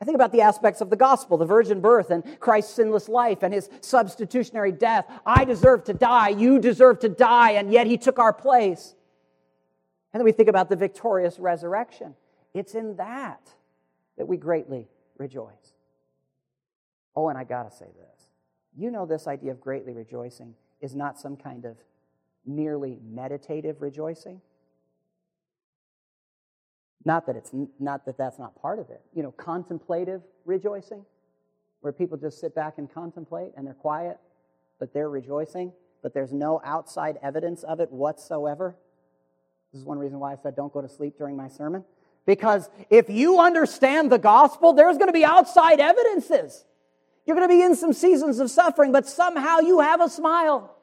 I 0.01 0.05
think 0.05 0.15
about 0.15 0.33
the 0.33 0.41
aspects 0.41 0.81
of 0.81 0.89
the 0.89 0.97
gospel, 0.97 1.37
the 1.37 1.45
virgin 1.45 1.79
birth 1.79 2.11
and 2.11 2.25
Christ's 2.41 2.73
sinless 2.73 3.07
life 3.07 3.41
and 3.41 3.53
his 3.53 3.69
substitutionary 3.79 4.73
death. 4.73 5.09
I 5.25 5.45
deserve 5.45 5.85
to 5.85 5.93
die, 5.93 6.27
you 6.27 6.59
deserve 6.59 6.99
to 6.99 7.07
die, 7.07 7.51
and 7.51 7.71
yet 7.71 7.87
he 7.87 7.97
took 7.97 8.19
our 8.19 8.33
place. 8.33 8.93
And 10.11 10.19
then 10.19 10.25
we 10.25 10.33
think 10.33 10.49
about 10.49 10.67
the 10.67 10.75
victorious 10.75 11.39
resurrection. 11.39 12.15
It's 12.53 12.75
in 12.75 12.97
that 12.97 13.49
that 14.17 14.27
we 14.27 14.35
greatly 14.35 14.89
rejoice. 15.17 15.73
Oh, 17.15 17.29
and 17.29 17.37
I 17.37 17.45
got 17.45 17.71
to 17.71 17.77
say 17.77 17.85
this. 17.85 18.25
You 18.75 18.91
know 18.91 19.05
this 19.05 19.25
idea 19.25 19.51
of 19.51 19.61
greatly 19.61 19.93
rejoicing 19.93 20.53
is 20.81 20.95
not 20.95 21.19
some 21.19 21.35
kind 21.35 21.65
of 21.65 21.77
merely 22.45 22.99
meditative 23.03 23.81
rejoicing. 23.81 24.41
Not 27.05 27.25
that 27.27 27.35
it's 27.35 27.51
not 27.79 28.05
that 28.05 28.17
that's 28.17 28.39
not 28.39 28.59
part 28.61 28.79
of 28.79 28.89
it. 28.89 29.01
You 29.13 29.23
know, 29.23 29.31
contemplative 29.31 30.21
rejoicing, 30.45 31.05
where 31.81 31.93
people 31.93 32.17
just 32.17 32.39
sit 32.39 32.53
back 32.55 32.77
and 32.77 32.91
contemplate 32.91 33.51
and 33.55 33.65
they're 33.65 33.73
quiet, 33.73 34.17
but 34.79 34.93
they're 34.93 35.09
rejoicing, 35.09 35.71
but 36.01 36.13
there's 36.13 36.33
no 36.33 36.61
outside 36.63 37.17
evidence 37.21 37.63
of 37.63 37.79
it 37.79 37.91
whatsoever. 37.91 38.75
This 39.71 39.81
is 39.81 39.85
one 39.85 39.99
reason 39.99 40.19
why 40.19 40.33
I 40.33 40.35
said 40.35 40.55
don't 40.55 40.73
go 40.73 40.81
to 40.81 40.89
sleep 40.89 41.17
during 41.17 41.35
my 41.37 41.47
sermon. 41.47 41.83
Because 42.25 42.69
if 42.89 43.09
you 43.09 43.39
understand 43.39 44.11
the 44.11 44.17
gospel, 44.17 44.73
there's 44.73 44.97
going 44.97 45.07
to 45.07 45.13
be 45.13 45.23
outside 45.23 45.79
evidences. 45.79 46.65
You're 47.27 47.35
going 47.35 47.47
to 47.47 47.53
be 47.53 47.61
in 47.61 47.75
some 47.75 47.91
seasons 47.91 48.39
of 48.39 48.49
suffering, 48.49 48.93
but 48.93 49.05
somehow 49.05 49.59
you 49.59 49.81
have 49.81 50.01
a 50.01 50.09
smile. 50.09 50.73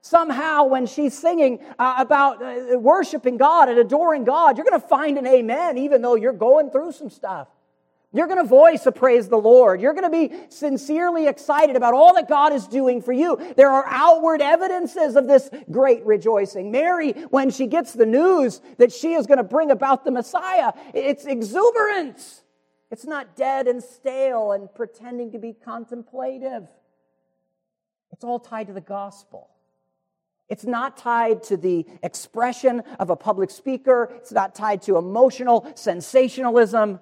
somehow 0.00 0.64
when 0.64 0.86
she's 0.86 1.16
singing 1.16 1.60
uh, 1.78 1.96
about 1.98 2.42
uh, 2.42 2.78
worshiping 2.78 3.36
God 3.36 3.68
and 3.68 3.78
adoring 3.78 4.24
God, 4.24 4.56
you're 4.56 4.64
going 4.64 4.80
to 4.80 4.88
find 4.88 5.18
an 5.18 5.26
amen, 5.26 5.76
even 5.76 6.00
though 6.00 6.14
you're 6.14 6.32
going 6.32 6.70
through 6.70 6.92
some 6.92 7.10
stuff. 7.10 7.48
You're 8.12 8.26
going 8.26 8.42
to 8.42 8.48
voice 8.48 8.86
a 8.86 8.92
praise 8.92 9.28
the 9.28 9.36
Lord. 9.36 9.80
You're 9.80 9.92
going 9.92 10.10
to 10.10 10.28
be 10.28 10.34
sincerely 10.48 11.28
excited 11.28 11.76
about 11.76 11.94
all 11.94 12.14
that 12.14 12.28
God 12.28 12.52
is 12.52 12.66
doing 12.66 13.02
for 13.02 13.12
you. 13.12 13.38
There 13.56 13.70
are 13.70 13.84
outward 13.86 14.42
evidences 14.42 15.14
of 15.14 15.28
this 15.28 15.48
great 15.70 16.04
rejoicing. 16.04 16.72
Mary, 16.72 17.12
when 17.28 17.50
she 17.50 17.66
gets 17.66 17.92
the 17.92 18.06
news 18.06 18.60
that 18.78 18.90
she 18.90 19.12
is 19.12 19.28
going 19.28 19.38
to 19.38 19.44
bring 19.44 19.70
about 19.70 20.04
the 20.04 20.10
Messiah, 20.10 20.72
it's 20.92 21.24
exuberance. 21.24 22.42
It's 22.90 23.04
not 23.04 23.36
dead 23.36 23.68
and 23.68 23.82
stale 23.82 24.52
and 24.52 24.72
pretending 24.74 25.32
to 25.32 25.38
be 25.38 25.52
contemplative. 25.52 26.66
It's 28.12 28.24
all 28.24 28.40
tied 28.40 28.66
to 28.66 28.72
the 28.72 28.80
gospel. 28.80 29.48
It's 30.48 30.64
not 30.64 30.96
tied 30.96 31.44
to 31.44 31.56
the 31.56 31.86
expression 32.02 32.82
of 32.98 33.08
a 33.08 33.16
public 33.16 33.50
speaker. 33.50 34.12
It's 34.16 34.32
not 34.32 34.54
tied 34.56 34.82
to 34.82 34.96
emotional 34.96 35.70
sensationalism. 35.76 36.98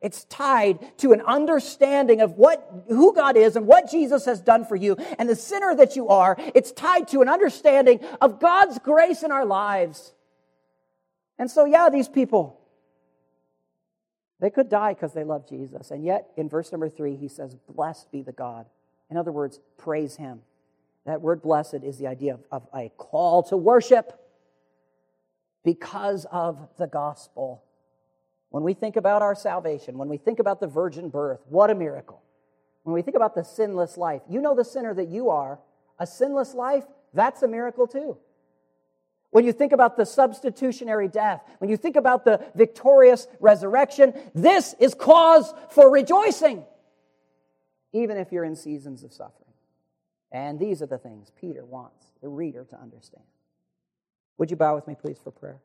It's 0.00 0.24
tied 0.24 0.98
to 0.98 1.12
an 1.12 1.20
understanding 1.20 2.22
of 2.22 2.32
what, 2.32 2.84
who 2.88 3.14
God 3.14 3.36
is 3.36 3.56
and 3.56 3.66
what 3.66 3.90
Jesus 3.90 4.24
has 4.24 4.40
done 4.40 4.64
for 4.64 4.76
you 4.76 4.96
and 5.18 5.28
the 5.28 5.36
sinner 5.36 5.74
that 5.74 5.96
you 5.96 6.08
are. 6.08 6.36
It's 6.54 6.72
tied 6.72 7.08
to 7.08 7.20
an 7.20 7.28
understanding 7.28 8.00
of 8.20 8.40
God's 8.40 8.78
grace 8.78 9.22
in 9.22 9.30
our 9.30 9.44
lives. 9.44 10.14
And 11.38 11.50
so, 11.50 11.66
yeah, 11.66 11.90
these 11.90 12.08
people, 12.08 12.60
they 14.40 14.50
could 14.50 14.68
die 14.68 14.92
because 14.92 15.14
they 15.14 15.24
love 15.24 15.48
Jesus. 15.48 15.90
And 15.90 16.04
yet, 16.04 16.28
in 16.36 16.48
verse 16.48 16.70
number 16.70 16.88
three, 16.88 17.16
he 17.16 17.28
says, 17.28 17.56
Blessed 17.68 18.10
be 18.12 18.22
the 18.22 18.32
God. 18.32 18.66
In 19.10 19.16
other 19.16 19.32
words, 19.32 19.60
praise 19.78 20.16
him. 20.16 20.40
That 21.06 21.22
word 21.22 21.40
blessed 21.40 21.84
is 21.84 21.98
the 21.98 22.08
idea 22.08 22.34
of, 22.34 22.40
of 22.50 22.66
a 22.74 22.90
call 22.96 23.44
to 23.44 23.56
worship 23.56 24.20
because 25.64 26.26
of 26.30 26.68
the 26.78 26.86
gospel. 26.86 27.62
When 28.50 28.62
we 28.62 28.74
think 28.74 28.96
about 28.96 29.22
our 29.22 29.34
salvation, 29.34 29.98
when 29.98 30.08
we 30.08 30.16
think 30.16 30.38
about 30.38 30.60
the 30.60 30.66
virgin 30.66 31.08
birth, 31.08 31.40
what 31.48 31.70
a 31.70 31.74
miracle. 31.74 32.22
When 32.82 32.94
we 32.94 33.02
think 33.02 33.16
about 33.16 33.34
the 33.34 33.42
sinless 33.42 33.96
life, 33.96 34.22
you 34.28 34.40
know 34.40 34.54
the 34.54 34.64
sinner 34.64 34.94
that 34.94 35.08
you 35.08 35.30
are, 35.30 35.58
a 35.98 36.06
sinless 36.06 36.54
life, 36.54 36.84
that's 37.14 37.42
a 37.42 37.48
miracle 37.48 37.86
too. 37.86 38.16
When 39.30 39.44
you 39.44 39.52
think 39.52 39.72
about 39.72 39.96
the 39.96 40.06
substitutionary 40.06 41.08
death, 41.08 41.42
when 41.58 41.68
you 41.68 41.76
think 41.76 41.96
about 41.96 42.24
the 42.24 42.44
victorious 42.54 43.26
resurrection, 43.40 44.14
this 44.34 44.74
is 44.78 44.94
cause 44.94 45.52
for 45.70 45.90
rejoicing, 45.90 46.64
even 47.92 48.16
if 48.16 48.32
you're 48.32 48.44
in 48.44 48.56
seasons 48.56 49.02
of 49.02 49.12
suffering. 49.12 49.52
And 50.32 50.58
these 50.58 50.82
are 50.82 50.86
the 50.86 50.98
things 50.98 51.32
Peter 51.40 51.64
wants 51.64 52.12
the 52.22 52.28
reader 52.28 52.64
to 52.70 52.80
understand. 52.80 53.24
Would 54.38 54.50
you 54.50 54.56
bow 54.56 54.74
with 54.74 54.86
me, 54.86 54.94
please, 54.94 55.18
for 55.22 55.30
prayer? 55.30 55.60